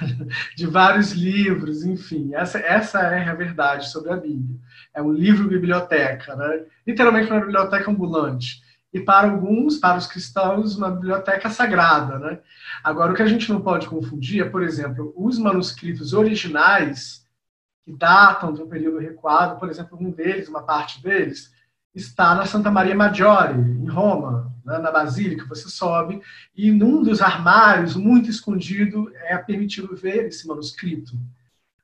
de 0.54 0.66
vários 0.66 1.12
livros, 1.12 1.84
enfim. 1.84 2.34
Essa, 2.34 2.58
essa 2.58 3.00
é 3.00 3.28
a 3.28 3.34
verdade 3.34 3.88
sobre 3.90 4.12
a 4.12 4.16
Bíblia. 4.16 4.60
É 4.94 5.00
um 5.00 5.10
livro-biblioteca, 5.10 6.36
né? 6.36 6.66
literalmente 6.86 7.30
uma 7.30 7.40
biblioteca 7.40 7.90
ambulante. 7.90 8.61
E 8.92 9.00
para 9.00 9.30
alguns, 9.30 9.78
para 9.78 9.96
os 9.96 10.06
cristãos, 10.06 10.76
uma 10.76 10.90
biblioteca 10.90 11.48
sagrada. 11.48 12.18
Né? 12.18 12.40
Agora, 12.84 13.12
o 13.12 13.14
que 13.14 13.22
a 13.22 13.26
gente 13.26 13.50
não 13.50 13.60
pode 13.60 13.88
confundir 13.88 14.44
é, 14.44 14.48
por 14.48 14.62
exemplo, 14.62 15.12
os 15.16 15.38
manuscritos 15.38 16.12
originais, 16.12 17.26
que 17.82 17.92
datam 17.92 18.52
do 18.52 18.66
período 18.66 18.98
recuado, 18.98 19.58
por 19.58 19.68
exemplo, 19.68 19.98
um 20.00 20.10
deles, 20.10 20.48
uma 20.48 20.62
parte 20.62 21.02
deles, 21.02 21.50
está 21.94 22.34
na 22.34 22.44
Santa 22.44 22.70
Maria 22.70 22.94
Maggiore, 22.94 23.58
em 23.58 23.88
Roma, 23.88 24.52
né, 24.64 24.78
na 24.78 24.90
Basílica. 24.90 25.46
Você 25.46 25.68
sobe 25.68 26.20
e 26.54 26.70
num 26.70 27.02
dos 27.02 27.22
armários, 27.22 27.96
muito 27.96 28.30
escondido, 28.30 29.10
é 29.14 29.36
permitido 29.38 29.96
ver 29.96 30.26
esse 30.26 30.46
manuscrito. 30.46 31.12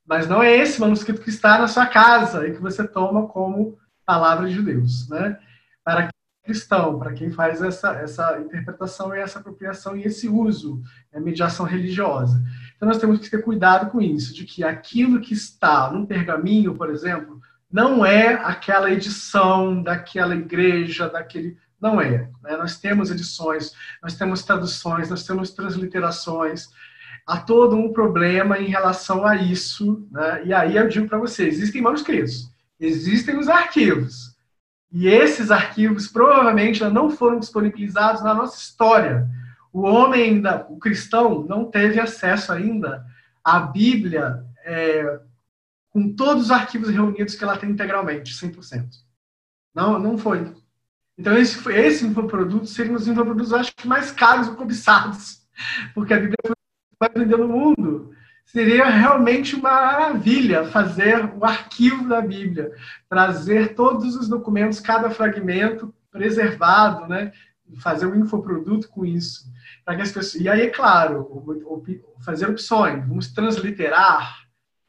Mas 0.06 0.28
não 0.28 0.42
é 0.42 0.56
esse 0.56 0.80
manuscrito 0.80 1.20
que 1.20 1.30
está 1.30 1.58
na 1.58 1.68
sua 1.68 1.86
casa 1.86 2.46
e 2.46 2.52
que 2.52 2.60
você 2.60 2.86
toma 2.86 3.26
como 3.26 3.78
palavra 4.06 4.48
de 4.48 4.62
Deus. 4.62 5.08
Né? 5.08 5.38
Para 5.84 6.08
cristão, 6.48 6.98
para 6.98 7.12
quem 7.12 7.30
faz 7.30 7.60
essa, 7.60 7.90
essa 7.92 8.40
interpretação 8.40 9.14
e 9.14 9.18
essa 9.18 9.38
apropriação 9.38 9.94
e 9.94 10.04
esse 10.04 10.26
uso, 10.26 10.80
é 11.12 11.20
mediação 11.20 11.66
religiosa. 11.66 12.42
Então 12.74 12.88
nós 12.88 12.96
temos 12.96 13.18
que 13.18 13.30
ter 13.30 13.42
cuidado 13.42 13.90
com 13.90 14.00
isso, 14.00 14.32
de 14.32 14.44
que 14.44 14.64
aquilo 14.64 15.20
que 15.20 15.34
está 15.34 15.92
num 15.92 16.06
pergaminho, 16.06 16.74
por 16.74 16.88
exemplo, 16.88 17.38
não 17.70 18.04
é 18.04 18.32
aquela 18.32 18.90
edição 18.90 19.82
daquela 19.82 20.34
igreja, 20.34 21.06
daquele. 21.06 21.58
Não 21.78 22.00
é. 22.00 22.30
Né? 22.42 22.56
Nós 22.56 22.78
temos 22.78 23.10
edições, 23.10 23.74
nós 24.02 24.14
temos 24.16 24.42
traduções, 24.42 25.10
nós 25.10 25.24
temos 25.24 25.50
transliterações. 25.50 26.70
Há 27.26 27.36
todo 27.36 27.76
um 27.76 27.92
problema 27.92 28.58
em 28.58 28.68
relação 28.68 29.26
a 29.26 29.36
isso. 29.36 30.08
Né? 30.10 30.46
E 30.46 30.54
aí 30.54 30.76
eu 30.76 30.88
digo 30.88 31.06
para 31.06 31.18
vocês: 31.18 31.56
existem 31.56 31.82
manuscritos, 31.82 32.50
existem 32.80 33.36
os 33.36 33.48
arquivos. 33.48 34.37
E 34.90 35.06
esses 35.06 35.50
arquivos 35.50 36.08
provavelmente 36.08 36.82
não 36.84 37.10
foram 37.10 37.38
disponibilizados 37.38 38.22
na 38.22 38.32
nossa 38.34 38.58
história. 38.58 39.28
O 39.72 39.82
homem 39.82 40.22
ainda, 40.22 40.66
o 40.70 40.78
cristão, 40.78 41.44
não 41.44 41.70
teve 41.70 42.00
acesso 42.00 42.52
ainda 42.52 43.04
à 43.44 43.60
Bíblia 43.60 44.44
é, 44.64 45.20
com 45.90 46.14
todos 46.14 46.44
os 46.44 46.50
arquivos 46.50 46.88
reunidos 46.88 47.34
que 47.34 47.44
ela 47.44 47.56
tem 47.56 47.70
integralmente, 47.70 48.32
100%. 48.32 48.86
Não, 49.74 49.98
não 49.98 50.16
foi. 50.16 50.52
Então, 51.16 51.36
esse, 51.36 51.68
esse 51.72 52.06
infoproduto 52.06 52.66
seria 52.66 52.92
um 52.92 52.96
dos 52.96 53.08
infoprodutos, 53.08 53.52
acho 53.52 53.74
que, 53.74 53.86
mais 53.86 54.10
caros 54.10 54.48
e 54.48 54.54
cobiçados, 54.54 55.42
porque 55.94 56.14
a 56.14 56.18
Bíblia 56.18 56.36
vai 56.98 57.10
vender 57.14 57.36
no 57.36 57.48
mundo. 57.48 58.14
Seria 58.48 58.86
realmente 58.86 59.54
uma 59.54 59.70
maravilha 59.70 60.64
fazer 60.66 61.24
o 61.36 61.44
arquivo 61.44 62.08
da 62.08 62.20
Bíblia, 62.20 62.72
trazer 63.08 63.74
todos 63.74 64.16
os 64.16 64.28
documentos, 64.28 64.80
cada 64.80 65.10
fragmento 65.10 65.94
preservado, 66.10 67.06
né? 67.06 67.32
fazer 67.80 68.06
um 68.06 68.16
infoproduto 68.16 68.88
com 68.88 69.04
isso. 69.04 69.44
Para 69.84 69.96
que 69.96 70.02
as 70.02 70.12
pessoas... 70.12 70.42
E 70.42 70.48
aí, 70.48 70.62
é 70.62 70.70
claro, 70.70 71.44
fazer 72.24 72.48
opções, 72.48 73.06
vamos 73.06 73.30
transliterar, 73.32 74.48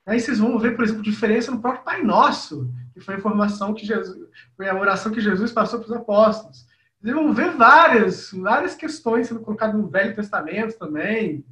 Aí 0.09 0.19
vocês 0.19 0.39
vão 0.39 0.57
ver, 0.57 0.75
por 0.75 0.83
exemplo, 0.83 1.03
diferença 1.03 1.51
no 1.51 1.61
próprio 1.61 1.83
Pai 1.83 2.01
Nosso, 2.01 2.73
que 2.95 2.99
foi 2.99 3.13
a 3.13 3.17
informação 3.19 3.75
que 3.75 3.85
Jesus, 3.85 4.17
foi 4.57 4.67
a 4.67 4.73
oração 4.73 5.11
que 5.11 5.21
Jesus 5.21 5.51
passou 5.51 5.79
para 5.79 5.85
os 5.85 5.95
apóstolos. 5.95 6.65
Vocês 6.99 7.13
vão 7.13 7.31
ver 7.31 7.51
várias, 7.51 8.31
várias 8.31 8.73
questões 8.73 9.27
sendo 9.27 9.41
colocadas 9.41 9.79
no 9.79 9.87
Velho 9.87 10.15
Testamento 10.15 10.79
também. 10.79 11.45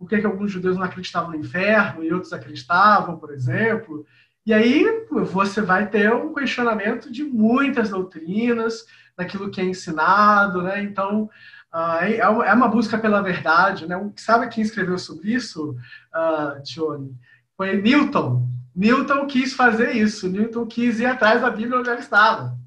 Por 0.00 0.08
que, 0.08 0.18
que 0.18 0.26
alguns 0.26 0.50
judeus 0.50 0.78
não 0.78 0.84
acreditavam 0.84 1.32
no 1.32 1.36
inferno 1.36 2.02
e 2.02 2.10
outros 2.10 2.32
acreditavam, 2.32 3.18
por 3.18 3.34
exemplo. 3.34 4.06
E 4.46 4.54
aí 4.54 5.06
você 5.30 5.60
vai 5.60 5.90
ter 5.90 6.10
um 6.10 6.32
questionamento 6.32 7.12
de 7.12 7.22
muitas 7.22 7.90
doutrinas, 7.90 8.86
daquilo 9.14 9.50
que 9.50 9.60
é 9.60 9.64
ensinado, 9.64 10.62
né? 10.62 10.82
Então, 10.82 11.28
uh, 11.70 12.42
é 12.42 12.54
uma 12.54 12.66
busca 12.66 12.96
pela 12.96 13.20
verdade, 13.20 13.86
né? 13.86 14.10
Sabe 14.16 14.48
quem 14.48 14.64
escreveu 14.64 14.96
sobre 14.96 15.34
isso, 15.34 15.76
uh, 16.14 16.62
Johnny? 16.62 17.14
Foi 17.54 17.76
Newton. 17.76 18.48
Newton 18.74 19.26
quis 19.26 19.52
fazer 19.52 19.94
isso. 19.94 20.30
Newton 20.30 20.64
quis 20.64 20.98
ir 20.98 21.04
atrás 21.04 21.42
da 21.42 21.50
Bíblia 21.50 21.78
onde 21.78 21.90
ela 21.90 22.00
estava. 22.00 22.58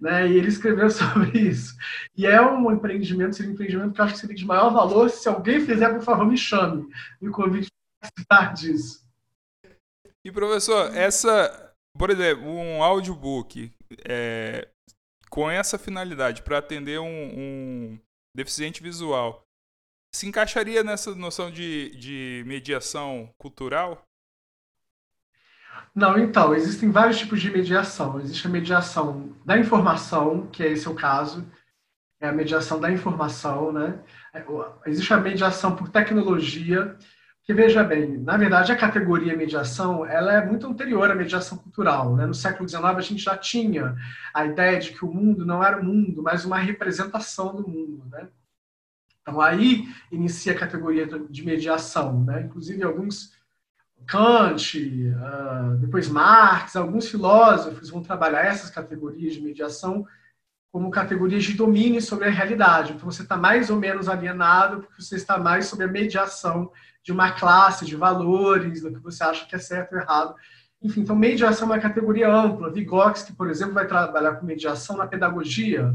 Né? 0.00 0.28
E 0.28 0.36
ele 0.36 0.48
escreveu 0.48 0.88
sobre 0.90 1.38
isso. 1.38 1.74
E 2.16 2.26
é 2.26 2.40
um 2.40 2.70
empreendimento, 2.70 3.36
seria 3.36 3.50
um 3.50 3.54
empreendimento 3.54 3.94
que 3.94 4.00
eu 4.00 4.04
acho 4.04 4.14
que 4.14 4.20
seria 4.20 4.36
de 4.36 4.44
maior 4.44 4.70
valor. 4.70 5.08
Se 5.10 5.28
alguém 5.28 5.60
fizer, 5.60 5.92
por 5.94 6.02
favor, 6.02 6.26
me 6.26 6.36
chame. 6.36 6.86
Me 7.20 7.30
convide 7.30 7.68
para 8.00 8.10
participar 8.10 8.54
disso. 8.54 9.06
E, 10.24 10.32
professor, 10.32 10.94
essa, 10.96 11.72
por 11.96 12.10
exemplo, 12.10 12.44
um 12.44 12.82
audiobook 12.82 13.72
é, 14.04 14.68
com 15.30 15.50
essa 15.50 15.78
finalidade 15.78 16.42
para 16.42 16.58
atender 16.58 16.98
um, 16.98 17.06
um, 17.06 17.98
deficiente 18.34 18.82
visual, 18.82 19.46
se 20.14 20.26
encaixaria 20.26 20.82
nessa 20.82 21.14
noção 21.14 21.50
de, 21.50 21.94
de 21.96 22.42
mediação 22.46 23.30
cultural? 23.38 24.02
Não, 25.96 26.18
então, 26.18 26.54
existem 26.54 26.90
vários 26.90 27.18
tipos 27.18 27.40
de 27.40 27.50
mediação. 27.50 28.20
Existe 28.20 28.46
a 28.46 28.50
mediação 28.50 29.34
da 29.46 29.56
informação, 29.56 30.46
que 30.48 30.62
é 30.62 30.70
esse 30.70 30.86
o 30.86 30.94
caso, 30.94 31.50
é 32.20 32.28
a 32.28 32.32
mediação 32.32 32.78
da 32.78 32.92
informação, 32.92 33.72
né? 33.72 33.98
É, 34.34 34.44
existe 34.84 35.14
a 35.14 35.16
mediação 35.16 35.74
por 35.74 35.88
tecnologia, 35.88 36.94
que 37.44 37.54
veja 37.54 37.82
bem, 37.82 38.18
na 38.18 38.36
verdade 38.36 38.72
a 38.72 38.76
categoria 38.76 39.36
mediação, 39.36 40.04
ela 40.04 40.34
é 40.34 40.44
muito 40.44 40.66
anterior 40.66 41.10
à 41.10 41.14
mediação 41.14 41.56
cultural, 41.56 42.14
né? 42.14 42.26
No 42.26 42.34
século 42.34 42.68
XIX 42.68 42.84
a 42.84 43.00
gente 43.00 43.22
já 43.22 43.36
tinha 43.38 43.96
a 44.34 44.44
ideia 44.44 44.78
de 44.78 44.92
que 44.92 45.02
o 45.02 45.12
mundo 45.12 45.46
não 45.46 45.64
era 45.64 45.80
o 45.80 45.84
mundo, 45.84 46.22
mas 46.22 46.44
uma 46.44 46.58
representação 46.58 47.56
do 47.56 47.66
mundo, 47.66 48.04
né? 48.10 48.28
Então 49.22 49.40
aí 49.40 49.88
inicia 50.12 50.52
a 50.52 50.58
categoria 50.58 51.06
de 51.06 51.42
mediação, 51.42 52.22
né? 52.22 52.42
Inclusive 52.42 52.82
alguns 52.82 53.35
Kant, 54.04 54.78
uh, 54.78 55.76
depois 55.78 56.08
Marx, 56.08 56.76
alguns 56.76 57.08
filósofos 57.08 57.90
vão 57.90 58.02
trabalhar 58.02 58.44
essas 58.44 58.70
categorias 58.70 59.34
de 59.34 59.40
mediação 59.40 60.06
como 60.72 60.90
categorias 60.90 61.44
de 61.44 61.54
domínio 61.54 62.02
sobre 62.02 62.28
a 62.28 62.30
realidade. 62.30 62.92
Então, 62.92 63.10
você 63.10 63.22
está 63.22 63.36
mais 63.36 63.70
ou 63.70 63.78
menos 63.78 64.08
alienado 64.08 64.82
porque 64.82 65.02
você 65.02 65.16
está 65.16 65.38
mais 65.38 65.66
sobre 65.66 65.86
a 65.86 65.88
mediação 65.88 66.70
de 67.02 67.12
uma 67.12 67.32
classe, 67.32 67.86
de 67.86 67.96
valores, 67.96 68.82
do 68.82 68.92
que 68.92 68.98
você 68.98 69.24
acha 69.24 69.46
que 69.46 69.56
é 69.56 69.58
certo 69.58 69.94
ou 69.94 70.00
errado. 70.00 70.34
Enfim, 70.82 71.00
então, 71.00 71.16
mediação 71.16 71.66
é 71.68 71.72
uma 71.72 71.80
categoria 71.80 72.30
ampla. 72.30 72.70
Vygotsky, 72.70 73.32
por 73.32 73.48
exemplo, 73.48 73.74
vai 73.74 73.86
trabalhar 73.86 74.34
com 74.34 74.44
mediação 74.44 74.96
na 74.96 75.06
pedagogia, 75.06 75.94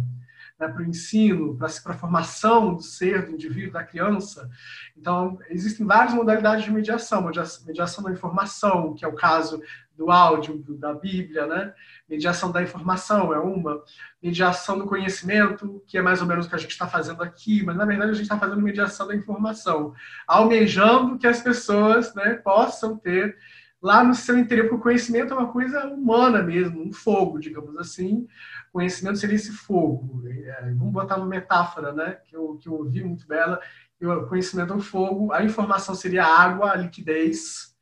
né, 0.62 0.68
para 0.68 0.84
o 0.84 0.86
ensino, 0.86 1.58
para 1.58 1.68
a 1.68 1.98
formação 1.98 2.76
do 2.76 2.84
ser, 2.84 3.26
do 3.26 3.32
indivíduo, 3.32 3.74
da 3.74 3.84
criança. 3.84 4.48
Então, 4.96 5.40
existem 5.50 5.86
várias 5.86 6.14
modalidades 6.14 6.64
de 6.64 6.72
mediação. 6.72 7.24
Mediação 7.66 8.04
da 8.04 8.12
informação, 8.12 8.94
que 8.94 9.04
é 9.04 9.08
o 9.08 9.16
caso 9.16 9.60
do 9.98 10.12
áudio, 10.12 10.64
da 10.78 10.94
Bíblia, 10.94 11.48
né? 11.48 11.74
Mediação 12.08 12.52
da 12.52 12.62
informação 12.62 13.34
é 13.34 13.40
uma. 13.40 13.84
Mediação 14.22 14.78
do 14.78 14.86
conhecimento, 14.86 15.84
que 15.88 15.98
é 15.98 16.02
mais 16.02 16.22
ou 16.22 16.28
menos 16.28 16.46
o 16.46 16.50
que 16.50 16.56
a 16.56 16.60
gente 16.60 16.72
está 16.72 16.88
fazendo 16.88 17.24
aqui, 17.24 17.64
mas 17.64 17.76
na 17.76 17.86
verdade 17.86 18.12
a 18.12 18.14
gente 18.14 18.24
está 18.24 18.38
fazendo 18.38 18.62
mediação 18.62 19.08
da 19.08 19.16
informação, 19.16 19.96
almejando 20.28 21.18
que 21.18 21.26
as 21.26 21.42
pessoas 21.42 22.14
né, 22.14 22.36
possam 22.36 22.96
ter 22.98 23.36
lá 23.82 24.04
no 24.04 24.14
seu 24.14 24.38
interior, 24.38 24.66
porque 24.66 24.80
o 24.80 24.84
conhecimento 24.84 25.34
é 25.34 25.38
uma 25.38 25.52
coisa 25.52 25.86
humana 25.88 26.44
mesmo, 26.44 26.84
um 26.84 26.94
fogo, 26.94 27.40
digamos 27.40 27.76
assim, 27.78 28.28
conhecimento 28.72 29.20
seria 29.20 29.36
esse 29.36 29.52
fogo. 29.52 30.24
É, 30.28 30.74
vamos 30.74 30.94
botar 30.94 31.18
uma 31.18 31.26
metáfora, 31.26 31.94
né? 31.94 32.18
Que 32.26 32.36
eu, 32.36 32.58
que 32.58 32.68
eu 32.68 32.74
ouvi 32.74 33.04
muito 33.04 33.28
bela. 33.28 33.60
O 34.02 34.28
conhecimento 34.28 34.74
é 34.74 34.76
um 34.76 34.82
fogo, 34.82 35.32
a 35.32 35.44
informação 35.44 35.94
seria 35.94 36.26
a 36.26 36.42
água, 36.42 36.72
a 36.72 36.76
liquidez, 36.76 37.76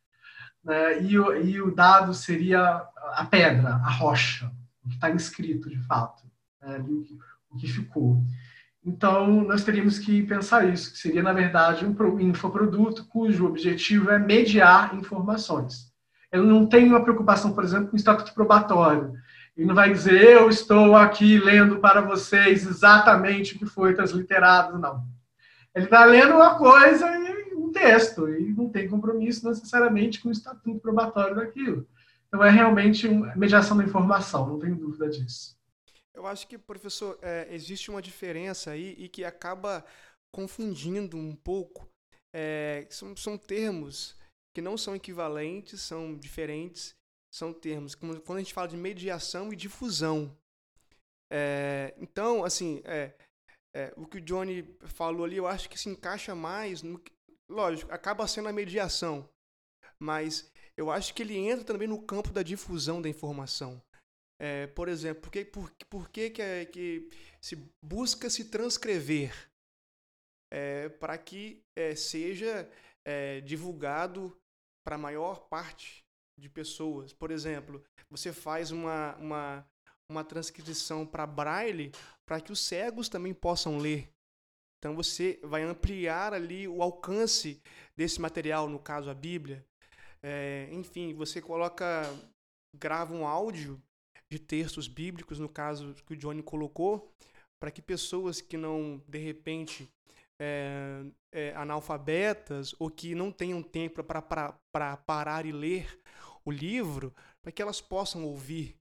né? 0.62 1.02
e, 1.02 1.18
o, 1.18 1.34
e 1.34 1.62
o 1.62 1.74
dado 1.74 2.14
seria 2.14 2.60
a 3.14 3.26
pedra, 3.26 3.76
a 3.76 3.89
rocha, 3.89 4.52
o 4.84 4.89
que 4.89 4.95
está 4.95 5.10
inscrito 5.10 5.70
de 5.70 5.80
fato, 5.80 6.24
né? 6.62 6.78
o, 6.80 7.02
que, 7.04 7.18
o 7.52 7.56
que 7.56 7.68
ficou. 7.70 8.22
Então, 8.84 9.43
nós 9.45 9.64
teríamos 9.64 9.97
que 9.97 10.22
pensar 10.24 10.68
isso, 10.68 10.91
que 10.91 10.97
seria, 10.97 11.24
na 11.24 11.32
verdade, 11.32 11.86
um 11.86 12.20
infoproduto 12.20 13.06
cujo 13.06 13.45
objetivo 13.45 14.10
é 14.10 14.20
mediar 14.20 14.95
informações. 14.95 15.89
Eu 16.32 16.44
não 16.44 16.66
tenho 16.66 16.90
uma 16.90 17.04
preocupação, 17.04 17.54
por 17.54 17.64
exemplo, 17.64 17.88
com 17.88 17.94
o 17.94 18.00
estatuto 18.00 18.34
probatório 18.34 19.14
e 19.60 19.66
não 19.66 19.76
vai 19.76 19.92
dizer, 19.92 20.24
eu 20.24 20.50
estou 20.50 20.96
aqui 20.96 21.38
lendo 21.38 21.80
para 21.80 22.00
vocês 22.00 22.66
exatamente 22.66 23.56
o 23.56 23.60
que 23.60 23.66
foi 23.66 23.94
transliterado, 23.94 24.80
não. 24.80 25.06
Ele 25.76 25.84
está 25.84 26.06
lendo 26.06 26.36
uma 26.36 26.58
coisa 26.58 27.06
e 27.06 27.54
um 27.56 27.70
texto, 27.70 28.30
e 28.30 28.54
não 28.54 28.70
tem 28.70 28.88
compromisso 28.88 29.46
necessariamente 29.46 30.22
com 30.22 30.30
o 30.30 30.32
estatuto 30.32 30.80
probatório 30.80 31.36
daquilo. 31.36 31.86
Então, 32.30 32.42
é 32.42 32.50
realmente 32.50 33.06
uma 33.06 33.36
mediação 33.36 33.76
da 33.76 33.84
informação, 33.84 34.48
não 34.48 34.60
tenho 34.60 34.78
dúvida 34.78 35.10
disso. 35.10 35.58
Eu 36.14 36.26
acho 36.26 36.48
que, 36.48 36.58
professor, 36.58 37.20
é, 37.22 37.48
existe 37.52 37.92
uma 37.92 38.02
diferença 38.02 38.72
aí 38.72 38.96
e 38.98 39.10
que 39.10 39.26
acaba 39.26 39.84
confundindo 40.32 41.18
um 41.18 41.36
pouco. 41.36 41.90
É, 42.32 42.88
são, 42.90 43.14
são 43.18 43.38
termos 43.38 44.16
que 44.54 44.62
não 44.62 44.78
são 44.78 44.95
equivalentes, 44.95 45.82
são 45.82 46.16
diferentes 46.18 46.95
são 47.32 47.54
termos 47.54 47.95
como 47.95 48.20
quando 48.22 48.38
a 48.38 48.41
gente 48.41 48.54
fala 48.54 48.68
de 48.68 48.78
mediação 48.78 49.54
e 49.54 49.56
difusão. 49.56 50.36
É, 51.32 51.93
então, 51.97 52.43
assim, 52.43 52.82
é, 52.86 53.14
é, 53.76 53.93
o 53.95 54.08
que 54.08 54.18
o 54.18 54.22
Johnny 54.22 54.64
falou 54.88 55.26
ali, 55.26 55.38
eu 55.38 55.47
acho 55.47 55.70
que 55.70 55.80
se 55.80 55.89
encaixa 55.89 56.34
mais, 56.34 56.82
no, 56.82 57.02
lógico, 57.47 57.91
acaba 57.91 58.28
sendo 58.28 58.50
a 58.50 58.54
mediação, 58.54 59.30
mas 60.00 60.52
eu 60.76 60.89
acho 60.89 61.14
que 61.14 61.22
ele 61.22 61.38
entra 61.38 61.64
também 61.64 61.88
no 61.88 62.02
campo 62.02 62.32
da 62.32 62.41
difusão 62.41 63.02
da 63.02 63.10
informação. 63.10 63.82
É, 64.41 64.68
por 64.68 64.88
exemplo, 64.88 65.22
por 65.22 65.32
que, 65.32 65.45
por, 65.45 65.72
por 65.89 66.10
que, 66.10 66.30
que, 66.30 66.41
é, 66.41 66.66
que 66.66 67.10
se 67.41 67.58
busca 67.84 68.30
se 68.30 68.45
transcrever 68.45 69.52
é, 70.52 70.88
para 70.88 71.18
que 71.18 71.62
é, 71.78 71.93
seja 71.93 72.68
é, 73.06 73.41
divulgado 73.41 74.39
para 74.84 74.96
a 74.96 75.00
maior 75.00 75.48
parte 75.50 76.04
de 76.40 76.50
pessoas? 76.50 77.14
Por 77.14 77.32
exemplo, 77.32 77.84
você 78.10 78.34
faz 78.34 78.72
uma, 78.72 79.16
uma, 79.16 79.68
uma 80.10 80.24
transcrição 80.24 81.06
para 81.06 81.26
braille 81.28 81.92
para 82.26 82.42
que 82.42 82.52
os 82.52 82.60
cegos 82.60 83.10
também 83.10 83.34
possam 83.34 83.78
ler. 83.78 84.10
Então 84.80 84.96
você 84.96 85.40
vai 85.44 85.64
ampliar 85.64 86.34
ali 86.34 86.68
o 86.68 86.82
alcance 86.82 87.62
desse 87.98 88.22
material, 88.22 88.70
no 88.70 88.80
caso 88.80 89.10
a 89.10 89.14
Bíblia. 89.14 89.66
É, 90.24 90.70
enfim, 90.72 91.14
você 91.14 91.42
coloca, 91.42 92.04
grava 92.76 93.14
um 93.14 93.28
áudio 93.28 93.82
de 94.32 94.40
textos 94.40 94.88
bíblicos, 94.88 95.40
no 95.40 95.50
caso 95.50 95.94
que 96.06 96.14
o 96.14 96.16
Johnny 96.16 96.42
colocou, 96.42 97.12
para 97.60 97.72
que 97.72 97.82
pessoas 97.82 98.40
que 98.40 98.56
não, 98.56 99.04
de 99.08 99.18
repente, 99.18 99.90
é, 100.40 101.04
é, 101.32 101.56
analfabetas 101.56 102.74
ou 102.80 102.90
que 102.90 103.14
não 103.14 103.32
tenham 103.32 103.62
tempo 103.62 104.04
para 104.04 104.98
parar 105.06 105.46
e 105.46 105.52
ler 105.52 106.00
o 106.46 106.52
livro, 106.52 107.14
para 107.42 107.52
que 107.52 107.62
elas 107.62 107.82
possam 107.82 108.24
ouvir 108.24 108.80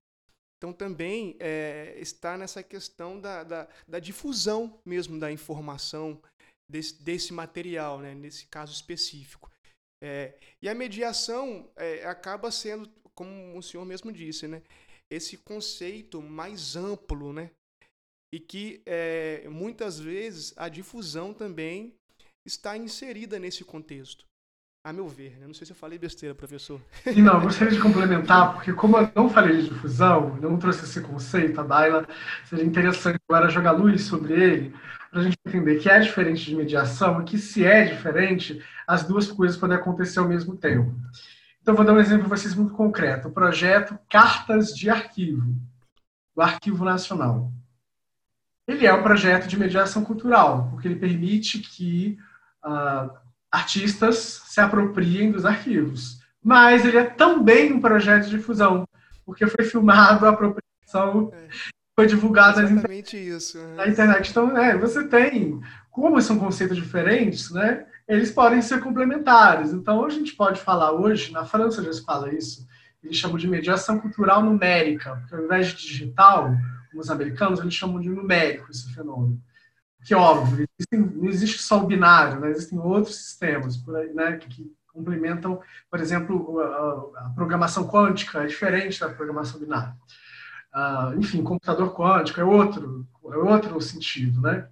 então 0.58 0.72
também 0.72 1.36
é, 1.38 1.94
está 1.98 2.36
nessa 2.36 2.62
questão 2.62 3.18
da, 3.20 3.44
da, 3.44 3.68
da, 3.86 3.98
difusão 4.00 4.80
mesmo 4.84 5.18
da 5.18 5.30
informação 5.30 6.20
desse, 6.68 7.00
desse 7.00 7.32
material, 7.32 8.00
né, 8.00 8.12
nesse 8.12 8.46
caso 8.46 8.72
específico. 8.72 9.50
É, 10.02 10.34
e 10.60 10.68
a 10.68 10.74
mediação 10.74 11.70
é, 11.76 12.04
acaba 12.04 12.50
sendo, 12.50 12.90
como 13.14 13.56
o 13.56 13.62
senhor 13.62 13.84
mesmo 13.84 14.12
disse, 14.12 14.48
né, 14.48 14.62
esse 15.08 15.38
conceito 15.38 16.20
mais 16.20 16.74
amplo, 16.74 17.32
né, 17.32 17.52
e 18.32 18.38
que 18.38 18.82
é, 18.86 19.46
muitas 19.48 19.98
vezes 19.98 20.52
a 20.56 20.68
difusão 20.68 21.32
também 21.32 21.94
está 22.46 22.76
inserida 22.76 23.38
nesse 23.38 23.64
contexto 23.64 24.28
a 24.84 24.92
meu 24.92 25.06
ver. 25.06 25.36
Né? 25.38 25.46
Não 25.46 25.54
sei 25.54 25.66
se 25.66 25.72
eu 25.72 25.76
falei 25.76 25.98
besteira, 25.98 26.34
professor. 26.34 26.80
E 27.06 27.20
não, 27.20 27.40
gostaria 27.40 27.72
de 27.72 27.80
complementar, 27.80 28.54
porque 28.54 28.72
como 28.72 28.96
eu 28.96 29.10
não 29.14 29.28
falei 29.28 29.58
de 29.58 29.68
difusão, 29.68 30.36
não 30.36 30.56
trouxe 30.56 30.84
esse 30.84 31.00
conceito, 31.00 31.60
a 31.60 31.64
Daila, 31.64 32.08
seria 32.44 32.64
interessante 32.64 33.18
agora 33.28 33.50
jogar 33.50 33.72
luz 33.72 34.04
sobre 34.04 34.32
ele, 34.32 34.74
para 35.10 35.20
a 35.20 35.24
gente 35.24 35.36
entender 35.46 35.78
que 35.78 35.90
é 35.90 35.98
diferente 36.00 36.44
de 36.44 36.56
mediação 36.56 37.20
e 37.20 37.24
que 37.24 37.38
se 37.38 37.64
é 37.64 37.84
diferente, 37.84 38.62
as 38.86 39.04
duas 39.04 39.30
coisas 39.30 39.56
podem 39.56 39.76
acontecer 39.76 40.18
ao 40.20 40.28
mesmo 40.28 40.56
tempo. 40.56 40.94
Então, 41.60 41.74
vou 41.74 41.84
dar 41.84 41.92
um 41.92 42.00
exemplo 42.00 42.26
para 42.26 42.36
vocês 42.36 42.54
muito 42.54 42.72
concreto. 42.72 43.28
O 43.28 43.32
projeto 43.32 43.98
Cartas 44.08 44.74
de 44.74 44.88
Arquivo, 44.88 45.54
do 46.34 46.40
Arquivo 46.40 46.82
Nacional. 46.82 47.52
Ele 48.68 48.86
é 48.86 48.92
um 48.92 49.02
projeto 49.02 49.48
de 49.48 49.58
mediação 49.58 50.04
cultural, 50.04 50.68
porque 50.70 50.86
ele 50.86 50.96
permite 50.96 51.58
que 51.58 52.18
uh, 52.62 53.10
artistas 53.50 54.42
se 54.44 54.60
apropriem 54.60 55.32
dos 55.32 55.46
arquivos. 55.46 56.18
Mas 56.44 56.84
ele 56.84 56.98
é 56.98 57.04
também 57.04 57.72
um 57.72 57.80
projeto 57.80 58.24
de 58.24 58.36
difusão, 58.36 58.86
porque 59.24 59.46
foi 59.46 59.64
filmado 59.64 60.26
a 60.26 60.28
apropriação, 60.28 61.32
é. 61.32 61.48
foi 61.96 62.06
divulgado 62.06 62.60
Exatamente 62.60 63.16
na, 63.16 63.36
isso, 63.36 63.58
né? 63.58 63.74
na 63.76 63.88
internet. 63.88 64.30
Então, 64.30 64.52
né, 64.52 64.76
você 64.76 65.08
tem, 65.08 65.58
como 65.90 66.20
são 66.20 66.38
conceitos 66.38 66.76
diferentes, 66.76 67.50
né, 67.50 67.86
eles 68.06 68.30
podem 68.30 68.60
ser 68.60 68.80
complementares. 68.80 69.72
Então, 69.72 70.04
a 70.04 70.10
gente 70.10 70.36
pode 70.36 70.60
falar 70.60 70.92
hoje, 70.92 71.32
na 71.32 71.46
França 71.46 71.82
já 71.82 71.92
se 71.92 72.04
fala 72.04 72.34
isso, 72.34 72.66
eles 73.02 73.16
chamam 73.16 73.38
de 73.38 73.48
mediação 73.48 73.98
cultural 73.98 74.42
numérica, 74.42 75.16
porque 75.16 75.34
ao 75.34 75.44
invés 75.44 75.68
de 75.68 75.76
digital, 75.76 76.54
os 76.94 77.10
americanos, 77.10 77.60
eles 77.60 77.74
chamam 77.74 78.00
de 78.00 78.08
numérico 78.08 78.70
esse 78.70 78.92
fenômeno 78.94 79.40
que 80.04 80.14
óbvio, 80.14 80.66
existem, 80.78 81.00
não 81.00 81.28
existe 81.28 81.62
só 81.62 81.82
o 81.82 81.86
binário, 81.86 82.40
né? 82.40 82.50
existem 82.50 82.78
outros 82.78 83.16
sistemas 83.16 83.76
por 83.76 83.96
aí, 83.96 84.12
né, 84.14 84.36
que, 84.36 84.48
que 84.48 84.72
complementam, 84.86 85.60
por 85.90 86.00
exemplo, 86.00 86.58
a, 86.60 87.26
a, 87.26 87.32
programação 87.34 87.86
quântica 87.86 88.42
é 88.42 88.46
diferente 88.46 88.98
da 88.98 89.08
programação 89.10 89.60
binária. 89.60 89.94
Uh, 90.74 91.18
enfim, 91.18 91.42
computador 91.42 91.94
quântico 91.94 92.40
é 92.40 92.44
outro, 92.44 93.06
é 93.32 93.36
outro 93.36 93.80
sentido, 93.80 94.40
né? 94.40 94.66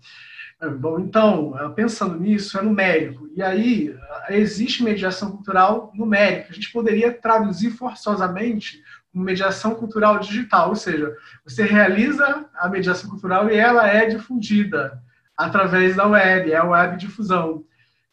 É, 0.61 0.69
bom, 0.69 0.99
então, 0.99 1.55
ah, 1.57 1.69
pensando 1.69 2.19
nisso, 2.19 2.59
é 2.59 2.63
numérico. 2.63 3.29
E 3.35 3.43
aí, 3.43 3.95
ah, 4.01 4.27
existe 4.31 4.83
mediação 4.83 5.31
cultural 5.31 5.93
numérica. 5.95 6.49
A 6.51 6.55
gente 6.55 6.73
poderia 6.73 7.13
traduzir 7.13 7.71
forçosamente 7.71 8.83
mediação 9.23 9.75
cultural 9.75 10.19
digital, 10.19 10.71
ou 10.71 10.77
seja, 10.77 11.17
você 11.45 11.65
realiza 11.65 12.47
a 12.55 12.69
mediação 12.69 13.11
cultural 13.11 13.51
e 13.51 13.57
ela 13.57 13.87
é 13.87 14.07
difundida 14.07 15.03
através 15.37 15.97
da 15.97 16.07
web, 16.07 16.53
é 16.53 16.57
a 16.57 16.65
web 16.65 16.97
difusão. 16.97 17.65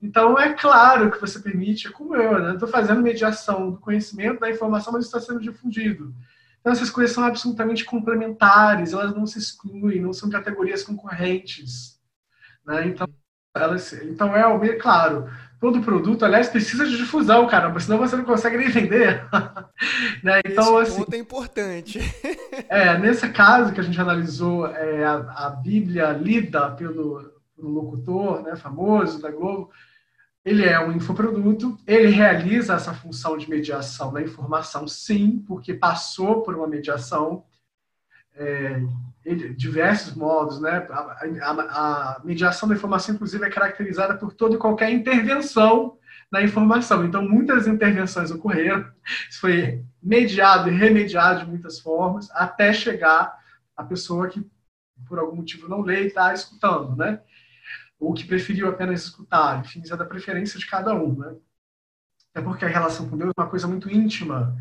Então, 0.01 0.37
é 0.37 0.53
claro 0.53 1.09
que 1.09 1.19
você 1.19 1.39
permite, 1.39 1.89
como 1.89 2.13
eu, 2.13 2.37
né? 2.37 2.53
Estou 2.53 2.67
fazendo 2.67 3.01
mediação 3.01 3.71
do 3.71 3.79
conhecimento, 3.79 4.41
da 4.41 4.49
informação, 4.49 4.91
mas 4.91 5.05
está 5.05 5.19
sendo 5.19 5.39
difundido. 5.39 6.13
Então, 6.59 6.73
essas 6.73 6.89
coisas 6.89 7.15
são 7.15 7.23
absolutamente 7.23 7.85
complementares, 7.85 8.91
elas 8.91 9.15
não 9.15 9.25
se 9.25 9.39
excluem, 9.39 10.01
não 10.01 10.11
são 10.11 10.29
categorias 10.29 10.83
concorrentes. 10.83 11.99
Né? 12.65 12.87
Então, 12.87 13.07
elas, 13.55 13.93
então, 13.93 14.35
é, 14.35 14.67
é 14.67 14.73
claro, 14.75 15.29
todo 15.63 15.79
produto, 15.79 16.25
aliás, 16.25 16.49
precisa 16.49 16.85
de 16.85 16.97
difusão, 16.97 17.47
cara, 17.47 17.79
senão 17.79 17.97
você 17.97 18.17
não 18.17 18.25
consegue 18.25 18.57
nem 18.57 18.67
vender. 18.67 19.25
né? 20.21 20.41
Então, 20.45 20.81
Esse 20.81 20.91
assim, 20.91 21.03
ponto 21.05 21.13
é 21.13 21.17
importante. 21.17 21.99
é, 22.67 22.97
nesse 22.97 23.29
caso 23.29 23.71
que 23.71 23.79
a 23.79 23.83
gente 23.83 23.99
analisou 23.99 24.67
é, 24.67 25.05
a, 25.05 25.45
a, 25.45 25.49
Bíblia 25.51 26.11
lida 26.11 26.69
pelo, 26.71 27.31
pelo 27.55 27.69
locutor 27.69 28.43
né, 28.43 28.57
famoso 28.57 29.21
da 29.21 29.31
Globo, 29.31 29.71
ele 30.43 30.65
é 30.65 30.77
um 30.85 30.91
infoproduto, 30.91 31.77
ele 31.87 32.09
realiza 32.09 32.73
essa 32.73 32.93
função 32.93 33.37
de 33.37 33.49
mediação 33.49 34.11
da 34.11 34.21
informação, 34.21 34.85
sim, 34.85 35.45
porque 35.47 35.73
passou 35.73 36.41
por 36.41 36.55
uma 36.55 36.67
mediação 36.67 37.45
é, 38.35 38.81
diversos 39.55 40.15
modos, 40.15 40.59
né? 40.59 40.85
A, 40.89 41.25
a, 41.41 41.51
a, 41.51 42.21
mediação 42.23 42.67
da 42.67 42.75
informação, 42.75 43.15
inclusive, 43.15 43.45
é 43.45 43.49
caracterizada 43.49 44.17
por 44.17 44.33
toda 44.33 44.55
e 44.55 44.59
qualquer 44.59 44.91
intervenção 44.91 45.97
na 46.31 46.41
informação. 46.41 47.05
Então, 47.05 47.27
muitas 47.27 47.67
intervenções 47.67 48.31
ocorreram, 48.31 48.85
isso 49.29 49.39
foi 49.39 49.83
mediado 50.01 50.69
e 50.69 50.75
remediado 50.75 51.41
de 51.41 51.49
muitas 51.49 51.79
formas, 51.79 52.29
até 52.31 52.73
chegar 52.73 53.37
a 53.77 53.83
pessoa 53.83 54.27
que, 54.27 54.45
por 55.07 55.19
algum 55.19 55.37
motivo, 55.37 55.69
não 55.69 55.81
lê 55.81 56.03
e 56.03 56.07
está 56.07 56.33
escutando, 56.33 56.95
né? 56.95 57.21
Ou 57.99 58.13
que 58.13 58.25
preferiu 58.25 58.67
apenas 58.67 59.03
escutar. 59.03 59.59
Enfim, 59.61 59.81
isso 59.81 59.93
é 59.93 59.97
da 59.97 60.05
preferência 60.05 60.59
de 60.59 60.65
cada 60.65 60.93
um, 60.93 61.17
né? 61.17 61.35
É 62.35 62.41
porque 62.41 62.65
a 62.65 62.67
relação 62.67 63.07
com 63.07 63.17
Deus 63.17 63.31
é 63.37 63.41
uma 63.41 63.49
coisa 63.49 63.67
muito 63.67 63.89
íntima 63.89 64.57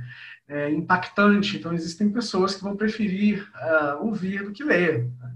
é, 0.49 0.70
impactante. 0.70 1.57
Então, 1.57 1.72
existem 1.72 2.11
pessoas 2.11 2.55
que 2.55 2.62
vão 2.62 2.76
preferir 2.76 3.49
uh, 3.55 4.05
ouvir 4.05 4.45
do 4.45 4.53
que 4.53 4.64
ler. 4.64 5.11
Né? 5.18 5.34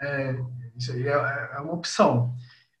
É, 0.00 0.36
isso 0.76 0.92
aí 0.92 1.06
é, 1.06 1.50
é, 1.54 1.60
uma 1.60 1.72
opção. 1.72 2.34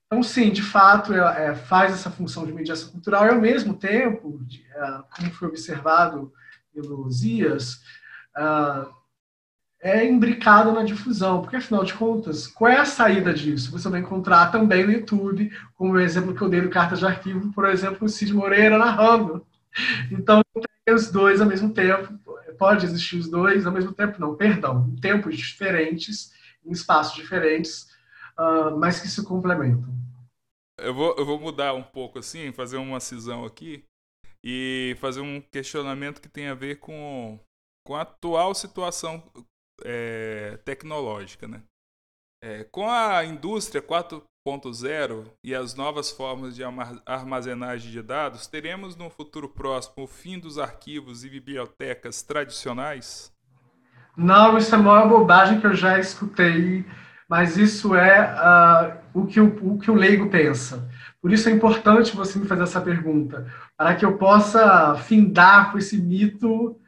Então, 0.06 0.22
sim, 0.22 0.50
de 0.50 0.62
fato, 0.62 1.12
é, 1.12 1.46
é, 1.46 1.54
faz 1.54 1.92
essa 1.92 2.10
função 2.10 2.46
de 2.46 2.52
mediação 2.52 2.90
cultural 2.90 3.26
e, 3.26 3.30
ao 3.30 3.40
mesmo 3.40 3.74
tempo, 3.74 4.38
de, 4.44 4.60
uh, 4.76 5.04
como 5.14 5.32
foi 5.32 5.48
observado 5.48 6.32
pelo 6.72 7.10
Zias, 7.10 7.80
uh, 8.36 8.92
é 9.80 10.04
imbricado 10.06 10.72
na 10.72 10.82
difusão, 10.82 11.42
porque, 11.42 11.56
afinal 11.56 11.84
de 11.84 11.94
contas, 11.94 12.46
qual 12.46 12.70
é 12.70 12.78
a 12.78 12.86
saída 12.86 13.34
disso? 13.34 13.70
Você 13.70 13.88
vai 13.88 14.00
encontrar 14.00 14.50
também 14.50 14.84
no 14.84 14.92
YouTube, 14.92 15.52
como 15.74 15.92
o 15.92 16.00
exemplo 16.00 16.34
que 16.34 16.40
eu 16.40 16.48
dei 16.48 16.62
do 16.62 16.70
Cartas 16.70 17.00
de 17.00 17.06
Arquivo, 17.06 17.52
por 17.52 17.68
exemplo, 17.68 18.06
o 18.06 18.08
Cid 18.08 18.32
Moreira 18.32 18.78
narrando. 18.78 19.46
Então, 20.10 20.42
os 20.92 21.10
dois 21.10 21.40
ao 21.40 21.46
mesmo 21.46 21.72
tempo. 21.72 22.18
Pode 22.58 22.86
existir 22.86 23.16
os 23.16 23.28
dois 23.28 23.66
ao 23.66 23.72
mesmo 23.72 23.92
tempo, 23.92 24.20
não, 24.20 24.36
perdão, 24.36 24.86
em 24.88 24.96
tempos 24.96 25.36
diferentes, 25.36 26.32
em 26.64 26.70
espaços 26.70 27.14
diferentes, 27.14 27.90
uh, 28.38 28.76
mas 28.78 29.00
que 29.00 29.08
se 29.08 29.24
complementam. 29.24 29.92
Eu 30.78 30.94
vou, 30.94 31.14
eu 31.16 31.24
vou 31.24 31.38
mudar 31.38 31.74
um 31.74 31.82
pouco 31.82 32.18
assim, 32.18 32.52
fazer 32.52 32.76
uma 32.76 33.00
cisão 33.00 33.44
aqui 33.44 33.84
e 34.42 34.96
fazer 35.00 35.20
um 35.20 35.40
questionamento 35.40 36.20
que 36.20 36.28
tem 36.28 36.48
a 36.48 36.54
ver 36.54 36.76
com, 36.76 37.40
com 37.84 37.96
a 37.96 38.02
atual 38.02 38.54
situação 38.54 39.22
é, 39.82 40.58
tecnológica, 40.64 41.48
né? 41.48 41.62
É, 42.42 42.64
com 42.64 42.88
a 42.88 43.24
indústria 43.24 43.80
4, 43.80 44.22
4.0 44.46 45.24
e 45.42 45.54
as 45.54 45.74
novas 45.74 46.10
formas 46.10 46.54
de 46.54 46.62
armazenagem 47.06 47.90
de 47.90 48.02
dados, 48.02 48.46
teremos 48.46 48.94
no 48.94 49.08
futuro 49.08 49.48
próximo 49.48 50.04
o 50.04 50.06
fim 50.06 50.38
dos 50.38 50.58
arquivos 50.58 51.24
e 51.24 51.30
bibliotecas 51.30 52.22
tradicionais? 52.22 53.32
Não, 54.14 54.58
isso 54.58 54.74
é 54.74 54.78
a 54.78 54.82
maior 54.82 55.08
bobagem 55.08 55.60
que 55.60 55.66
eu 55.66 55.74
já 55.74 55.98
escutei, 55.98 56.84
mas 57.26 57.56
isso 57.56 57.94
é 57.94 58.34
uh, 58.34 59.20
o, 59.20 59.26
que 59.26 59.40
o, 59.40 59.74
o 59.74 59.78
que 59.78 59.90
o 59.90 59.94
leigo 59.94 60.28
pensa. 60.28 60.90
Por 61.22 61.32
isso 61.32 61.48
é 61.48 61.52
importante 61.52 62.14
você 62.14 62.38
me 62.38 62.46
fazer 62.46 62.64
essa 62.64 62.82
pergunta, 62.82 63.50
para 63.78 63.94
que 63.94 64.04
eu 64.04 64.18
possa 64.18 64.94
findar 64.96 65.72
com 65.72 65.78
esse 65.78 65.96
mito, 65.96 66.78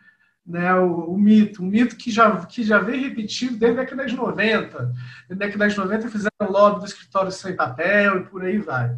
né, 0.46 0.74
o, 0.74 1.12
o 1.12 1.18
mito, 1.18 1.62
um 1.62 1.66
mito 1.66 1.96
que 1.96 2.10
já, 2.10 2.44
que 2.46 2.62
já 2.62 2.78
vem 2.78 3.00
repetido 3.00 3.56
desde 3.56 3.80
a 3.80 3.82
década 3.82 4.06
de 4.06 4.14
90. 4.14 4.94
Desde 5.28 5.44
a 5.44 5.46
década 5.46 5.68
de 5.68 5.76
90 5.76 6.08
fizeram 6.08 6.30
lobby 6.52 6.80
do 6.80 6.86
escritório 6.86 7.32
sem 7.32 7.56
papel 7.56 8.18
e 8.18 8.24
por 8.24 8.44
aí 8.44 8.58
vai. 8.58 8.96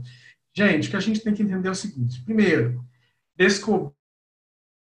Gente, 0.54 0.88
o 0.88 0.90
que 0.90 0.96
a 0.96 1.00
gente 1.00 1.20
tem 1.20 1.32
que 1.32 1.42
entender 1.42 1.68
é 1.68 1.72
o 1.72 1.74
seguinte: 1.74 2.22
primeiro, 2.22 2.84
descobrir 3.36 3.98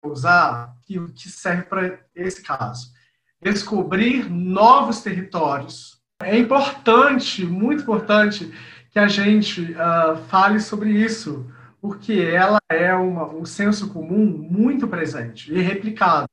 usar 0.04 0.74
que 0.82 1.00
serve 1.28 1.62
para 1.62 1.98
esse 2.14 2.42
caso. 2.42 2.92
Descobrir 3.40 4.30
novos 4.30 5.00
territórios. 5.02 6.00
É 6.22 6.38
importante, 6.38 7.44
muito 7.44 7.82
importante, 7.82 8.52
que 8.90 8.98
a 8.98 9.08
gente 9.08 9.72
uh, 9.72 10.16
fale 10.28 10.60
sobre 10.60 10.90
isso, 10.90 11.50
porque 11.80 12.12
ela 12.12 12.58
é 12.70 12.94
uma, 12.94 13.26
um 13.26 13.44
senso 13.44 13.92
comum 13.92 14.24
muito 14.26 14.86
presente 14.86 15.52
e 15.52 15.60
replicado. 15.60 16.28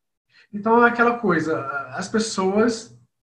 Então, 0.54 0.86
é 0.86 0.90
aquela 0.90 1.18
coisa, 1.18 1.62
as 1.96 2.08
pessoas 2.08 2.98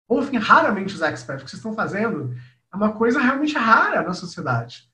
ouvem 0.09 0.39
raramente 0.39 0.95
os 0.95 1.03
experts. 1.03 1.43
O 1.43 1.45
que 1.45 1.51
vocês 1.51 1.59
estão 1.59 1.75
fazendo 1.75 2.35
é 2.73 2.77
uma 2.77 2.93
coisa 2.93 3.21
realmente 3.21 3.55
rara 3.55 4.03
na 4.03 4.15
sociedade. 4.15 4.91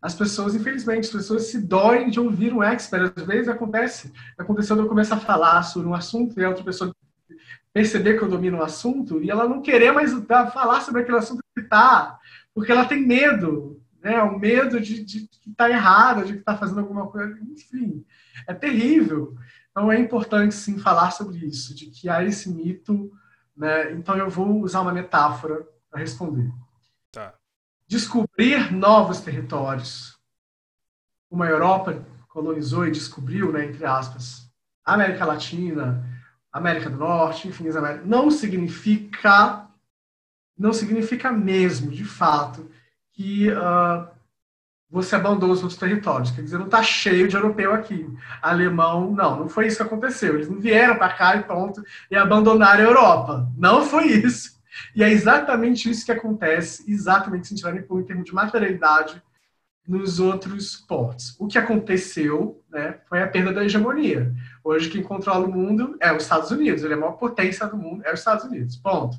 As 0.00 0.14
pessoas, 0.14 0.54
infelizmente, 0.54 1.06
as 1.06 1.12
pessoas 1.12 1.46
se 1.48 1.60
doem 1.60 2.08
de 2.08 2.20
ouvir 2.20 2.52
um 2.52 2.62
expert. 2.62 3.12
Às 3.16 3.26
vezes 3.26 3.48
acontece. 3.48 4.12
Aconteceu 4.36 4.76
de 4.76 4.82
eu 4.82 4.88
começar 4.88 5.16
a 5.16 5.20
falar 5.20 5.62
sobre 5.62 5.88
um 5.88 5.94
assunto 5.94 6.38
e 6.38 6.44
a 6.44 6.48
outra 6.48 6.64
pessoa 6.64 6.94
perceber 7.72 8.16
que 8.16 8.24
eu 8.24 8.28
domino 8.28 8.58
o 8.58 8.62
assunto 8.62 9.22
e 9.22 9.30
ela 9.30 9.48
não 9.48 9.60
querer 9.60 9.92
mais 9.92 10.12
falar 10.52 10.80
sobre 10.80 11.02
aquele 11.02 11.18
assunto 11.18 11.42
que 11.54 11.60
está, 11.62 12.18
porque 12.54 12.72
ela 12.72 12.84
tem 12.84 13.06
medo, 13.06 13.80
né? 14.02 14.22
O 14.22 14.38
medo 14.38 14.80
de, 14.80 15.04
que 15.04 15.28
está 15.50 15.68
errado, 15.68 16.24
de 16.24 16.34
que 16.34 16.38
está 16.40 16.56
fazendo 16.56 16.80
alguma 16.80 17.06
coisa. 17.08 17.38
Enfim, 17.40 18.04
é 18.46 18.54
terrível. 18.54 19.36
Então 19.78 19.92
é 19.92 19.98
importante 19.98 20.54
sim 20.54 20.78
falar 20.78 21.12
sobre 21.12 21.38
isso, 21.38 21.74
de 21.74 21.86
que 21.86 22.08
há 22.08 22.24
esse 22.24 22.50
mito. 22.50 23.12
Né? 23.56 23.92
Então 23.92 24.16
eu 24.16 24.28
vou 24.28 24.60
usar 24.60 24.80
uma 24.80 24.92
metáfora 24.92 25.66
para 25.90 26.00
responder 26.00 26.52
descobrir 27.88 28.70
novos 28.70 29.20
territórios. 29.20 30.16
Como 31.28 31.42
a 31.42 31.48
Europa 31.48 32.04
colonizou 32.28 32.86
e 32.86 32.92
descobriu, 32.92 33.50
né, 33.50 33.64
entre 33.64 33.84
aspas, 33.84 34.48
a 34.84 34.92
América 34.94 35.24
Latina, 35.24 36.06
América 36.52 36.90
do 36.90 36.98
Norte, 36.98 37.48
enfim, 37.48 37.64
não 38.04 38.30
significa 38.30 39.64
não 40.56 40.72
significa 40.72 41.30
mesmo, 41.30 41.92
de 41.92 42.04
fato, 42.04 42.68
que 43.12 43.48
uh, 43.48 44.08
você 44.90 45.16
abandonou 45.16 45.54
os 45.54 45.62
outros 45.62 45.78
territórios. 45.78 46.30
Quer 46.30 46.42
dizer, 46.42 46.58
não 46.58 46.64
está 46.64 46.82
cheio 46.82 47.28
de 47.28 47.36
europeu 47.36 47.74
aqui. 47.74 48.08
Alemão, 48.40 49.12
não, 49.12 49.40
não 49.40 49.48
foi 49.48 49.66
isso 49.66 49.76
que 49.76 49.82
aconteceu. 49.82 50.34
Eles 50.34 50.48
não 50.48 50.58
vieram 50.58 50.96
para 50.96 51.12
cá 51.12 51.36
e 51.36 51.42
pronto, 51.42 51.82
e 52.10 52.16
abandonaram 52.16 52.80
a 52.80 52.88
Europa. 52.88 53.48
Não 53.56 53.84
foi 53.84 54.06
isso. 54.06 54.58
E 54.94 55.02
é 55.02 55.10
exatamente 55.10 55.90
isso 55.90 56.04
que 56.04 56.12
acontece, 56.12 56.90
exatamente 56.90 57.48
se 57.48 57.54
tirarem 57.54 57.82
por 57.82 58.00
em 58.00 58.04
termos 58.04 58.24
de 58.24 58.34
materialidade 58.34 59.22
nos 59.86 60.20
outros 60.20 60.76
portos. 60.76 61.34
O 61.38 61.46
que 61.46 61.58
aconteceu 61.58 62.62
né, 62.70 62.98
foi 63.08 63.22
a 63.22 63.26
perda 63.26 63.52
da 63.52 63.64
hegemonia. 63.64 64.32
Hoje 64.62 64.90
quem 64.90 65.02
controla 65.02 65.46
o 65.46 65.52
mundo 65.52 65.96
é 66.00 66.12
os 66.12 66.24
Estados 66.24 66.50
Unidos, 66.50 66.82
ele 66.82 66.92
é 66.92 66.96
a 66.96 67.00
maior 67.00 67.12
potência 67.12 67.66
do 67.66 67.76
mundo, 67.76 68.02
é 68.04 68.12
os 68.12 68.18
Estados 68.18 68.44
Unidos, 68.44 68.76
ponto. 68.76 69.18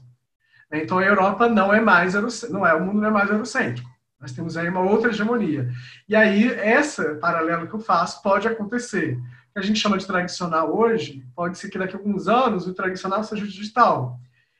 Então 0.71 0.99
a 0.99 1.03
Europa 1.03 1.49
não 1.49 1.73
é 1.73 1.81
mais, 1.81 2.13
não 2.49 2.65
é, 2.65 2.73
o 2.75 2.85
mundo 2.85 3.01
não 3.01 3.07
é 3.07 3.11
mais 3.11 3.29
eurocêntrico. 3.31 3.89
Nós 4.19 4.31
temos 4.31 4.57
aí 4.57 4.67
uma 4.67 4.81
outra 4.81 5.09
hegemonia. 5.09 5.69
E 6.07 6.15
aí, 6.15 6.51
essa 6.51 7.15
paralelo 7.15 7.67
que 7.67 7.73
eu 7.73 7.79
faço 7.79 8.21
pode 8.21 8.47
acontecer. 8.47 9.15
O 9.15 9.53
que 9.53 9.59
a 9.59 9.61
gente 9.61 9.79
chama 9.79 9.97
de 9.97 10.05
tradicional 10.05 10.77
hoje, 10.77 11.25
pode 11.35 11.57
ser 11.57 11.69
que 11.69 11.79
daqui 11.79 11.95
a 11.95 11.99
alguns 11.99 12.27
anos 12.27 12.67
o 12.67 12.73
tradicional 12.73 13.23
seja 13.23 13.45
digital 13.45 14.19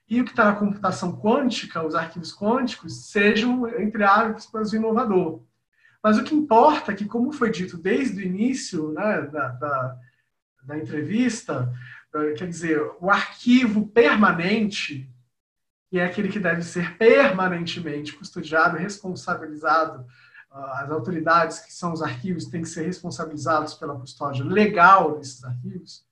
e 0.10 0.20
o 0.20 0.26
que 0.26 0.32
está 0.32 0.46
na 0.46 0.56
computação 0.56 1.16
quântica, 1.16 1.86
os 1.86 1.94
arquivos 1.94 2.36
quânticos, 2.36 3.12
sejam, 3.12 3.68
entre 3.80 4.04
aspas, 4.04 4.72
o 4.72 4.76
inovador. 4.76 5.44
Mas 6.02 6.18
o 6.18 6.24
que 6.24 6.34
importa 6.34 6.92
é 6.92 6.96
que, 6.96 7.06
como 7.06 7.32
foi 7.32 7.52
dito 7.52 7.78
desde 7.78 8.18
o 8.18 8.26
início 8.26 8.92
né, 8.92 9.22
da, 9.32 9.50
da, 9.50 9.98
da 10.64 10.78
entrevista, 10.80 11.72
eh, 12.16 12.32
quer 12.32 12.48
dizer, 12.48 12.82
o 13.00 13.12
arquivo 13.12 13.88
permanente, 13.88 15.08
que 15.90 15.98
é 15.98 16.06
aquele 16.06 16.30
que 16.30 16.40
deve 16.40 16.62
ser 16.62 16.98
permanentemente 16.98 18.14
custodiado, 18.14 18.78
responsabilizado, 18.78 20.06
ah, 20.52 20.84
as 20.84 20.92
autoridades 20.92 21.60
que 21.60 21.74
são 21.74 21.92
os 21.92 22.02
arquivos 22.02 22.46
têm 22.46 22.62
que 22.62 22.70
ser 22.70 22.86
responsabilizados 22.86 23.74
pela 23.74 24.00
custódia 24.00 24.46
legal 24.46 25.18
desses 25.18 25.44
arquivos, 25.44 26.06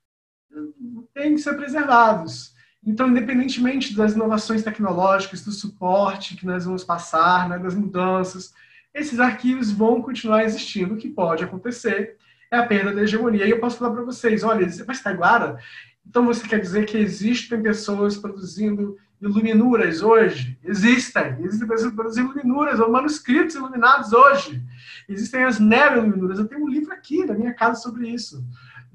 têm 1.13 1.36
que 1.36 1.41
ser 1.41 1.55
preservados. 1.55 2.55
Então, 2.84 3.07
independentemente 3.09 3.95
das 3.95 4.13
inovações 4.13 4.63
tecnológicas, 4.63 5.43
do 5.43 5.51
suporte 5.51 6.36
que 6.36 6.45
nós 6.45 6.65
vamos 6.65 6.84
passar, 6.84 7.49
né, 7.49 7.59
das 7.59 7.75
mudanças, 7.75 8.53
esses 8.93 9.19
arquivos 9.19 9.71
vão 9.71 10.01
continuar 10.01 10.43
existindo. 10.43 10.93
O 10.93 10.97
que 10.97 11.09
pode 11.09 11.43
acontecer 11.43 12.17
é 12.49 12.57
a 12.57 12.65
perda 12.65 12.93
da 12.93 13.03
hegemonia. 13.03 13.45
E 13.45 13.49
eu 13.49 13.59
posso 13.59 13.78
falar 13.78 13.91
para 13.91 14.03
vocês, 14.03 14.43
olha, 14.43 14.67
mas 14.88 15.01
Taiguara, 15.01 15.59
então 16.08 16.26
você 16.26 16.47
quer 16.47 16.60
dizer 16.60 16.86
que 16.86 16.97
existem 16.97 17.62
pessoas 17.62 18.18
produzindo 18.18 18.97
iluminuras 19.22 20.01
hoje? 20.01 20.58
Existem. 20.64 21.38
Existem 21.41 21.68
pessoas 21.68 21.93
produzindo 21.93 22.32
iluminuras 22.32 22.80
ou 22.80 22.91
manuscritos 22.91 23.55
iluminados 23.55 24.14
hoje. 24.14 24.64
Existem 25.10 25.43
as 25.43 25.60
neo-iluminuras. 25.60 26.39
Eu 26.39 26.47
tenho 26.47 26.64
um 26.64 26.70
livro 26.70 26.93
aqui 26.93 27.26
na 27.26 27.34
minha 27.34 27.53
casa 27.53 27.82
sobre 27.82 28.08
isso 28.08 28.43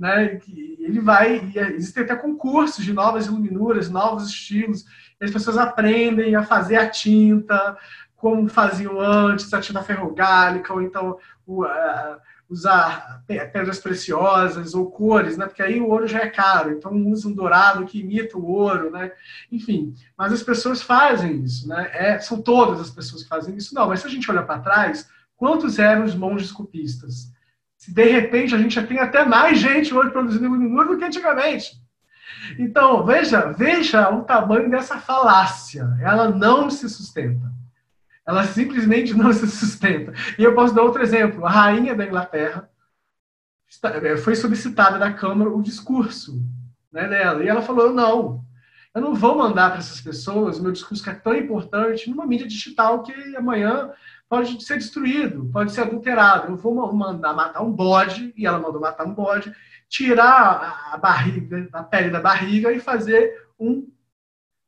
né? 0.02 0.40
Ele 0.48 1.00
vai, 1.00 1.52
e 1.54 1.58
existem 1.58 2.02
até 2.02 2.16
concursos 2.16 2.84
de 2.84 2.92
novas 2.92 3.26
iluminuras, 3.26 3.88
novos 3.88 4.28
estilos, 4.28 4.84
as 5.20 5.30
pessoas 5.30 5.56
aprendem 5.56 6.34
a 6.34 6.42
fazer 6.42 6.76
a 6.76 6.90
tinta 6.90 7.76
como 8.16 8.48
faziam 8.48 9.00
antes, 9.00 9.52
a 9.54 9.60
tinta 9.60 9.82
ferrogálica, 9.82 10.72
ou 10.72 10.82
então 10.82 11.18
uh, 11.46 12.16
usar 12.52 13.22
pedras 13.26 13.78
preciosas 13.78 14.74
ou 14.74 14.90
cores, 14.90 15.38
né? 15.38 15.46
Porque 15.46 15.62
aí 15.62 15.80
o 15.80 15.88
ouro 15.88 16.06
já 16.06 16.20
é 16.20 16.28
caro, 16.28 16.70
então 16.70 16.94
usa 17.06 17.26
um 17.26 17.32
dourado 17.32 17.86
que 17.86 18.00
imita 18.00 18.36
o 18.36 18.44
ouro, 18.44 18.90
né? 18.90 19.10
Enfim, 19.50 19.94
mas 20.16 20.32
as 20.32 20.42
pessoas 20.42 20.82
fazem 20.82 21.42
isso, 21.42 21.66
né? 21.66 21.90
É, 21.92 22.18
são 22.18 22.42
todas 22.42 22.80
as 22.80 22.90
pessoas 22.90 23.22
que 23.22 23.28
fazem 23.28 23.56
isso, 23.56 23.74
não. 23.74 23.88
Mas 23.88 24.00
se 24.00 24.06
a 24.06 24.10
gente 24.10 24.30
olhar 24.30 24.42
para 24.42 24.60
trás, 24.60 25.08
quantos 25.34 25.78
eram 25.78 26.04
os 26.04 26.14
monges 26.14 26.52
copistas? 26.52 27.32
Se 27.78 27.92
de 27.92 28.04
repente 28.04 28.54
a 28.54 28.58
gente 28.58 28.74
já 28.74 28.86
tem 28.86 28.98
até 28.98 29.24
mais 29.24 29.58
gente 29.58 29.94
hoje 29.94 30.10
produzindo 30.10 30.44
iluminura 30.44 30.88
do 30.88 30.98
que 30.98 31.04
antigamente. 31.04 31.80
Então, 32.58 33.04
veja, 33.04 33.52
veja 33.52 34.10
o 34.10 34.22
tamanho 34.22 34.70
dessa 34.70 34.98
falácia. 34.98 35.88
Ela 36.00 36.28
não 36.30 36.68
se 36.70 36.88
sustenta. 36.88 37.50
Ela 38.26 38.44
simplesmente 38.44 39.14
não 39.14 39.32
se 39.32 39.46
sustenta. 39.48 40.12
E 40.38 40.44
eu 40.44 40.54
posso 40.54 40.74
dar 40.74 40.82
outro 40.82 41.02
exemplo. 41.02 41.44
A 41.44 41.50
rainha 41.50 41.94
da 41.94 42.06
Inglaterra 42.06 42.68
é, 44.02 44.16
foi 44.16 44.34
solicitada 44.34 44.98
da 44.98 45.12
Câmara 45.12 45.50
o 45.50 45.62
discurso 45.62 46.40
né, 46.92 47.08
dela. 47.08 47.42
E 47.42 47.48
ela 47.48 47.62
falou: 47.62 47.92
não, 47.92 48.44
eu 48.94 49.00
não 49.00 49.14
vou 49.14 49.36
mandar 49.36 49.70
para 49.70 49.78
essas 49.78 50.00
pessoas 50.00 50.58
o 50.58 50.62
meu 50.62 50.72
discurso 50.72 51.02
que 51.02 51.10
é 51.10 51.14
tão 51.14 51.34
importante 51.34 52.10
numa 52.10 52.26
mídia 52.26 52.46
digital 52.46 53.02
que 53.02 53.12
amanhã 53.36 53.90
pode 54.28 54.62
ser 54.64 54.78
destruído, 54.78 55.48
pode 55.52 55.72
ser 55.72 55.82
adulterado. 55.82 56.52
Eu 56.52 56.56
vou 56.56 56.92
mandar 56.92 57.34
matar 57.34 57.62
um 57.62 57.72
bode, 57.72 58.32
e 58.36 58.46
ela 58.46 58.58
mandou 58.58 58.80
matar 58.80 59.06
um 59.06 59.14
bode, 59.14 59.54
tirar 59.88 60.90
a 60.92 60.96
barriga, 60.96 61.68
a 61.72 61.82
pele 61.82 62.10
da 62.10 62.20
barriga 62.20 62.72
e 62.72 62.80
fazer 62.80 63.46
um 63.58 63.86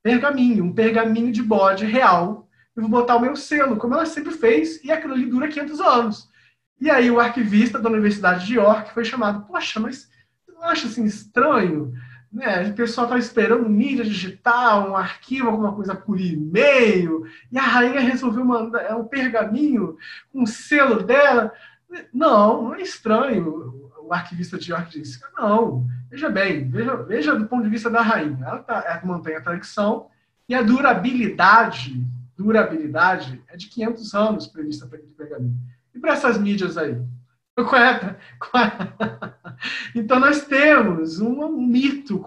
pergaminho, 0.02 0.64
um 0.64 0.72
pergaminho 0.74 1.32
de 1.32 1.42
bode 1.42 1.86
real. 1.86 2.43
Eu 2.76 2.82
vou 2.82 2.90
botar 2.90 3.16
o 3.16 3.20
meu 3.20 3.36
selo, 3.36 3.76
como 3.76 3.94
ela 3.94 4.06
sempre 4.06 4.32
fez, 4.32 4.82
e 4.82 4.90
aquilo 4.90 5.14
ali 5.14 5.26
dura 5.26 5.48
500 5.48 5.80
anos. 5.80 6.28
E 6.80 6.90
aí 6.90 7.10
o 7.10 7.20
arquivista 7.20 7.78
da 7.78 7.88
Universidade 7.88 8.46
de 8.46 8.54
York 8.54 8.92
foi 8.92 9.04
chamado, 9.04 9.46
poxa, 9.46 9.78
mas 9.78 10.08
não 10.48 10.62
acha 10.64 10.86
assim 10.86 11.04
estranho? 11.04 11.92
Né? 12.34 12.68
O 12.68 12.74
pessoal 12.74 13.06
está 13.06 13.16
esperando 13.16 13.68
mídia 13.68 14.04
digital, 14.04 14.90
um 14.90 14.96
arquivo, 14.96 15.48
alguma 15.48 15.72
coisa 15.72 15.94
por 15.94 16.20
e-mail, 16.20 17.24
e 17.50 17.56
a 17.56 17.62
rainha 17.62 18.00
resolveu 18.00 18.44
mandar 18.44 18.80
é 18.82 18.92
um 18.92 19.04
pergaminho 19.04 19.96
com 20.32 20.42
um 20.42 20.46
selo 20.46 21.04
dela. 21.04 21.52
Não, 22.12 22.64
não 22.64 22.74
é 22.74 22.82
estranho. 22.82 23.88
O 24.00 24.12
arquivista 24.12 24.58
de 24.58 24.72
York 24.72 24.98
disse: 24.98 25.20
não, 25.38 25.86
veja 26.10 26.28
bem, 26.28 26.68
veja, 26.68 26.96
veja 26.96 27.36
do 27.36 27.46
ponto 27.46 27.62
de 27.62 27.70
vista 27.70 27.88
da 27.88 28.02
rainha. 28.02 28.44
Ela, 28.44 28.58
tá, 28.58 28.84
ela 28.84 29.00
mantém 29.04 29.36
a 29.36 29.40
tradição 29.40 30.08
e 30.48 30.54
a 30.56 30.60
durabilidade, 30.60 32.04
durabilidade 32.36 33.42
é 33.48 33.56
de 33.56 33.68
500 33.68 34.14
anos 34.14 34.46
prevista 34.46 34.86
para 34.86 34.98
aquele 34.98 35.12
pergaminho. 35.12 35.56
E 35.94 35.98
para 35.98 36.12
essas 36.12 36.38
mídias 36.38 36.76
aí? 36.76 37.00
É, 37.56 38.58
é? 38.58 38.74
Então, 39.94 40.18
nós 40.18 40.44
temos 40.44 41.20
um, 41.20 41.56
mito, 41.56 42.20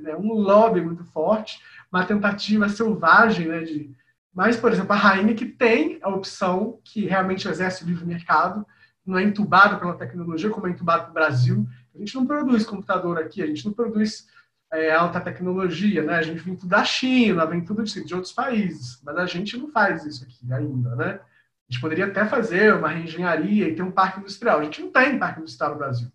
né, 0.00 0.14
um 0.14 0.34
lobby 0.34 0.82
muito 0.82 1.02
forte, 1.04 1.58
uma 1.90 2.04
tentativa 2.04 2.68
selvagem, 2.68 3.48
né, 3.48 3.60
de 3.60 3.94
mas, 4.34 4.56
por 4.56 4.72
exemplo, 4.72 4.92
a 4.92 4.96
rainha 4.96 5.32
que 5.32 5.46
tem 5.46 5.98
a 6.02 6.08
opção, 6.08 6.80
que 6.82 7.06
realmente 7.06 7.46
exerce 7.46 7.84
o 7.84 7.86
livre 7.86 8.04
mercado, 8.04 8.66
não 9.06 9.16
é 9.16 9.22
entubado 9.22 9.78
pela 9.78 9.94
tecnologia, 9.94 10.50
como 10.50 10.66
é 10.66 10.70
entubado 10.70 11.06
no 11.06 11.14
Brasil. 11.14 11.64
A 11.94 11.98
gente 11.98 12.16
não 12.16 12.26
produz 12.26 12.66
computador 12.66 13.16
aqui, 13.18 13.40
a 13.40 13.46
gente 13.46 13.64
não 13.64 13.72
produz 13.72 14.26
é, 14.74 14.92
alta 14.92 15.20
tecnologia, 15.20 16.02
né? 16.02 16.16
A 16.16 16.22
gente 16.22 16.40
vem 16.42 16.56
tudo 16.56 16.68
da 16.68 16.84
China, 16.84 17.46
vem 17.46 17.64
tudo 17.64 17.82
de, 17.84 18.04
de 18.04 18.14
outros 18.14 18.32
países, 18.32 19.00
mas 19.04 19.16
a 19.16 19.26
gente 19.26 19.56
não 19.56 19.68
faz 19.70 20.04
isso 20.04 20.24
aqui 20.24 20.52
ainda, 20.52 20.96
né? 20.96 21.20
A 21.68 21.72
gente 21.72 21.80
poderia 21.80 22.06
até 22.06 22.26
fazer 22.26 22.74
uma 22.74 22.88
reengenharia 22.88 23.68
e 23.68 23.74
ter 23.74 23.82
um 23.82 23.90
parque 23.90 24.20
industrial. 24.20 24.60
A 24.60 24.64
gente 24.64 24.82
não 24.82 24.90
tem 24.90 25.18
parque 25.18 25.40
industrial 25.40 25.72
no 25.72 25.78
Brasil. 25.78 26.08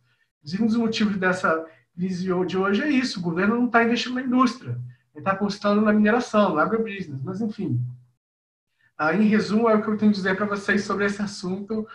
Um 0.59 0.65
dos 0.65 0.75
motivos 0.75 1.17
dessa 1.17 1.65
visão 1.95 2.45
de 2.45 2.57
hoje 2.57 2.81
é 2.81 2.89
isso: 2.89 3.19
o 3.19 3.23
governo 3.23 3.55
não 3.55 3.65
está 3.65 3.83
investindo 3.83 4.15
na 4.15 4.21
indústria, 4.21 4.71
ele 5.13 5.19
está 5.19 5.31
apostando 5.31 5.81
na 5.81 5.93
mineração, 5.93 6.53
no 6.53 6.59
agrobusiness. 6.59 7.21
Mas, 7.23 7.41
enfim, 7.41 7.81
ah, 8.97 9.13
em 9.13 9.23
resumo, 9.23 9.69
é 9.69 9.75
o 9.75 9.81
que 9.81 9.87
eu 9.87 9.97
tenho 9.97 10.11
a 10.11 10.13
dizer 10.13 10.35
para 10.35 10.45
vocês 10.45 10.83
sobre 10.83 11.05
esse 11.05 11.21
assunto, 11.21 11.87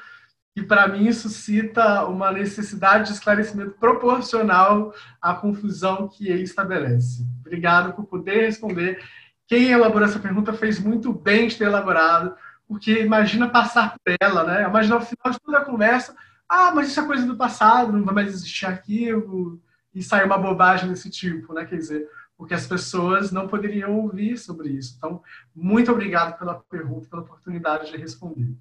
que 0.54 0.62
para 0.62 0.86
mim 0.86 1.12
suscita 1.12 2.04
uma 2.04 2.30
necessidade 2.30 3.08
de 3.08 3.14
esclarecimento 3.14 3.72
proporcional 3.72 4.94
à 5.20 5.34
confusão 5.34 6.08
que 6.08 6.28
ele 6.28 6.44
estabelece. 6.44 7.26
Obrigado 7.40 7.92
por 7.92 8.06
poder 8.06 8.46
responder. 8.46 9.02
Quem 9.48 9.72
elaborou 9.72 10.08
essa 10.08 10.20
pergunta 10.20 10.52
fez 10.52 10.78
muito 10.78 11.12
bem 11.12 11.48
de 11.48 11.56
ter 11.56 11.64
elaborado, 11.64 12.36
porque 12.68 13.02
imagina 13.02 13.48
passar 13.48 13.96
por 13.98 14.14
ela, 14.20 14.44
né? 14.44 14.62
Imagina 14.62 14.94
ao 14.94 15.00
final 15.00 15.32
de 15.32 15.40
toda 15.40 15.58
a 15.58 15.64
conversa, 15.64 16.14
ah, 16.48 16.72
mas 16.72 16.88
isso 16.88 17.00
é 17.00 17.06
coisa 17.06 17.26
do 17.26 17.36
passado, 17.36 17.92
não 17.92 18.04
vai 18.04 18.14
mais 18.14 18.28
existir 18.28 18.66
arquivo, 18.66 19.60
e 19.92 20.02
sai 20.02 20.24
uma 20.24 20.38
bobagem 20.38 20.88
desse 20.88 21.10
tipo, 21.10 21.52
né? 21.52 21.64
Quer 21.64 21.76
dizer, 21.76 22.08
porque 22.36 22.54
as 22.54 22.66
pessoas 22.66 23.32
não 23.32 23.48
poderiam 23.48 23.98
ouvir 23.98 24.38
sobre 24.38 24.68
isso. 24.68 24.94
Então, 24.96 25.20
muito 25.54 25.90
obrigado 25.90 26.38
pela 26.38 26.54
pergunta, 26.54 27.08
pela 27.08 27.22
oportunidade 27.22 27.90
de 27.90 27.96
responder. 27.96 28.54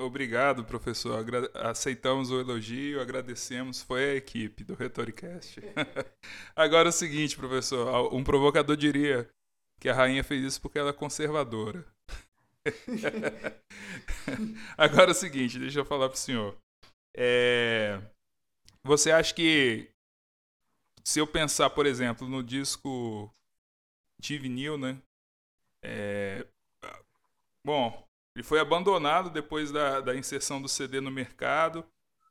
Obrigado, 0.00 0.64
professor. 0.64 1.18
Agra 1.18 1.50
aceitamos 1.54 2.30
o 2.30 2.40
elogio, 2.40 3.02
agradecemos. 3.02 3.82
Foi 3.82 4.02
a 4.02 4.14
equipe 4.14 4.64
do 4.64 4.74
Retoricast. 4.74 5.60
Agora 6.56 6.88
é 6.88 6.90
o 6.90 6.92
seguinte, 6.92 7.36
professor. 7.36 8.12
Um 8.14 8.24
provocador 8.24 8.76
diria 8.76 9.28
que 9.78 9.90
a 9.90 9.94
rainha 9.94 10.24
fez 10.24 10.42
isso 10.42 10.60
porque 10.60 10.78
ela 10.78 10.90
é 10.90 10.94
conservadora. 10.94 11.84
Agora 14.76 15.10
é 15.10 15.12
o 15.12 15.14
seguinte, 15.14 15.58
deixa 15.58 15.80
eu 15.80 15.84
falar 15.84 16.08
para 16.08 16.16
o 16.16 16.18
senhor. 16.18 16.56
É... 17.14 18.00
Você 18.82 19.10
acha 19.10 19.34
que 19.34 19.90
se 21.04 21.18
eu 21.18 21.26
pensar, 21.26 21.68
por 21.70 21.84
exemplo, 21.84 22.26
no 22.26 22.42
disco 22.42 23.30
de 24.18 24.38
vinil, 24.38 24.78
né? 24.78 24.98
É... 25.82 26.46
Bom, 27.62 28.08
ele 28.34 28.44
foi 28.44 28.60
abandonado 28.60 29.30
depois 29.30 29.72
da, 29.72 30.00
da 30.00 30.14
inserção 30.14 30.60
do 30.62 30.68
CD 30.68 31.00
no 31.00 31.10
mercado. 31.10 31.84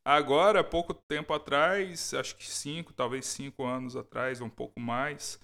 Agora, 0.04 0.64
pouco 0.64 0.94
tempo 0.94 1.34
atrás, 1.34 2.14
acho 2.14 2.36
que 2.36 2.50
cinco, 2.50 2.94
talvez 2.94 3.26
cinco 3.26 3.66
anos 3.66 3.96
atrás, 3.96 4.42
um 4.42 4.50
pouco 4.50 4.80
mais, 4.80 5.40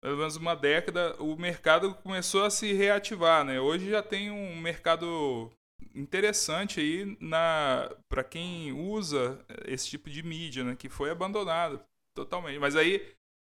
pelo 0.00 0.18
menos 0.18 0.36
uma 0.36 0.54
década, 0.54 1.16
o 1.20 1.36
mercado 1.36 1.94
começou 1.96 2.44
a 2.44 2.50
se 2.50 2.72
reativar, 2.72 3.44
né? 3.44 3.60
Hoje 3.60 3.90
já 3.90 4.02
tem 4.02 4.30
um 4.30 4.60
mercado 4.60 5.50
interessante 5.94 6.80
aí 6.80 7.16
na 7.20 7.94
para 8.08 8.24
quem 8.24 8.72
usa 8.72 9.44
esse 9.66 9.88
tipo 9.88 10.08
de 10.08 10.22
mídia, 10.22 10.62
né? 10.62 10.76
Que 10.76 10.88
foi 10.88 11.10
abandonado 11.10 11.84
totalmente. 12.14 12.58
Mas 12.58 12.76
aí 12.76 13.14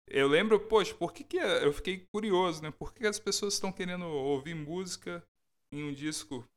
eu 0.10 0.28
lembro, 0.28 0.60
poxa, 0.60 0.96
por 0.96 1.12
que, 1.14 1.24
que 1.24 1.38
eu 1.38 1.74
fiquei 1.74 2.08
curioso, 2.12 2.64
né? 2.64 2.72
Por 2.72 2.94
que 2.94 3.06
as 3.06 3.20
pessoas 3.20 3.56
estão 3.56 3.72
querendo 3.72 4.06
ouvir 4.06 4.56
música 4.56 5.22
em 5.72 5.84
um 5.84 5.94
disco, 5.94 6.48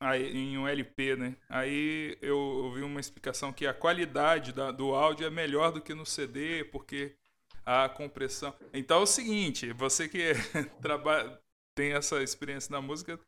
aí, 0.00 0.36
em 0.36 0.58
um 0.58 0.66
LP, 0.66 1.16
né? 1.16 1.36
Aí 1.48 2.16
eu 2.20 2.38
ouvi 2.38 2.82
uma 2.82 3.00
explicação 3.00 3.52
que 3.52 3.66
a 3.66 3.74
qualidade 3.74 4.52
da, 4.52 4.70
do 4.70 4.94
áudio 4.94 5.26
é 5.26 5.30
melhor 5.30 5.72
do 5.72 5.80
que 5.80 5.94
no 5.94 6.06
CD, 6.06 6.64
porque 6.64 7.16
a 7.64 7.88
compressão. 7.88 8.54
Então 8.72 9.00
é 9.00 9.02
o 9.02 9.06
seguinte, 9.06 9.72
você 9.72 10.08
que 10.08 10.32
trabalha, 10.80 11.38
tem 11.74 11.92
essa 11.92 12.22
experiência 12.22 12.72
na 12.72 12.80
música 12.80 13.18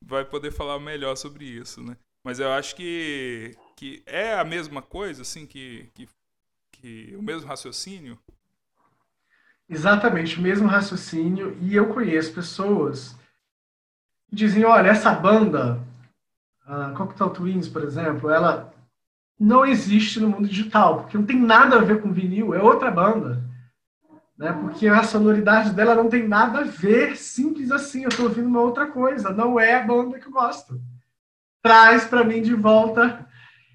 vai 0.00 0.24
poder 0.24 0.50
falar 0.50 0.78
melhor 0.80 1.16
sobre 1.16 1.44
isso, 1.44 1.82
né? 1.82 1.96
Mas 2.24 2.38
eu 2.40 2.50
acho 2.52 2.74
que, 2.76 3.56
que 3.76 4.02
é 4.06 4.34
a 4.34 4.44
mesma 4.44 4.80
coisa, 4.80 5.22
assim, 5.22 5.46
que, 5.46 5.88
que 5.94 6.08
que 6.82 7.14
o 7.16 7.22
mesmo 7.22 7.48
raciocínio? 7.48 8.18
Exatamente, 9.68 10.38
o 10.38 10.42
mesmo 10.42 10.66
raciocínio. 10.66 11.56
E 11.60 11.76
eu 11.76 11.94
conheço 11.94 12.34
pessoas 12.34 13.16
dizem, 14.32 14.64
olha, 14.64 14.88
essa 14.88 15.12
banda, 15.12 15.78
a 16.66 16.90
Cocktail 16.90 17.30
Twins, 17.30 17.68
por 17.68 17.82
exemplo, 17.82 18.30
ela 18.30 18.72
não 19.38 19.66
existe 19.66 20.18
no 20.18 20.30
mundo 20.30 20.48
digital, 20.48 21.00
porque 21.00 21.18
não 21.18 21.26
tem 21.26 21.38
nada 21.38 21.76
a 21.76 21.84
ver 21.84 22.00
com 22.00 22.12
vinil, 22.12 22.54
é 22.54 22.62
outra 22.62 22.90
banda. 22.90 23.42
Né? 24.38 24.52
Porque 24.52 24.88
a 24.88 25.02
sonoridade 25.02 25.70
dela 25.72 25.94
não 25.94 26.08
tem 26.08 26.26
nada 26.26 26.60
a 26.60 26.64
ver, 26.64 27.16
simples 27.16 27.70
assim, 27.70 28.04
eu 28.04 28.08
estou 28.08 28.26
ouvindo 28.26 28.48
uma 28.48 28.60
outra 28.60 28.86
coisa, 28.86 29.30
não 29.30 29.60
é 29.60 29.74
a 29.74 29.86
banda 29.86 30.18
que 30.18 30.26
eu 30.26 30.32
gosto. 30.32 30.80
Traz 31.62 32.04
para 32.04 32.24
mim 32.24 32.40
de 32.40 32.54
volta 32.54 33.26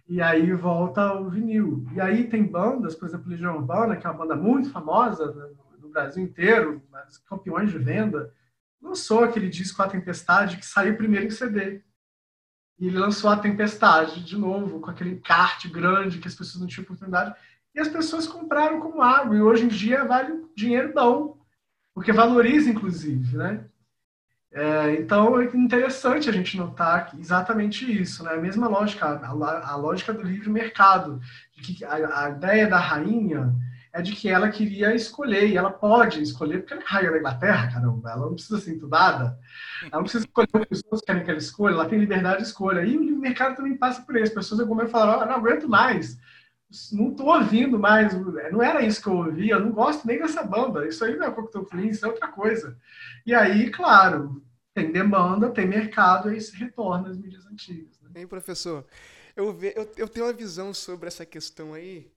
e 0.09 0.21
aí 0.21 0.51
volta 0.53 1.13
o 1.13 1.29
vinil. 1.29 1.85
E 1.93 2.01
aí 2.01 2.23
tem 2.25 2.43
bandas, 2.43 2.95
por 2.95 3.07
exemplo, 3.07 3.29
Legião 3.29 3.57
Urbana, 3.57 3.95
que 3.95 4.07
é 4.07 4.09
uma 4.09 4.25
banda 4.25 4.35
muito 4.35 4.71
famosa 4.71 5.53
no 5.81 5.89
Brasil 5.89 6.23
inteiro, 6.23 6.81
campeões 7.29 7.69
de 7.69 7.77
venda, 7.77 8.33
lançou 8.81 9.23
aquele 9.23 9.49
disco 9.49 9.81
A 9.81 9.87
Tempestade, 9.87 10.57
que 10.57 10.65
saiu 10.65 10.95
primeiro 10.95 11.25
em 11.25 11.29
CD. 11.29 11.81
E 12.79 12.87
ele 12.87 12.97
lançou 12.97 13.29
A 13.29 13.37
Tempestade 13.37 14.23
de 14.23 14.37
novo, 14.37 14.79
com 14.79 14.89
aquele 14.89 15.11
encarte 15.11 15.67
grande 15.67 16.19
que 16.19 16.27
as 16.27 16.35
pessoas 16.35 16.61
não 16.61 16.67
tinham 16.67 16.83
oportunidade. 16.83 17.35
E 17.73 17.79
as 17.79 17.87
pessoas 17.87 18.27
compraram 18.27 18.79
como 18.79 19.01
água. 19.01 19.35
E 19.35 19.41
hoje 19.41 19.65
em 19.65 19.67
dia 19.67 20.05
vale 20.05 20.45
dinheiro 20.55 20.93
bom, 20.93 21.37
porque 21.93 22.11
valoriza, 22.11 22.69
inclusive, 22.69 23.35
né? 23.37 23.65
É, 24.51 24.95
então 24.95 25.39
é 25.39 25.45
interessante 25.45 26.29
a 26.29 26.31
gente 26.31 26.57
notar 26.57 27.11
exatamente 27.19 27.85
isso, 27.91 28.23
né? 28.23 28.31
a 28.31 28.37
mesma 28.37 28.67
lógica, 28.67 29.05
a, 29.05 29.71
a 29.71 29.75
lógica 29.75 30.13
do 30.13 30.23
livre 30.23 30.49
mercado, 30.49 31.21
de 31.53 31.61
que 31.61 31.85
a, 31.85 32.23
a, 32.23 32.29
ideia 32.29 32.65
da 32.65 32.79
rainha 32.79 33.53
é 33.93 34.01
de 34.01 34.13
que 34.13 34.29
ela 34.29 34.49
queria 34.49 34.93
escolher, 34.93 35.47
e 35.49 35.57
ela 35.57 35.71
pode 35.71 36.21
escolher, 36.21 36.59
porque 36.59 36.73
ela 36.73 36.81
é 36.81 36.85
rainha 36.85 37.11
da 37.11 37.17
Inglaterra, 37.17 37.71
caramba, 37.71 38.11
ela 38.11 38.25
não 38.25 38.33
precisa 38.33 38.59
ser 38.59 38.75
entubada, 38.75 39.37
ela 39.83 39.95
não 39.95 40.03
precisa 40.03 40.25
escolher 40.25 40.47
o 40.53 40.65
que 40.65 40.73
as 40.73 40.81
pessoas 40.81 41.01
querem 41.01 41.23
que 41.23 41.29
ela 41.29 41.39
escolha, 41.39 41.73
ela 41.73 41.89
tem 41.89 41.99
liberdade 41.99 42.37
de 42.37 42.43
escolha. 42.43 42.83
E 42.83 42.97
o 42.97 43.19
mercado 43.19 43.55
também 43.55 43.77
passa 43.77 44.01
por 44.01 44.15
isso, 44.15 44.27
as 44.27 44.33
pessoas 44.33 44.59
alguma 44.59 44.81
vez 44.81 44.91
falaram, 44.91 45.21
oh, 45.21 45.25
não 45.25 45.35
aguento 45.35 45.67
mais, 45.67 46.17
não 46.91 47.11
estou 47.11 47.27
ouvindo 47.27 47.79
mais, 47.79 48.13
não 48.51 48.61
era 48.61 48.81
isso 48.81 49.01
que 49.01 49.07
eu 49.07 49.15
ouvia, 49.15 49.53
eu 49.53 49.61
não 49.61 49.71
gosto 49.71 50.05
nem 50.05 50.19
dessa 50.19 50.43
banda, 50.43 50.87
isso 50.87 51.03
aí 51.03 51.15
não 51.15 51.27
é 51.27 51.31
Cocktail 51.31 51.65
Twins, 51.65 51.95
isso 51.97 52.05
é 52.05 52.09
outra 52.09 52.27
coisa. 52.27 52.77
E 53.25 53.33
aí, 53.33 53.69
claro, 53.69 54.43
tem 54.73 54.91
demanda, 54.91 55.49
tem 55.49 55.65
mercado, 55.65 56.31
e 56.31 56.39
se 56.39 56.55
retorna 56.55 57.09
às 57.09 57.17
mídias 57.17 57.45
antigas. 57.45 57.99
Né? 58.01 58.25
Professor? 58.27 58.85
Eu, 59.35 59.53
ve, 59.53 59.73
eu, 59.75 59.89
eu, 59.97 60.07
tenho 60.09 60.25
uma 60.25 60.33
visão 60.33 60.73
sobre 60.73 61.07
essa 61.07 61.25
questão 61.25 61.73
aí. 61.73 62.11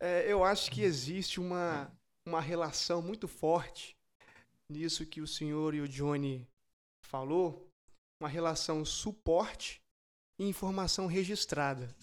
É, 0.00 0.30
eu 0.30 0.44
acho 0.44 0.70
que 0.70 0.82
existe 0.82 1.40
uma, 1.40 1.90
uma 2.26 2.40
relação 2.40 3.00
muito 3.00 3.26
forte 3.28 3.96
nisso 4.68 5.06
que 5.06 5.20
o 5.20 5.26
senhor 5.26 5.74
e 5.74 5.80
o 5.80 5.88
Johnny 5.88 6.46
falou, 7.02 7.70
uma 8.18 8.28
relação 8.28 8.84
suporte 8.84 9.82
e 10.38 10.48
informação 10.48 11.06
registrada. 11.06 11.94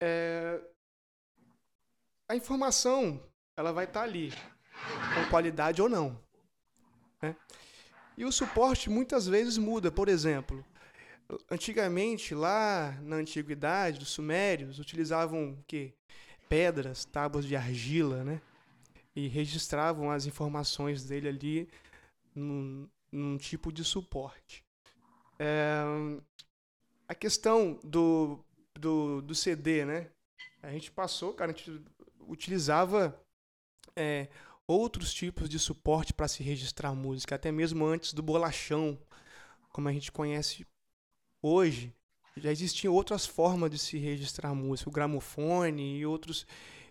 É, 0.00 0.60
a 2.28 2.36
informação 2.36 3.22
ela 3.56 3.72
vai 3.72 3.84
estar 3.84 4.02
ali, 4.02 4.32
com 5.14 5.30
qualidade 5.30 5.82
ou 5.82 5.88
não. 5.88 6.20
Né? 7.20 7.36
E 8.16 8.24
o 8.24 8.32
suporte 8.32 8.88
muitas 8.88 9.26
vezes 9.26 9.58
muda. 9.58 9.90
Por 9.90 10.08
exemplo, 10.08 10.64
antigamente, 11.50 12.34
lá 12.34 12.98
na 13.02 13.16
antiguidade, 13.16 14.02
os 14.02 14.08
sumérios 14.08 14.78
utilizavam 14.78 15.52
o 15.52 15.64
quê? 15.66 15.94
pedras, 16.48 17.04
tábuas 17.04 17.44
de 17.44 17.54
argila, 17.54 18.24
né? 18.24 18.40
E 19.14 19.28
registravam 19.28 20.10
as 20.10 20.26
informações 20.26 21.04
dele 21.04 21.28
ali 21.28 21.68
num, 22.34 22.88
num 23.12 23.36
tipo 23.36 23.70
de 23.70 23.84
suporte. 23.84 24.64
É, 25.38 25.82
a 27.06 27.14
questão 27.14 27.78
do, 27.84 28.42
do, 28.78 29.20
do 29.22 29.34
CD, 29.34 29.84
né? 29.84 30.10
A 30.62 30.70
gente 30.70 30.90
passou, 30.90 31.34
cara, 31.34 31.52
a 31.52 31.54
gente 31.54 31.82
utilizava 32.20 33.20
é, 33.94 34.28
outros 34.66 35.12
tipos 35.12 35.48
de 35.48 35.58
suporte 35.58 36.12
para 36.12 36.28
se 36.28 36.42
registrar 36.42 36.94
música, 36.94 37.34
até 37.34 37.52
mesmo 37.52 37.84
antes 37.84 38.12
do 38.12 38.22
bolachão, 38.22 38.98
como 39.70 39.88
a 39.88 39.92
gente 39.92 40.10
conhece 40.10 40.66
hoje. 41.42 41.94
Já 42.36 42.52
existiam 42.52 42.94
outras 42.94 43.26
formas 43.26 43.70
de 43.70 43.78
se 43.78 43.98
registrar 43.98 44.54
música, 44.54 44.88
o 44.88 44.92
gramofone 44.92 45.98
e 45.98 46.06
outros, 46.06 46.46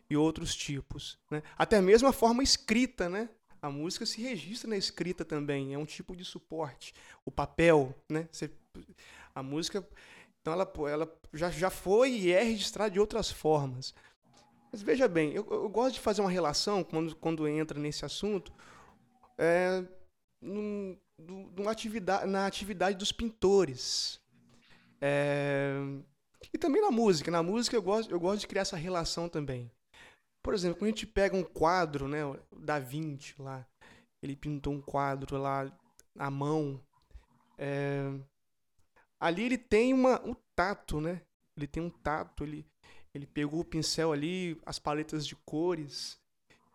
e 0.10 0.18
outros 0.18 0.56
tipos. 0.56 1.18
Né? 1.32 1.42
Até 1.58 1.80
mesmo 1.82 2.08
a 2.08 2.14
forma 2.14 2.44
escrita, 2.44 3.08
né? 3.08 3.30
A 3.62 3.70
música 3.70 4.06
se 4.06 4.22
registra 4.22 4.70
na 4.70 4.78
escrita 4.78 5.26
também, 5.26 5.74
é 5.74 5.78
um 5.78 5.86
tipo 5.86 6.16
de 6.16 6.24
suporte. 6.24 6.94
O 7.26 7.32
papel, 7.32 7.96
né? 8.10 8.28
Você, 8.32 8.52
a 9.34 9.42
música, 9.42 9.88
então 10.42 10.54
ela, 10.54 10.72
ela 10.90 11.20
já, 11.34 11.50
já 11.50 11.70
foi 11.70 12.12
e 12.12 12.32
é 12.32 12.44
registrada 12.44 12.92
de 12.92 13.00
outras 13.00 13.32
formas. 13.32 13.94
Mas 14.72 14.82
veja 14.82 15.08
bem, 15.08 15.32
eu, 15.32 15.48
eu 15.50 15.70
gosto 15.70 15.96
de 15.96 16.02
fazer 16.02 16.22
uma 16.22 16.30
relação 16.30 16.84
quando, 16.84 17.16
quando 17.16 17.48
entra 17.48 17.80
nesse 17.80 18.06
assunto 18.06 18.54
é, 19.38 19.84
num, 20.42 20.98
atividade, 21.70 22.26
na 22.30 22.46
atividade 22.46 22.98
dos 22.98 23.12
pintores. 23.12 24.20
É, 25.02 25.74
e 26.54 26.58
também 26.58 26.82
na 26.82 26.92
música. 26.92 27.32
Na 27.32 27.44
música 27.44 27.76
eu 27.76 27.82
gosto, 27.82 28.12
eu 28.12 28.20
gosto 28.20 28.42
de 28.42 28.48
criar 28.48 28.62
essa 28.62 28.78
relação 28.78 29.28
também. 29.30 29.72
Por 30.42 30.54
exemplo, 30.54 30.78
quando 30.78 30.88
a 30.88 30.92
gente 30.92 31.06
pega 31.06 31.36
um 31.36 31.44
quadro, 31.44 32.08
né, 32.08 32.20
da 32.58 32.80
Vinci 32.80 33.36
lá, 33.40 33.66
ele 34.22 34.36
pintou 34.36 34.74
um 34.74 34.82
quadro 34.82 35.38
lá 35.38 35.72
à 36.18 36.32
mão. 36.32 36.82
É, 37.58 38.12
ali 39.20 39.44
ele 39.44 39.58
tem 39.58 39.94
uma, 39.94 40.22
um 40.26 40.36
tato, 40.56 41.02
né? 41.02 41.22
Ele 41.56 41.68
tem 41.68 41.82
um 41.82 41.90
tato, 41.90 42.44
ele, 42.44 42.66
ele 43.14 43.26
pegou 43.26 43.60
o 43.60 43.66
pincel 43.66 44.12
ali, 44.12 44.60
as 44.66 44.80
paletas 44.80 45.26
de 45.26 45.36
cores 45.36 46.20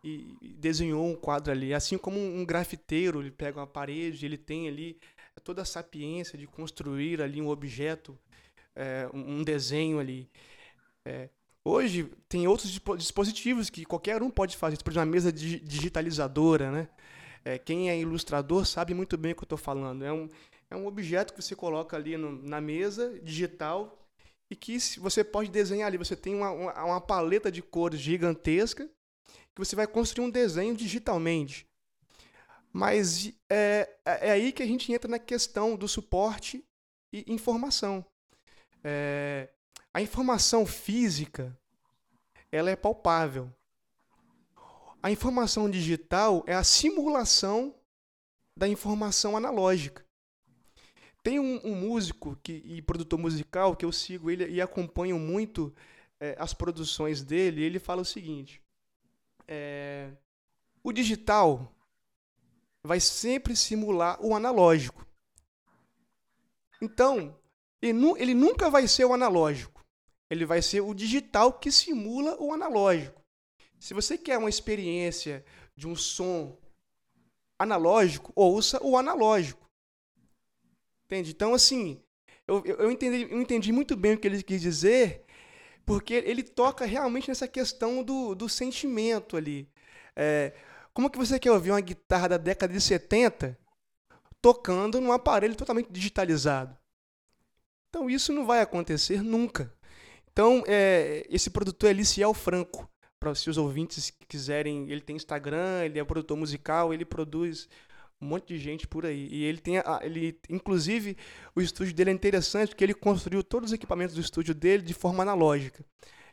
e, 0.05 0.37
desenhou 0.59 1.07
um 1.07 1.15
quadro 1.15 1.53
ali. 1.53 1.73
Assim 1.73 1.97
como 1.97 2.19
um 2.19 2.45
grafiteiro, 2.45 3.21
ele 3.21 3.31
pega 3.31 3.61
uma 3.61 3.67
parede, 3.67 4.27
ele 4.27 4.37
tem 4.37 4.69
ali 4.69 4.99
toda 5.43 5.63
a 5.63 5.65
sapiência 5.67 6.39
de 6.39 6.47
construir 6.47 7.21
ali 7.21 7.41
um 7.41 7.49
objeto, 7.49 8.19
é, 8.75 9.09
um 9.13 9.43
desenho 9.43 9.99
ali. 9.99 10.31
É, 11.05 11.29
hoje 11.65 12.11
tem 12.29 12.47
outros 12.47 12.81
dispositivos 12.97 13.69
que 13.71 13.85
qualquer 13.85 14.23
um 14.23 14.31
pode 14.31 14.57
fazer, 14.57 14.77
por 14.83 14.91
exemplo, 14.91 15.07
uma 15.07 15.13
mesa 15.13 15.33
digitalizadora, 15.33 16.71
né? 16.71 16.89
É, 17.45 17.59
quem 17.59 17.91
é 17.91 17.99
ilustrador 17.99 18.65
sabe 18.65 18.95
muito 18.95 19.17
bem 19.19 19.33
o 19.33 19.35
que 19.35 19.43
eu 19.43 19.47
estou 19.47 19.59
falando. 19.59 20.05
É 20.05 20.13
um, 20.13 20.29
é 20.71 20.77
um 20.77 20.87
objeto 20.87 21.35
que 21.35 21.43
você 21.43 21.57
coloca 21.57 21.97
ali 21.97 22.17
no, 22.17 22.41
na 22.43 22.61
mesa 22.61 23.19
digital 23.21 23.99
e 24.49 24.55
que 24.55 24.79
você 24.99 25.25
pode 25.25 25.51
desenhar 25.51 25.89
ali. 25.89 25.99
Você 25.99 26.15
tem 26.15 26.35
uma, 26.35 26.51
uma, 26.51 26.85
uma 26.85 27.01
paleta 27.01 27.51
de 27.51 27.61
cores 27.61 27.99
gigantesca 27.99 28.89
que 29.55 29.59
você 29.59 29.75
vai 29.75 29.87
construir 29.87 30.25
um 30.25 30.31
desenho 30.31 30.77
digitalmente. 30.77 31.67
Mas 32.73 33.33
é, 33.51 33.89
é, 34.05 34.29
é 34.29 34.31
aí 34.31 34.53
que 34.53 34.63
a 34.63 34.67
gente 34.67 34.91
entra 34.93 35.11
na 35.11 35.19
questão 35.19 35.77
do 35.77 35.87
suporte 35.87 36.65
e 37.13 37.25
informação. 37.31 38.05
É, 38.83 39.51
a 39.93 40.01
informação 40.01 40.65
física 40.65 41.57
ela 42.51 42.71
é 42.71 42.77
palpável. 42.77 43.53
A 45.03 45.11
informação 45.11 45.69
digital 45.69 46.45
é 46.47 46.55
a 46.55 46.65
simulação 46.65 47.75
da 48.57 48.69
informação 48.69 49.37
analógica. 49.37 50.05
Tem 51.23 51.39
um, 51.39 51.61
um 51.65 51.75
músico 51.75 52.37
que, 52.43 52.63
e 52.65 52.83
produtor 52.83 53.19
musical 53.19 53.77
que 53.77 53.85
eu 53.85 53.93
sigo 53.93 54.31
ele 54.31 54.49
e 54.49 54.61
acompanho 54.61 55.19
muito 55.19 55.75
é, 56.21 56.37
as 56.39 56.53
produções 56.53 57.23
dele. 57.23 57.63
ele 57.63 57.79
fala 57.79 58.03
o 58.03 58.05
seguinte: 58.05 58.63
é, 59.47 60.11
o 60.83 60.93
digital 60.93 61.73
vai 62.83 63.01
sempre 63.01 63.55
simular 63.55 64.21
o 64.21 64.35
analógico. 64.35 65.07
Então, 66.81 67.39
ele, 67.81 67.93
nu 67.93 68.17
ele 68.17 68.35
nunca 68.35 68.69
vai 68.69 68.89
ser 68.89 69.05
o 69.05 69.13
analógico. 69.13 69.85
Ele 70.29 70.45
vai 70.45 70.63
ser 70.63 70.81
o 70.81 70.95
digital 70.95 71.53
que 71.53 71.71
simula 71.71 72.37
o 72.41 72.53
analógico. 72.53 73.23
Se 73.79 73.95
você 73.95 74.17
quer 74.17 74.39
uma 74.39 74.49
experiência 74.49 75.45
de 75.77 75.87
um 75.87 75.95
som 75.95 76.59
analógico, 77.59 78.33
ouça 78.35 78.83
o 78.83 78.97
analógico. 78.97 79.69
Entende? 81.05 81.31
Então, 81.31 81.55
assim, 81.55 82.03
eu, 82.47 82.65
eu, 82.65 82.91
entendi, 82.91 83.31
eu 83.31 83.41
entendi 83.41 83.73
muito 83.73 83.97
bem 83.97 84.15
o 84.15 84.19
que 84.19 84.27
ele 84.27 84.43
quis 84.43 84.61
dizer, 84.61 85.25
porque 85.85 86.15
ele 86.15 86.43
toca 86.43 86.85
realmente 86.85 87.29
nessa 87.29 87.47
questão 87.47 88.03
do, 88.03 88.35
do 88.35 88.49
sentimento 88.49 89.37
ali. 89.37 89.69
É, 90.17 90.53
como 90.93 91.11
que 91.11 91.19
você 91.19 91.39
quer 91.39 91.51
ouvir 91.51 91.71
uma 91.71 91.81
guitarra 91.81 92.29
da 92.29 92.37
década 92.37 92.73
de 92.73 92.81
70 92.81 93.59
tocando 94.41 95.01
num 95.01 95.13
aparelho 95.13 95.55
totalmente 95.55 95.91
digitalizado? 95.91 96.77
Então 97.89 98.09
isso 98.09 98.33
não 98.33 98.47
vai 98.47 98.61
acontecer 98.61 99.23
nunca. 99.23 99.73
Então 100.31 100.63
é, 100.67 101.27
esse 101.31 101.51
produtor 101.51 101.91
é 101.91 101.93
Liciel 101.93 102.35
Franco. 102.35 102.89
Para 103.19 103.35
se 103.35 103.49
os 103.49 103.57
ouvintes 103.57 104.11
quiserem, 104.29 104.91
ele 104.91 105.01
tem 105.01 105.15
Instagram, 105.15 105.85
ele 105.85 105.99
é 105.99 106.05
produtor 106.05 106.37
musical, 106.37 106.93
ele 106.93 107.05
produz 107.05 107.69
um 108.21 108.27
monte 108.27 108.49
de 108.49 108.59
gente 108.59 108.87
por 108.87 109.07
aí. 109.07 109.29
E 109.31 109.45
ele 109.45 109.59
tem, 109.59 109.75
ele, 110.03 110.41
inclusive, 110.49 111.17
o 111.55 111.61
estúdio 111.61 111.95
dele 111.95 112.11
é 112.11 112.13
interessante 112.13 112.71
porque 112.71 112.83
ele 112.83 112.95
construiu 112.95 113.45
todos 113.45 113.71
os 113.71 113.75
equipamentos 113.75 114.15
do 114.17 114.21
estúdio 114.21 114.55
dele 114.55 114.83
de 114.83 114.93
forma 114.93 115.23
analógica 115.23 115.85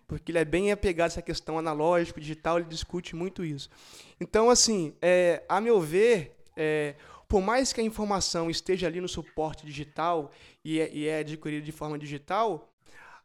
porque 0.10 0.32
ele 0.32 0.39
é 0.39 0.43
bem 0.43 0.72
apegado 0.72 1.05
a 1.05 1.14
essa 1.14 1.22
questão 1.22 1.60
analógica, 1.60 2.20
digital, 2.20 2.57
ele 2.57 2.68
discute 2.68 3.16
muito 3.16 3.45
isso. 3.45 3.70
Então, 4.20 4.49
assim, 4.49 4.95
é, 4.99 5.43
a 5.47 5.62
meu 5.62 5.80
ver, 5.80 6.36
é, 6.57 6.95
por 7.28 7.41
mais 7.41 7.72
que 7.72 7.80
a 7.80 7.84
informação 7.84 8.49
esteja 8.49 8.88
ali 8.88 8.99
no 8.99 9.07
suporte 9.07 9.64
digital 9.64 10.32
e 10.66 10.80
é, 10.80 10.91
e 10.91 11.07
é 11.07 11.20
adquirida 11.20 11.64
de 11.64 11.72
forma 11.72 11.97
digital, 11.99 12.74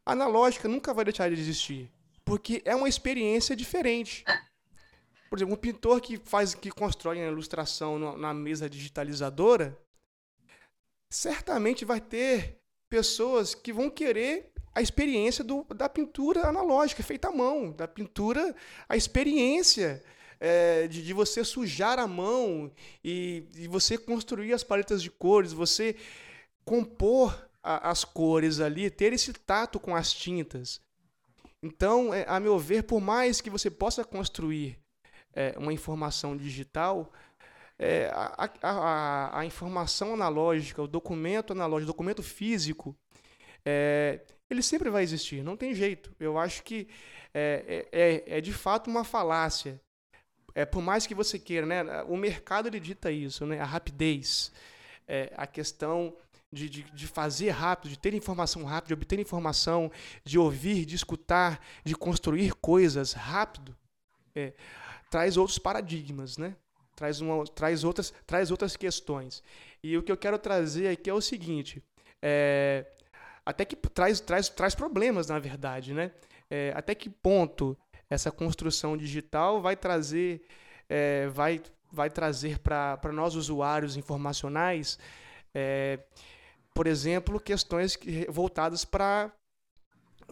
a 0.05 0.11
analógica 0.11 0.67
nunca 0.67 0.93
vai 0.93 1.03
deixar 1.03 1.27
de 1.27 1.41
existir, 1.41 1.91
porque 2.23 2.61
é 2.63 2.75
uma 2.75 2.87
experiência 2.87 3.55
diferente. 3.55 4.23
Por 5.27 5.39
exemplo, 5.39 5.55
um 5.55 5.57
pintor 5.57 5.99
que 5.99 6.17
faz, 6.23 6.53
que 6.53 6.69
constrói 6.69 7.19
a 7.19 7.27
ilustração 7.27 8.15
na 8.15 8.31
mesa 8.31 8.69
digitalizadora, 8.69 9.75
certamente 11.09 11.83
vai 11.83 11.99
ter 11.99 12.59
pessoas 12.87 13.55
que 13.55 13.73
vão 13.73 13.89
querer 13.89 14.53
a 14.75 14.81
experiência 14.81 15.41
do, 15.41 15.63
da 15.73 15.87
pintura 15.87 16.47
analógica, 16.47 17.01
feita 17.01 17.29
à 17.29 17.31
mão, 17.31 17.71
da 17.71 17.87
pintura, 17.87 18.53
a 18.89 18.97
experiência 18.97 20.03
é, 20.37 20.85
de, 20.89 21.01
de, 21.01 21.13
você 21.13 21.45
sujar 21.45 21.97
a 21.97 22.05
mão 22.05 22.69
e, 23.01 23.45
e, 23.55 23.69
você 23.69 23.97
construir 23.97 24.51
as 24.51 24.65
paletas 24.65 25.01
de 25.01 25.09
cores, 25.09 25.53
você 25.53 25.95
compor 26.65 27.47
a, 27.63 27.89
as 27.89 28.03
cores 28.03 28.59
ali, 28.59 28.89
ter 28.89 29.13
esse 29.13 29.31
tato 29.31 29.79
com 29.79 29.95
as 29.95 30.11
tintas. 30.11 30.81
Então, 31.63 32.13
é, 32.13 32.25
a 32.27 32.37
meu 32.37 32.59
ver, 32.59 32.83
por 32.83 32.99
mais 32.99 33.39
que 33.39 33.49
você 33.49 33.71
possa 33.71 34.03
construir 34.03 34.77
é, 35.33 35.55
uma 35.57 35.71
informação 35.71 36.35
digital, 36.35 37.13
é, 37.79 38.11
a, 38.13 38.49
a, 38.61 39.39
a, 39.39 39.45
informação 39.45 40.13
analógica, 40.13 40.81
o 40.81 40.87
documento 40.87 41.53
analógico, 41.53 41.89
o 41.89 41.93
documento 41.93 42.21
físico, 42.21 42.93
é, 43.65 44.19
ele 44.49 44.61
sempre 44.61 44.89
vai 44.89 45.03
existir, 45.03 45.43
não 45.43 45.57
tem 45.57 45.73
jeito. 45.73 46.11
Eu 46.19 46.37
acho 46.37 46.63
que 46.63 46.87
é, 47.33 47.87
é, 47.91 47.99
é, 48.01 48.37
é 48.37 48.41
de 48.41 48.53
fato 48.53 48.89
uma 48.89 49.03
falácia. 49.03 49.79
É, 50.53 50.63
por 50.65 50.81
mais 50.81 51.05
que 51.05 51.13
você 51.13 51.37
queira, 51.37 51.65
né? 51.65 52.03
O 52.03 52.15
mercado 52.15 52.67
ele 52.67 52.79
dita 52.79 53.11
isso, 53.11 53.45
né? 53.45 53.59
A 53.59 53.65
rapidez, 53.65 54.51
é, 55.07 55.33
a 55.35 55.45
questão 55.45 56.15
de, 56.51 56.69
de, 56.69 56.83
de, 56.83 57.07
fazer 57.07 57.49
rápido, 57.49 57.89
de 57.89 57.99
ter 57.99 58.13
informação 58.13 58.63
rápida, 58.63 58.87
de 58.87 58.93
obter 58.93 59.19
informação, 59.19 59.91
de 60.23 60.39
ouvir, 60.39 60.85
de 60.85 60.95
escutar, 60.95 61.59
de 61.83 61.93
construir 61.93 62.53
coisas 62.53 63.11
rápido, 63.11 63.75
é, 64.33 64.53
traz 65.09 65.35
outros 65.35 65.59
paradigmas, 65.59 66.37
né? 66.37 66.55
Traz, 66.95 67.19
uma, 67.19 67.43
traz, 67.43 67.83
outras, 67.83 68.13
traz 68.25 68.51
outras 68.51 68.77
questões. 68.77 69.43
E 69.83 69.97
o 69.97 70.03
que 70.03 70.11
eu 70.11 70.15
quero 70.15 70.39
trazer 70.39 70.87
aqui 70.87 71.09
é 71.09 71.13
o 71.13 71.19
seguinte: 71.19 71.83
é, 72.21 72.85
até 73.45 73.63
que 73.63 73.75
traz, 73.75 74.19
traz, 74.19 74.49
traz 74.49 74.73
problemas, 74.73 75.27
na 75.27 75.39
verdade, 75.39 75.93
né? 75.93 76.11
É, 76.49 76.73
até 76.75 76.95
que 76.95 77.09
ponto 77.09 77.77
essa 78.09 78.31
construção 78.31 78.97
digital 78.97 79.61
vai 79.61 79.75
trazer, 79.75 80.41
é, 80.89 81.27
vai, 81.27 81.61
vai 81.91 82.09
trazer 82.09 82.59
para 82.59 83.11
nós 83.13 83.35
usuários 83.35 83.97
informacionais, 83.97 84.97
é, 85.53 85.99
por 86.73 86.87
exemplo, 86.87 87.39
questões 87.39 87.97
voltadas 88.29 88.83
para 88.83 89.31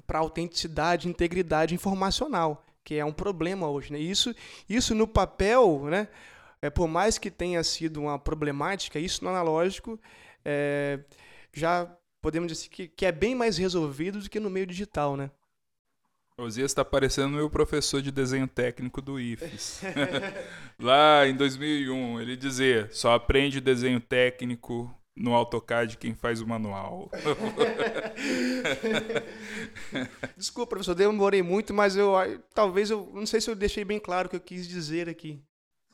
para 0.07 0.19
autenticidade, 0.19 1.07
integridade 1.07 1.75
informacional, 1.75 2.65
que 2.83 2.95
é 2.95 3.05
um 3.05 3.13
problema 3.13 3.69
hoje. 3.69 3.93
Né? 3.93 3.99
Isso, 3.99 4.33
isso 4.67 4.95
no 4.95 5.07
papel, 5.07 5.83
né? 5.85 6.07
É, 6.61 6.69
por 6.69 6.87
mais 6.87 7.17
que 7.17 7.29
tenha 7.29 7.63
sido 7.63 8.01
uma 8.01 8.17
problemática, 8.17 8.97
isso 8.97 9.23
no 9.23 9.29
analógico 9.29 9.99
é, 10.43 10.99
já 11.53 11.89
podemos 12.23 12.51
dizer 12.51 12.69
que, 12.69 12.87
que 12.87 13.05
é 13.05 13.11
bem 13.11 13.35
mais 13.35 13.57
resolvido 13.57 14.21
do 14.21 14.29
que 14.29 14.39
no 14.39 14.49
meio 14.49 14.65
digital, 14.65 15.17
né? 15.17 15.29
Osias 16.37 16.71
está 16.71 16.83
parecendo 16.83 17.35
meu 17.35 17.49
professor 17.49 18.01
de 18.01 18.11
desenho 18.11 18.47
técnico 18.47 19.01
do 19.01 19.19
IFES. 19.19 19.81
Lá 20.79 21.27
em 21.27 21.35
2001, 21.35 22.21
ele 22.21 22.35
dizia: 22.35 22.89
só 22.91 23.13
aprende 23.13 23.61
desenho 23.61 23.99
técnico 23.99 24.91
no 25.15 25.35
AutoCAD 25.35 25.97
quem 25.97 26.15
faz 26.15 26.41
o 26.41 26.47
manual. 26.47 27.11
Desculpa, 30.35 30.69
professor, 30.69 30.95
demorei 30.95 31.43
muito, 31.43 31.71
mas 31.71 31.95
eu 31.95 32.13
talvez 32.55 32.89
eu 32.89 33.11
não 33.13 33.27
sei 33.27 33.39
se 33.39 33.51
eu 33.51 33.55
deixei 33.55 33.85
bem 33.85 33.99
claro 33.99 34.27
o 34.27 34.29
que 34.29 34.37
eu 34.37 34.41
quis 34.41 34.67
dizer 34.67 35.07
aqui. 35.07 35.39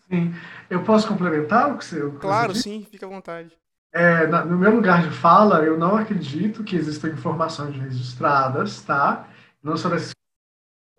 Sim. 0.07 0.34
Eu 0.69 0.84
posso 0.84 1.06
complementar 1.07 1.73
o 1.73 1.77
que 1.77 1.84
você. 1.84 1.99
claro, 2.19 2.56
sim, 2.56 2.88
fica 2.89 3.06
à 3.06 3.10
vontade. 3.10 3.51
É, 3.91 4.28
no 4.28 4.57
meu 4.57 4.76
lugar 4.76 5.02
de 5.02 5.10
fala, 5.10 5.64
eu 5.64 5.78
não 5.78 5.95
acredito 5.95 6.64
que 6.64 6.76
existam 6.76 7.10
informações 7.10 7.76
registradas, 7.76 8.82
tá? 8.82 9.28
Não 9.64 9.76
só 9.76 9.90
dessa 9.90 10.14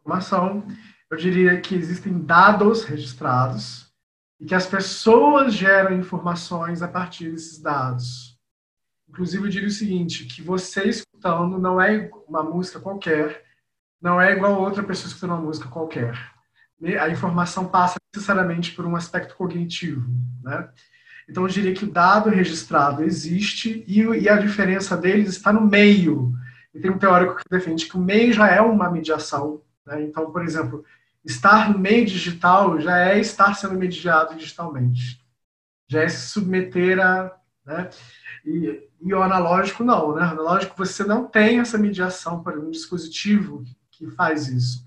informação. 0.00 0.66
Eu 1.08 1.16
diria 1.16 1.60
que 1.60 1.74
existem 1.74 2.18
dados 2.18 2.84
registrados 2.84 3.92
e 4.40 4.46
que 4.46 4.54
as 4.54 4.66
pessoas 4.66 5.54
geram 5.54 5.94
informações 5.96 6.82
a 6.82 6.88
partir 6.88 7.30
desses 7.30 7.60
dados. 7.60 8.38
Inclusive, 9.08 9.44
eu 9.44 9.50
diria 9.50 9.68
o 9.68 9.72
seguinte, 9.72 10.24
que 10.24 10.40
você 10.40 10.84
escutando 10.84 11.58
não 11.58 11.80
é 11.80 12.10
uma 12.28 12.42
música 12.42 12.80
qualquer, 12.80 13.44
não 14.00 14.20
é 14.20 14.32
igual 14.32 14.60
outra 14.60 14.82
pessoa 14.82 15.08
escutando 15.08 15.32
uma 15.32 15.42
música 15.42 15.68
qualquer. 15.68 16.16
A 17.00 17.08
informação 17.10 17.68
passa 17.68 17.96
necessariamente 18.14 18.72
por 18.72 18.86
um 18.86 18.96
aspecto 18.96 19.36
cognitivo, 19.36 20.08
né? 20.42 20.70
Então, 21.30 21.44
eu 21.44 21.48
diria 21.48 21.72
que 21.72 21.84
o 21.84 21.90
dado 21.90 22.28
registrado 22.28 23.04
existe 23.04 23.84
e, 23.86 24.00
e 24.00 24.28
a 24.28 24.36
diferença 24.36 24.96
deles 24.96 25.28
está 25.28 25.52
no 25.52 25.60
meio. 25.60 26.34
E 26.74 26.80
tem 26.80 26.90
um 26.90 26.98
teórico 26.98 27.36
que 27.36 27.44
defende 27.48 27.86
que 27.86 27.96
o 27.96 28.00
meio 28.00 28.32
já 28.32 28.48
é 28.48 28.60
uma 28.60 28.90
mediação. 28.90 29.62
Né? 29.86 30.02
Então, 30.02 30.32
por 30.32 30.42
exemplo, 30.42 30.84
estar 31.24 31.70
no 31.70 31.78
meio 31.78 32.04
digital 32.04 32.80
já 32.80 32.98
é 32.98 33.20
estar 33.20 33.54
sendo 33.54 33.78
mediado 33.78 34.34
digitalmente. 34.34 35.24
Já 35.86 36.02
é 36.02 36.08
se 36.08 36.30
submeter 36.30 36.98
a. 36.98 37.32
Né? 37.64 37.88
E, 38.44 38.88
e, 39.00 39.14
o 39.14 39.22
analógico 39.22 39.84
não, 39.84 40.16
né? 40.16 40.22
O 40.22 40.30
analógico 40.32 40.74
você 40.76 41.04
não 41.04 41.26
tem 41.26 41.60
essa 41.60 41.78
mediação 41.78 42.42
para 42.42 42.58
um 42.58 42.72
dispositivo 42.72 43.62
que 43.92 44.10
faz 44.10 44.48
isso. 44.48 44.84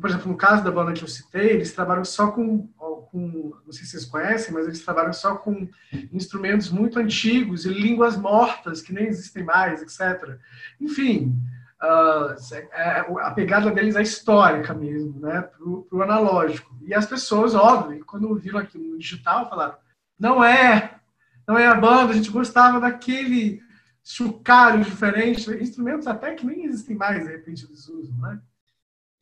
Por 0.00 0.10
exemplo, 0.10 0.32
no 0.32 0.36
caso 0.36 0.64
da 0.64 0.72
banda 0.72 0.92
que 0.92 1.04
eu 1.04 1.08
citei, 1.08 1.50
eles 1.50 1.72
trabalham 1.72 2.04
só 2.04 2.32
com 2.32 2.68
com, 3.14 3.54
não 3.64 3.72
sei 3.72 3.84
se 3.84 3.92
vocês 3.92 4.04
conhecem, 4.04 4.52
mas 4.52 4.66
eles 4.66 4.84
trabalham 4.84 5.12
só 5.12 5.36
com 5.36 5.68
instrumentos 6.12 6.68
muito 6.68 6.98
antigos 6.98 7.64
e 7.64 7.68
línguas 7.68 8.16
mortas 8.16 8.82
que 8.82 8.92
nem 8.92 9.06
existem 9.06 9.44
mais, 9.44 9.80
etc. 9.80 10.36
Enfim, 10.80 11.32
uh, 11.80 13.18
a 13.20 13.30
pegada 13.30 13.70
deles 13.70 13.94
é 13.94 14.02
histórica 14.02 14.74
mesmo, 14.74 15.20
né, 15.20 15.42
para 15.42 15.64
o 15.64 16.02
analógico. 16.02 16.76
E 16.82 16.92
as 16.92 17.06
pessoas, 17.06 17.54
óbvio, 17.54 18.04
quando 18.04 18.34
viram 18.34 18.58
aquilo 18.58 18.82
no 18.82 18.98
digital, 18.98 19.48
falaram: 19.48 19.76
não 20.18 20.42
é, 20.42 20.98
não 21.46 21.56
é 21.56 21.68
a 21.68 21.74
banda, 21.76 22.10
a 22.12 22.16
gente 22.16 22.32
gostava 22.32 22.80
daquele 22.80 23.62
chocalho 24.02 24.82
diferente, 24.82 25.48
instrumentos 25.52 26.08
até 26.08 26.34
que 26.34 26.44
nem 26.44 26.64
existem 26.64 26.96
mais, 26.96 27.24
de 27.24 27.30
repente 27.30 27.64
eles 27.64 27.88
usam, 27.88 28.16
né? 28.18 28.40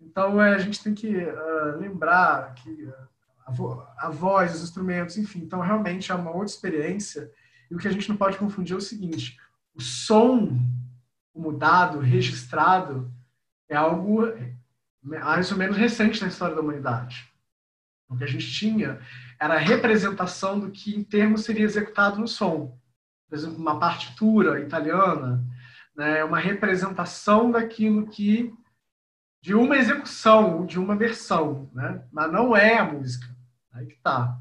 Então, 0.00 0.42
é, 0.42 0.54
a 0.54 0.58
gente 0.58 0.82
tem 0.82 0.94
que 0.94 1.14
uh, 1.14 1.78
lembrar 1.78 2.54
que 2.54 2.70
uh, 2.70 3.11
a, 3.52 3.54
vo 3.54 3.86
a 3.98 4.08
voz, 4.08 4.54
os 4.54 4.62
instrumentos, 4.62 5.16
enfim. 5.16 5.40
Então, 5.40 5.60
realmente 5.60 6.10
é 6.10 6.14
uma 6.14 6.30
outra 6.30 6.46
experiência. 6.46 7.30
E 7.70 7.74
o 7.74 7.78
que 7.78 7.86
a 7.86 7.92
gente 7.92 8.08
não 8.08 8.16
pode 8.16 8.38
confundir 8.38 8.74
é 8.74 8.78
o 8.78 8.80
seguinte: 8.80 9.38
o 9.74 9.80
som 9.80 10.58
mudado, 11.34 11.98
registrado, 11.98 13.12
é 13.68 13.76
algo 13.76 14.22
mais 15.02 15.50
ou 15.50 15.58
menos 15.58 15.76
recente 15.76 16.20
na 16.20 16.28
história 16.28 16.54
da 16.54 16.60
humanidade. 16.60 17.30
O 18.08 18.16
que 18.16 18.24
a 18.24 18.28
gente 18.28 18.50
tinha 18.52 19.00
era 19.40 19.54
a 19.54 19.58
representação 19.58 20.60
do 20.60 20.70
que 20.70 20.94
em 20.94 21.02
termos 21.02 21.44
seria 21.44 21.64
executado 21.64 22.20
no 22.20 22.28
som. 22.28 22.78
Por 23.28 23.36
exemplo, 23.36 23.56
uma 23.56 23.78
partitura 23.78 24.60
italiana, 24.60 25.42
né, 25.96 26.22
uma 26.22 26.38
representação 26.38 27.50
daquilo 27.50 28.06
que 28.06 28.52
de 29.42 29.54
uma 29.54 29.76
execução, 29.76 30.64
de 30.64 30.78
uma 30.78 30.94
versão, 30.94 31.68
né? 31.74 32.04
mas 32.12 32.30
não 32.30 32.56
é 32.56 32.78
a 32.78 32.84
música. 32.84 33.26
Aí 33.72 33.86
que 33.86 33.96
tá. 33.96 34.38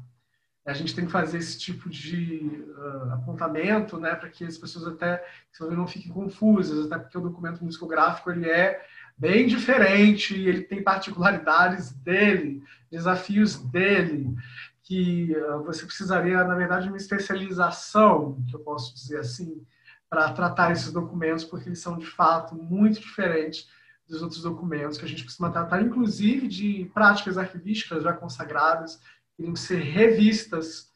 A 0.64 0.72
gente 0.72 0.94
tem 0.94 1.06
que 1.06 1.10
fazer 1.10 1.38
esse 1.38 1.58
tipo 1.58 1.90
de 1.90 2.64
uh, 2.76 3.14
apontamento, 3.14 3.98
né, 3.98 4.14
para 4.14 4.28
que 4.28 4.44
as 4.44 4.56
pessoas 4.56 4.86
até 4.86 5.24
não 5.60 5.88
fiquem 5.88 6.12
confusas, 6.12 6.86
até 6.86 7.02
porque 7.02 7.18
o 7.18 7.22
documento 7.22 7.64
musicográfico 7.64 8.30
ele 8.30 8.48
é 8.48 8.84
bem 9.18 9.46
diferente, 9.46 10.34
ele 10.34 10.62
tem 10.62 10.82
particularidades 10.82 11.90
dele, 11.90 12.62
desafios 12.90 13.56
dele, 13.56 14.36
que 14.84 15.34
uh, 15.36 15.64
você 15.64 15.84
precisaria, 15.84 16.44
na 16.44 16.54
verdade, 16.54 16.84
de 16.84 16.88
uma 16.90 16.96
especialização, 16.96 18.40
que 18.48 18.54
eu 18.54 18.60
posso 18.60 18.94
dizer 18.94 19.18
assim, 19.18 19.66
para 20.08 20.32
tratar 20.32 20.70
esses 20.70 20.92
documentos, 20.92 21.44
porque 21.44 21.68
eles 21.68 21.80
são 21.80 21.98
de 21.98 22.06
fato 22.06 22.54
muito 22.54 23.00
diferentes 23.00 23.68
dos 24.06 24.22
outros 24.22 24.42
documentos 24.42 24.98
que 24.98 25.04
a 25.04 25.08
gente 25.08 25.24
costuma 25.24 25.50
tratar, 25.50 25.80
inclusive 25.80 26.46
de 26.46 26.90
práticas 26.92 27.38
arquivísticas 27.38 28.02
já 28.02 28.12
consagradas, 28.12 29.00
que 29.36 29.56
ser 29.56 29.80
revistas 29.80 30.92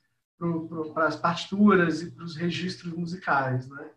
para 0.93 1.07
as 1.07 1.17
partituras 1.17 2.03
e 2.03 2.11
para 2.11 2.25
os 2.25 2.37
registros 2.37 2.93
musicais, 2.93 3.69
né? 3.69 3.91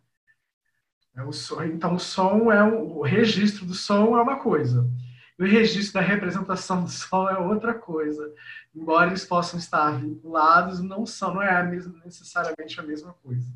É 1.15 1.23
o 1.23 1.33
som, 1.33 1.63
então, 1.63 1.95
o 1.95 1.99
som 1.99 2.51
é 2.51 2.63
o, 2.63 2.99
o 2.99 3.01
registro 3.01 3.65
do 3.65 3.73
som 3.73 4.17
é 4.17 4.21
uma 4.21 4.39
coisa, 4.39 4.89
e 5.37 5.43
o 5.43 5.47
registro 5.47 5.93
da 5.93 6.05
representação 6.05 6.83
do 6.83 6.89
som 6.89 7.27
é 7.29 7.37
outra 7.37 7.73
coisa. 7.73 8.33
Embora 8.75 9.09
eles 9.09 9.25
possam 9.25 9.59
estar 9.59 9.91
vinculados, 9.99 10.79
não 10.81 11.05
são, 11.05 11.33
não 11.33 11.41
é 11.41 11.59
a 11.59 11.63
mesma, 11.63 11.99
necessariamente 12.05 12.79
a 12.79 12.83
mesma 12.83 13.13
coisa. 13.13 13.51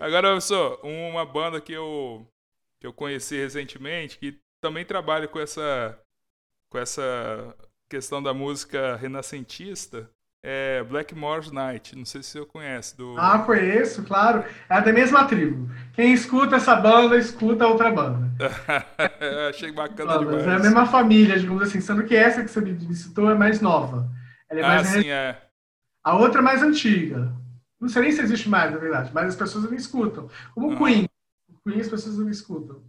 Agora, 0.00 0.28
professor, 0.28 0.80
uma 0.84 1.24
banda 1.24 1.60
que 1.60 1.72
eu 1.72 2.28
que 2.80 2.86
eu 2.86 2.92
conheci 2.92 3.36
recentemente 3.36 4.18
que 4.18 4.38
também 4.60 4.84
trabalha 4.84 5.26
com 5.26 5.38
essa 5.38 5.98
com 6.68 6.78
essa 6.78 7.56
questão 7.94 8.20
da 8.20 8.34
música 8.34 8.96
renascentista 8.96 10.10
é 10.44 10.82
Blackmore's 10.82 11.52
Night. 11.52 11.96
Não 11.96 12.04
sei 12.04 12.24
se 12.24 12.30
você 12.30 12.44
conhece. 12.44 12.96
Do... 12.96 13.14
Ah, 13.16 13.38
conheço, 13.38 14.02
claro. 14.02 14.44
É 14.68 14.80
da 14.80 14.92
mesma 14.92 15.26
tribo. 15.26 15.70
Quem 15.92 16.12
escuta 16.12 16.56
essa 16.56 16.74
banda, 16.74 17.16
escuta 17.16 17.68
outra 17.68 17.92
banda. 17.92 18.32
Achei 19.48 19.70
bacana 19.70 20.18
demais. 20.18 20.44
É 20.44 20.54
a 20.54 20.58
mesma 20.58 20.86
família, 20.86 21.38
digamos 21.38 21.62
assim. 21.62 21.80
Sendo 21.80 22.02
que 22.02 22.16
essa 22.16 22.42
que 22.42 22.50
você 22.50 22.60
me 22.62 22.96
citou 22.96 23.30
é 23.30 23.34
mais 23.36 23.60
nova. 23.60 24.10
Ela 24.50 24.60
é 24.60 24.64
ah, 24.64 24.68
mais 24.68 24.88
sim, 24.88 25.08
é. 25.08 25.40
A 26.02 26.18
outra 26.18 26.40
é 26.40 26.42
mais 26.42 26.64
antiga. 26.64 27.32
Não 27.80 27.88
sei 27.88 28.02
nem 28.02 28.12
se 28.12 28.22
existe 28.22 28.48
mais, 28.48 28.72
na 28.72 28.78
verdade, 28.78 29.12
mas 29.14 29.28
as 29.28 29.36
pessoas 29.36 29.64
não 29.64 29.74
escutam. 29.74 30.28
Como 30.52 30.66
o 30.66 30.70
uhum. 30.70 30.78
Queen. 30.78 31.08
O 31.48 31.70
Queen 31.70 31.80
as 31.80 31.88
pessoas 31.88 32.18
não 32.18 32.28
escutam. 32.28 32.82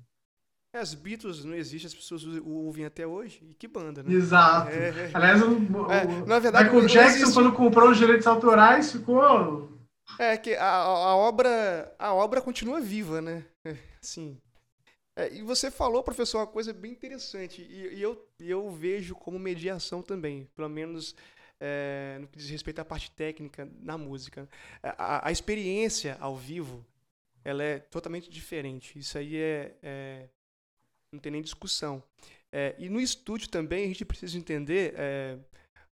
É, 0.75 0.79
as 0.79 0.93
Beatles 0.93 1.45
não 1.45 1.55
existem, 1.55 1.87
as 1.87 1.93
pessoas 1.93 2.25
ouvem 2.43 2.83
até 2.83 3.07
hoje. 3.07 3.39
E 3.49 3.53
que 3.53 3.65
banda, 3.65 4.03
né? 4.03 4.13
Exato. 4.13 4.69
É, 4.69 4.89
é. 4.89 5.11
Aliás, 5.13 5.41
o, 5.41 5.55
é, 5.89 6.25
na 6.27 6.37
verdade, 6.37 6.65
Michael 6.65 6.87
Jackson, 6.87 7.15
existe... 7.15 7.33
quando 7.33 7.53
comprou 7.53 7.89
os 7.91 7.97
direitos 7.97 8.27
autorais, 8.27 8.91
ficou. 8.91 9.71
É 10.19 10.35
que 10.35 10.53
a, 10.53 10.69
a 10.69 11.15
obra 11.15 11.95
a 11.97 12.13
obra 12.13 12.41
continua 12.41 12.81
viva, 12.81 13.21
né? 13.21 13.45
É, 13.63 13.77
sim. 14.01 14.37
É, 15.15 15.33
e 15.33 15.41
você 15.43 15.71
falou, 15.71 16.03
professor, 16.03 16.39
uma 16.39 16.47
coisa 16.47 16.73
bem 16.73 16.91
interessante. 16.91 17.61
E, 17.61 17.95
e 17.95 18.01
eu, 18.01 18.27
eu 18.37 18.69
vejo 18.69 19.15
como 19.15 19.39
mediação 19.39 20.01
também, 20.01 20.49
pelo 20.57 20.67
menos 20.67 21.15
é, 21.57 22.17
no 22.19 22.27
que 22.27 22.37
diz 22.37 22.49
respeito 22.49 22.79
à 22.79 22.85
parte 22.85 23.09
técnica 23.11 23.65
na 23.81 23.97
música. 23.97 24.47
A, 24.83 25.29
a, 25.29 25.31
experiência 25.31 26.17
ao 26.19 26.35
vivo 26.35 26.85
ela 27.45 27.63
é 27.63 27.79
totalmente 27.79 28.29
diferente. 28.29 28.99
Isso 28.99 29.17
aí 29.17 29.37
é, 29.37 29.77
é 29.81 30.29
não 31.15 31.21
tem 31.21 31.31
nem 31.31 31.41
discussão. 31.41 32.03
É, 32.51 32.75
e 32.77 32.89
no 32.89 33.01
estúdio 33.01 33.49
também 33.49 33.85
a 33.85 33.87
gente 33.87 34.05
precisa 34.05 34.37
entender, 34.37 34.93
é, 34.95 35.37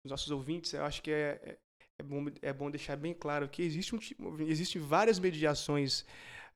os 0.04 0.10
nossos 0.10 0.32
ouvintes, 0.32 0.74
eu 0.74 0.84
acho 0.84 1.02
que 1.02 1.12
é, 1.12 1.40
é, 1.44 1.58
é, 2.00 2.04
bom, 2.04 2.26
é 2.42 2.54
bom 2.54 2.72
deixar 2.72 2.96
bem 2.96 3.14
claro 3.14 3.48
que 3.48 3.62
existe 3.62 3.96
um, 3.96 4.00
existem 4.42 4.82
várias 4.82 5.20
mediações 5.20 6.06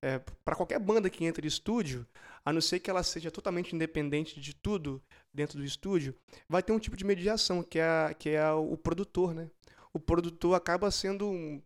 é, 0.01 0.19
para 0.43 0.55
qualquer 0.55 0.79
banda 0.79 1.09
que 1.09 1.23
entra 1.25 1.45
em 1.45 1.47
estúdio, 1.47 2.07
a 2.43 2.51
não 2.51 2.61
ser 2.61 2.79
que 2.79 2.89
ela 2.89 3.03
seja 3.03 3.29
totalmente 3.29 3.75
independente 3.75 4.39
de 4.39 4.55
tudo 4.55 5.01
dentro 5.31 5.59
do 5.59 5.65
estúdio, 5.65 6.15
vai 6.49 6.63
ter 6.63 6.71
um 6.71 6.79
tipo 6.79 6.97
de 6.97 7.05
mediação, 7.05 7.61
que 7.61 7.77
é, 7.77 8.15
que 8.17 8.29
é 8.29 8.51
o 8.51 8.75
produtor. 8.75 9.33
Né? 9.33 9.49
O 9.93 9.99
produtor 9.99 10.55
acaba 10.55 10.89
sendo 10.89 11.29
um, 11.29 11.61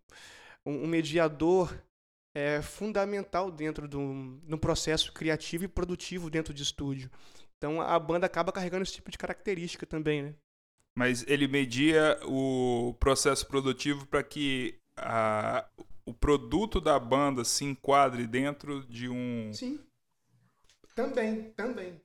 um 0.66 0.88
mediador 0.88 1.74
é 2.36 2.62
fundamental 2.62 3.50
dentro 3.50 3.88
do, 3.88 4.38
do 4.44 4.58
processo 4.58 5.14
criativo 5.14 5.64
e 5.64 5.70
produtivo 5.70 6.30
dentro 6.30 6.54
de 6.54 6.62
estúdio. 6.62 7.10
Então 7.58 7.82
a 7.82 7.98
banda 7.98 8.26
acaba 8.26 8.52
carregando 8.52 8.84
esse 8.84 8.94
tipo 8.94 9.10
de 9.10 9.18
característica 9.18 9.86
também, 9.86 10.22
né? 10.22 10.34
Mas 10.98 11.26
ele 11.28 11.48
media 11.48 12.20
o 12.26 12.94
processo 13.00 13.48
produtivo 13.48 14.06
para 14.06 14.22
que 14.22 14.76
a, 14.98 15.66
o 16.06 16.14
produto 16.14 16.82
da 16.82 17.00
banda 17.00 17.46
se 17.46 17.64
enquadre 17.64 18.28
dentro 18.28 18.86
de 18.86 19.08
um. 19.08 19.52
Sim. 19.54 19.80
Também, 20.94 21.52
também. 21.56 22.02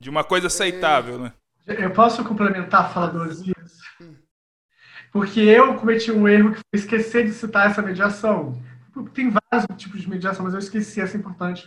De 0.00 0.08
uma 0.08 0.24
coisa 0.24 0.46
aceitável, 0.46 1.16
é... 1.16 1.18
né? 1.18 1.32
Eu 1.66 1.92
posso 1.92 2.24
complementar 2.24 2.86
a 2.86 2.88
fala 2.88 3.08
do 3.08 3.20
Osias? 3.20 3.78
Hum. 4.00 4.14
Porque 5.12 5.40
eu 5.40 5.74
cometi 5.76 6.10
um 6.10 6.26
erro 6.26 6.52
que 6.52 6.60
foi 6.70 6.80
esquecer 6.80 7.26
de 7.26 7.32
citar 7.32 7.70
essa 7.70 7.82
mediação 7.82 8.58
tem 9.04 9.30
vários 9.30 9.66
tipos 9.76 10.00
de 10.00 10.08
mediação, 10.08 10.44
mas 10.44 10.54
eu 10.54 10.60
esqueci 10.60 11.00
essa 11.00 11.16
importante, 11.16 11.66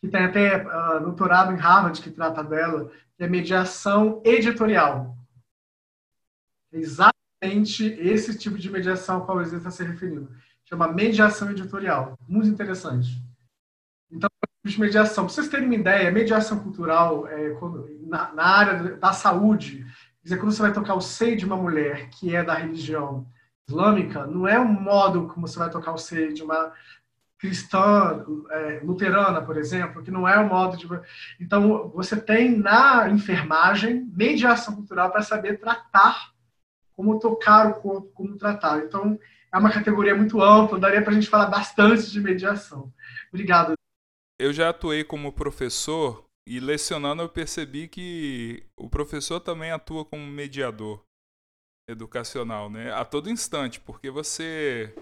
que 0.00 0.08
tem 0.08 0.24
até 0.24 0.64
uh, 0.66 1.00
doutorado 1.00 1.52
em 1.52 1.56
Harvard 1.56 2.00
que 2.00 2.10
trata 2.10 2.42
dela, 2.42 2.90
que 3.16 3.24
é 3.24 3.28
mediação 3.28 4.22
editorial. 4.24 5.16
É 6.72 6.78
exatamente 6.78 7.84
esse 7.84 8.38
tipo 8.38 8.58
de 8.58 8.70
mediação 8.70 9.16
ao 9.16 9.26
qual 9.26 9.38
o 9.38 9.42
está 9.42 9.70
se 9.70 9.84
referindo. 9.84 10.30
Chama 10.64 10.92
mediação 10.92 11.50
editorial. 11.50 12.18
Muito 12.28 12.48
interessante. 12.48 13.22
Então, 14.10 14.30
de 14.64 14.80
mediação. 14.80 15.24
Para 15.24 15.34
vocês 15.34 15.48
terem 15.48 15.66
uma 15.66 15.74
ideia, 15.74 16.10
mediação 16.10 16.60
cultural 16.60 17.26
é, 17.26 17.56
na, 18.02 18.32
na, 18.34 18.44
área 18.44 18.96
da 18.96 19.12
saúde, 19.12 19.86
dizer, 20.22 20.36
quando 20.36 20.52
você 20.52 20.62
vai 20.62 20.72
tocar 20.72 20.94
o 20.94 21.00
seio 21.00 21.36
de 21.36 21.46
uma 21.46 21.56
mulher 21.56 22.10
que 22.10 22.34
é 22.34 22.44
da 22.44 22.54
religião 22.54 23.26
islâmica, 23.70 24.26
não 24.26 24.46
é 24.46 24.58
um 24.58 24.72
modo 24.72 25.28
como 25.28 25.46
você 25.46 25.58
vai 25.58 25.70
tocar 25.70 25.92
o 25.92 25.98
seio 25.98 26.34
de 26.34 26.42
uma 26.42 26.72
cristã 27.38 28.24
é, 28.50 28.80
luterana, 28.84 29.40
por 29.40 29.56
exemplo, 29.56 30.02
que 30.02 30.10
não 30.10 30.28
é 30.28 30.38
o 30.38 30.46
modo 30.46 30.76
de. 30.76 30.86
Então, 31.40 31.88
você 31.94 32.20
tem 32.20 32.58
na 32.58 33.08
enfermagem 33.08 34.06
mediação 34.14 34.74
cultural 34.74 35.10
para 35.10 35.22
saber 35.22 35.58
tratar, 35.58 36.32
como 36.92 37.18
tocar 37.18 37.68
o 37.68 37.74
corpo, 37.74 38.10
como 38.12 38.36
tratar. 38.36 38.84
Então, 38.84 39.18
é 39.52 39.58
uma 39.58 39.72
categoria 39.72 40.14
muito 40.14 40.42
ampla, 40.42 40.78
daria 40.78 41.00
para 41.00 41.12
a 41.12 41.14
gente 41.14 41.30
falar 41.30 41.46
bastante 41.46 42.10
de 42.10 42.20
mediação. 42.20 42.92
Obrigado. 43.32 43.72
Eu 44.38 44.52
já 44.52 44.68
atuei 44.68 45.02
como 45.02 45.32
professor 45.32 46.24
e 46.46 46.60
lecionando 46.60 47.22
eu 47.22 47.28
percebi 47.28 47.88
que 47.88 48.64
o 48.76 48.88
professor 48.88 49.40
também 49.40 49.70
atua 49.70 50.04
como 50.04 50.26
mediador 50.26 51.02
educacional, 51.90 52.70
né? 52.70 52.92
A 52.92 53.04
todo 53.04 53.30
instante, 53.30 53.80
porque 53.80 54.10
você 54.10 54.94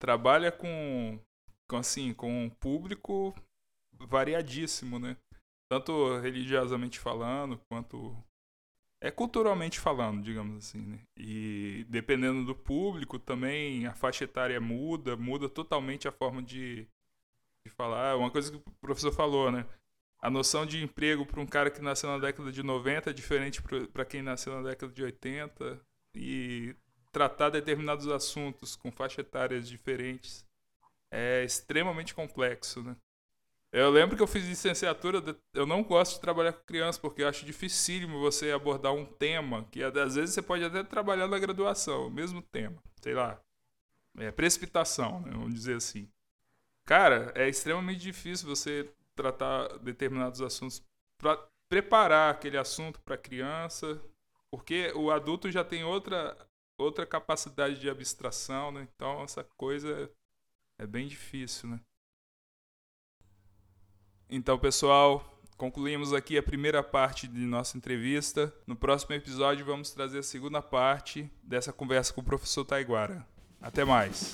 trabalha 0.00 0.50
com 0.50 1.18
com 1.68 1.76
assim, 1.78 2.12
com 2.12 2.44
um 2.44 2.50
público 2.50 3.34
variadíssimo, 3.94 4.98
né? 4.98 5.16
Tanto 5.70 6.18
religiosamente 6.18 6.98
falando, 6.98 7.58
quanto 7.66 8.14
é 9.00 9.10
culturalmente 9.10 9.80
falando, 9.80 10.22
digamos 10.22 10.56
assim, 10.58 10.82
né? 10.82 11.00
E 11.16 11.86
dependendo 11.88 12.44
do 12.44 12.54
público 12.54 13.18
também 13.18 13.86
a 13.86 13.94
faixa 13.94 14.24
etária 14.24 14.60
muda, 14.60 15.16
muda 15.16 15.48
totalmente 15.48 16.06
a 16.06 16.12
forma 16.12 16.42
de, 16.42 16.86
de 17.66 17.72
falar. 17.72 18.16
Uma 18.16 18.30
coisa 18.30 18.50
que 18.50 18.58
o 18.58 18.72
professor 18.80 19.12
falou, 19.12 19.50
né? 19.50 19.66
A 20.20 20.30
noção 20.30 20.64
de 20.64 20.82
emprego 20.82 21.26
para 21.26 21.40
um 21.40 21.46
cara 21.46 21.70
que 21.70 21.80
nasceu 21.80 22.10
na 22.10 22.18
década 22.18 22.52
de 22.52 22.62
90 22.62 23.10
é 23.10 23.12
diferente 23.12 23.60
para 23.92 24.04
quem 24.04 24.22
nasceu 24.22 24.54
na 24.54 24.68
década 24.68 24.92
de 24.92 25.02
80 25.02 25.80
e 26.14 26.74
tratar 27.10 27.50
determinados 27.50 28.08
assuntos 28.08 28.74
com 28.76 28.90
faixa 28.90 29.20
etárias 29.20 29.68
diferentes 29.68 30.46
é 31.10 31.44
extremamente 31.44 32.14
complexo, 32.14 32.82
né? 32.82 32.96
Eu 33.70 33.90
lembro 33.90 34.16
que 34.16 34.22
eu 34.22 34.26
fiz 34.26 34.46
licenciatura, 34.46 35.22
eu 35.54 35.64
não 35.64 35.82
gosto 35.82 36.14
de 36.14 36.20
trabalhar 36.20 36.52
com 36.52 36.62
crianças, 36.64 36.98
porque 36.98 37.22
eu 37.22 37.28
acho 37.28 37.46
dificílimo 37.46 38.20
você 38.20 38.50
abordar 38.50 38.92
um 38.92 39.06
tema 39.06 39.64
que 39.70 39.82
às 39.82 40.14
vezes 40.14 40.34
você 40.34 40.42
pode 40.42 40.62
até 40.62 40.82
trabalhar 40.82 41.26
na 41.26 41.38
graduação, 41.38 42.06
o 42.06 42.10
mesmo 42.10 42.42
tema, 42.42 42.82
sei 43.00 43.14
lá, 43.14 43.40
é, 44.18 44.30
precipitação, 44.30 45.20
né, 45.22 45.30
vamos 45.32 45.54
dizer 45.54 45.76
assim. 45.76 46.06
Cara, 46.84 47.32
é 47.34 47.48
extremamente 47.48 48.00
difícil 48.00 48.46
você 48.46 48.92
tratar 49.14 49.78
determinados 49.78 50.42
assuntos 50.42 50.82
para 51.16 51.42
preparar 51.66 52.30
aquele 52.30 52.58
assunto 52.58 53.00
para 53.00 53.16
criança, 53.16 53.98
porque 54.52 54.92
o 54.94 55.10
adulto 55.10 55.50
já 55.50 55.64
tem 55.64 55.82
outra 55.82 56.36
outra 56.78 57.06
capacidade 57.06 57.78
de 57.78 57.88
abstração, 57.88 58.70
né? 58.70 58.86
Então 58.94 59.22
essa 59.22 59.42
coisa 59.56 60.10
é 60.78 60.86
bem 60.86 61.06
difícil, 61.06 61.70
né? 61.70 61.80
Então, 64.28 64.58
pessoal, 64.58 65.38
concluímos 65.56 66.12
aqui 66.12 66.38
a 66.38 66.42
primeira 66.42 66.82
parte 66.82 67.28
de 67.28 67.44
nossa 67.46 67.76
entrevista. 67.76 68.52
No 68.66 68.74
próximo 68.74 69.14
episódio, 69.14 69.64
vamos 69.64 69.90
trazer 69.90 70.20
a 70.20 70.22
segunda 70.22 70.62
parte 70.62 71.30
dessa 71.42 71.72
conversa 71.72 72.12
com 72.12 72.22
o 72.22 72.24
professor 72.24 72.64
Taiguara. 72.64 73.26
Até 73.60 73.84
mais! 73.84 74.32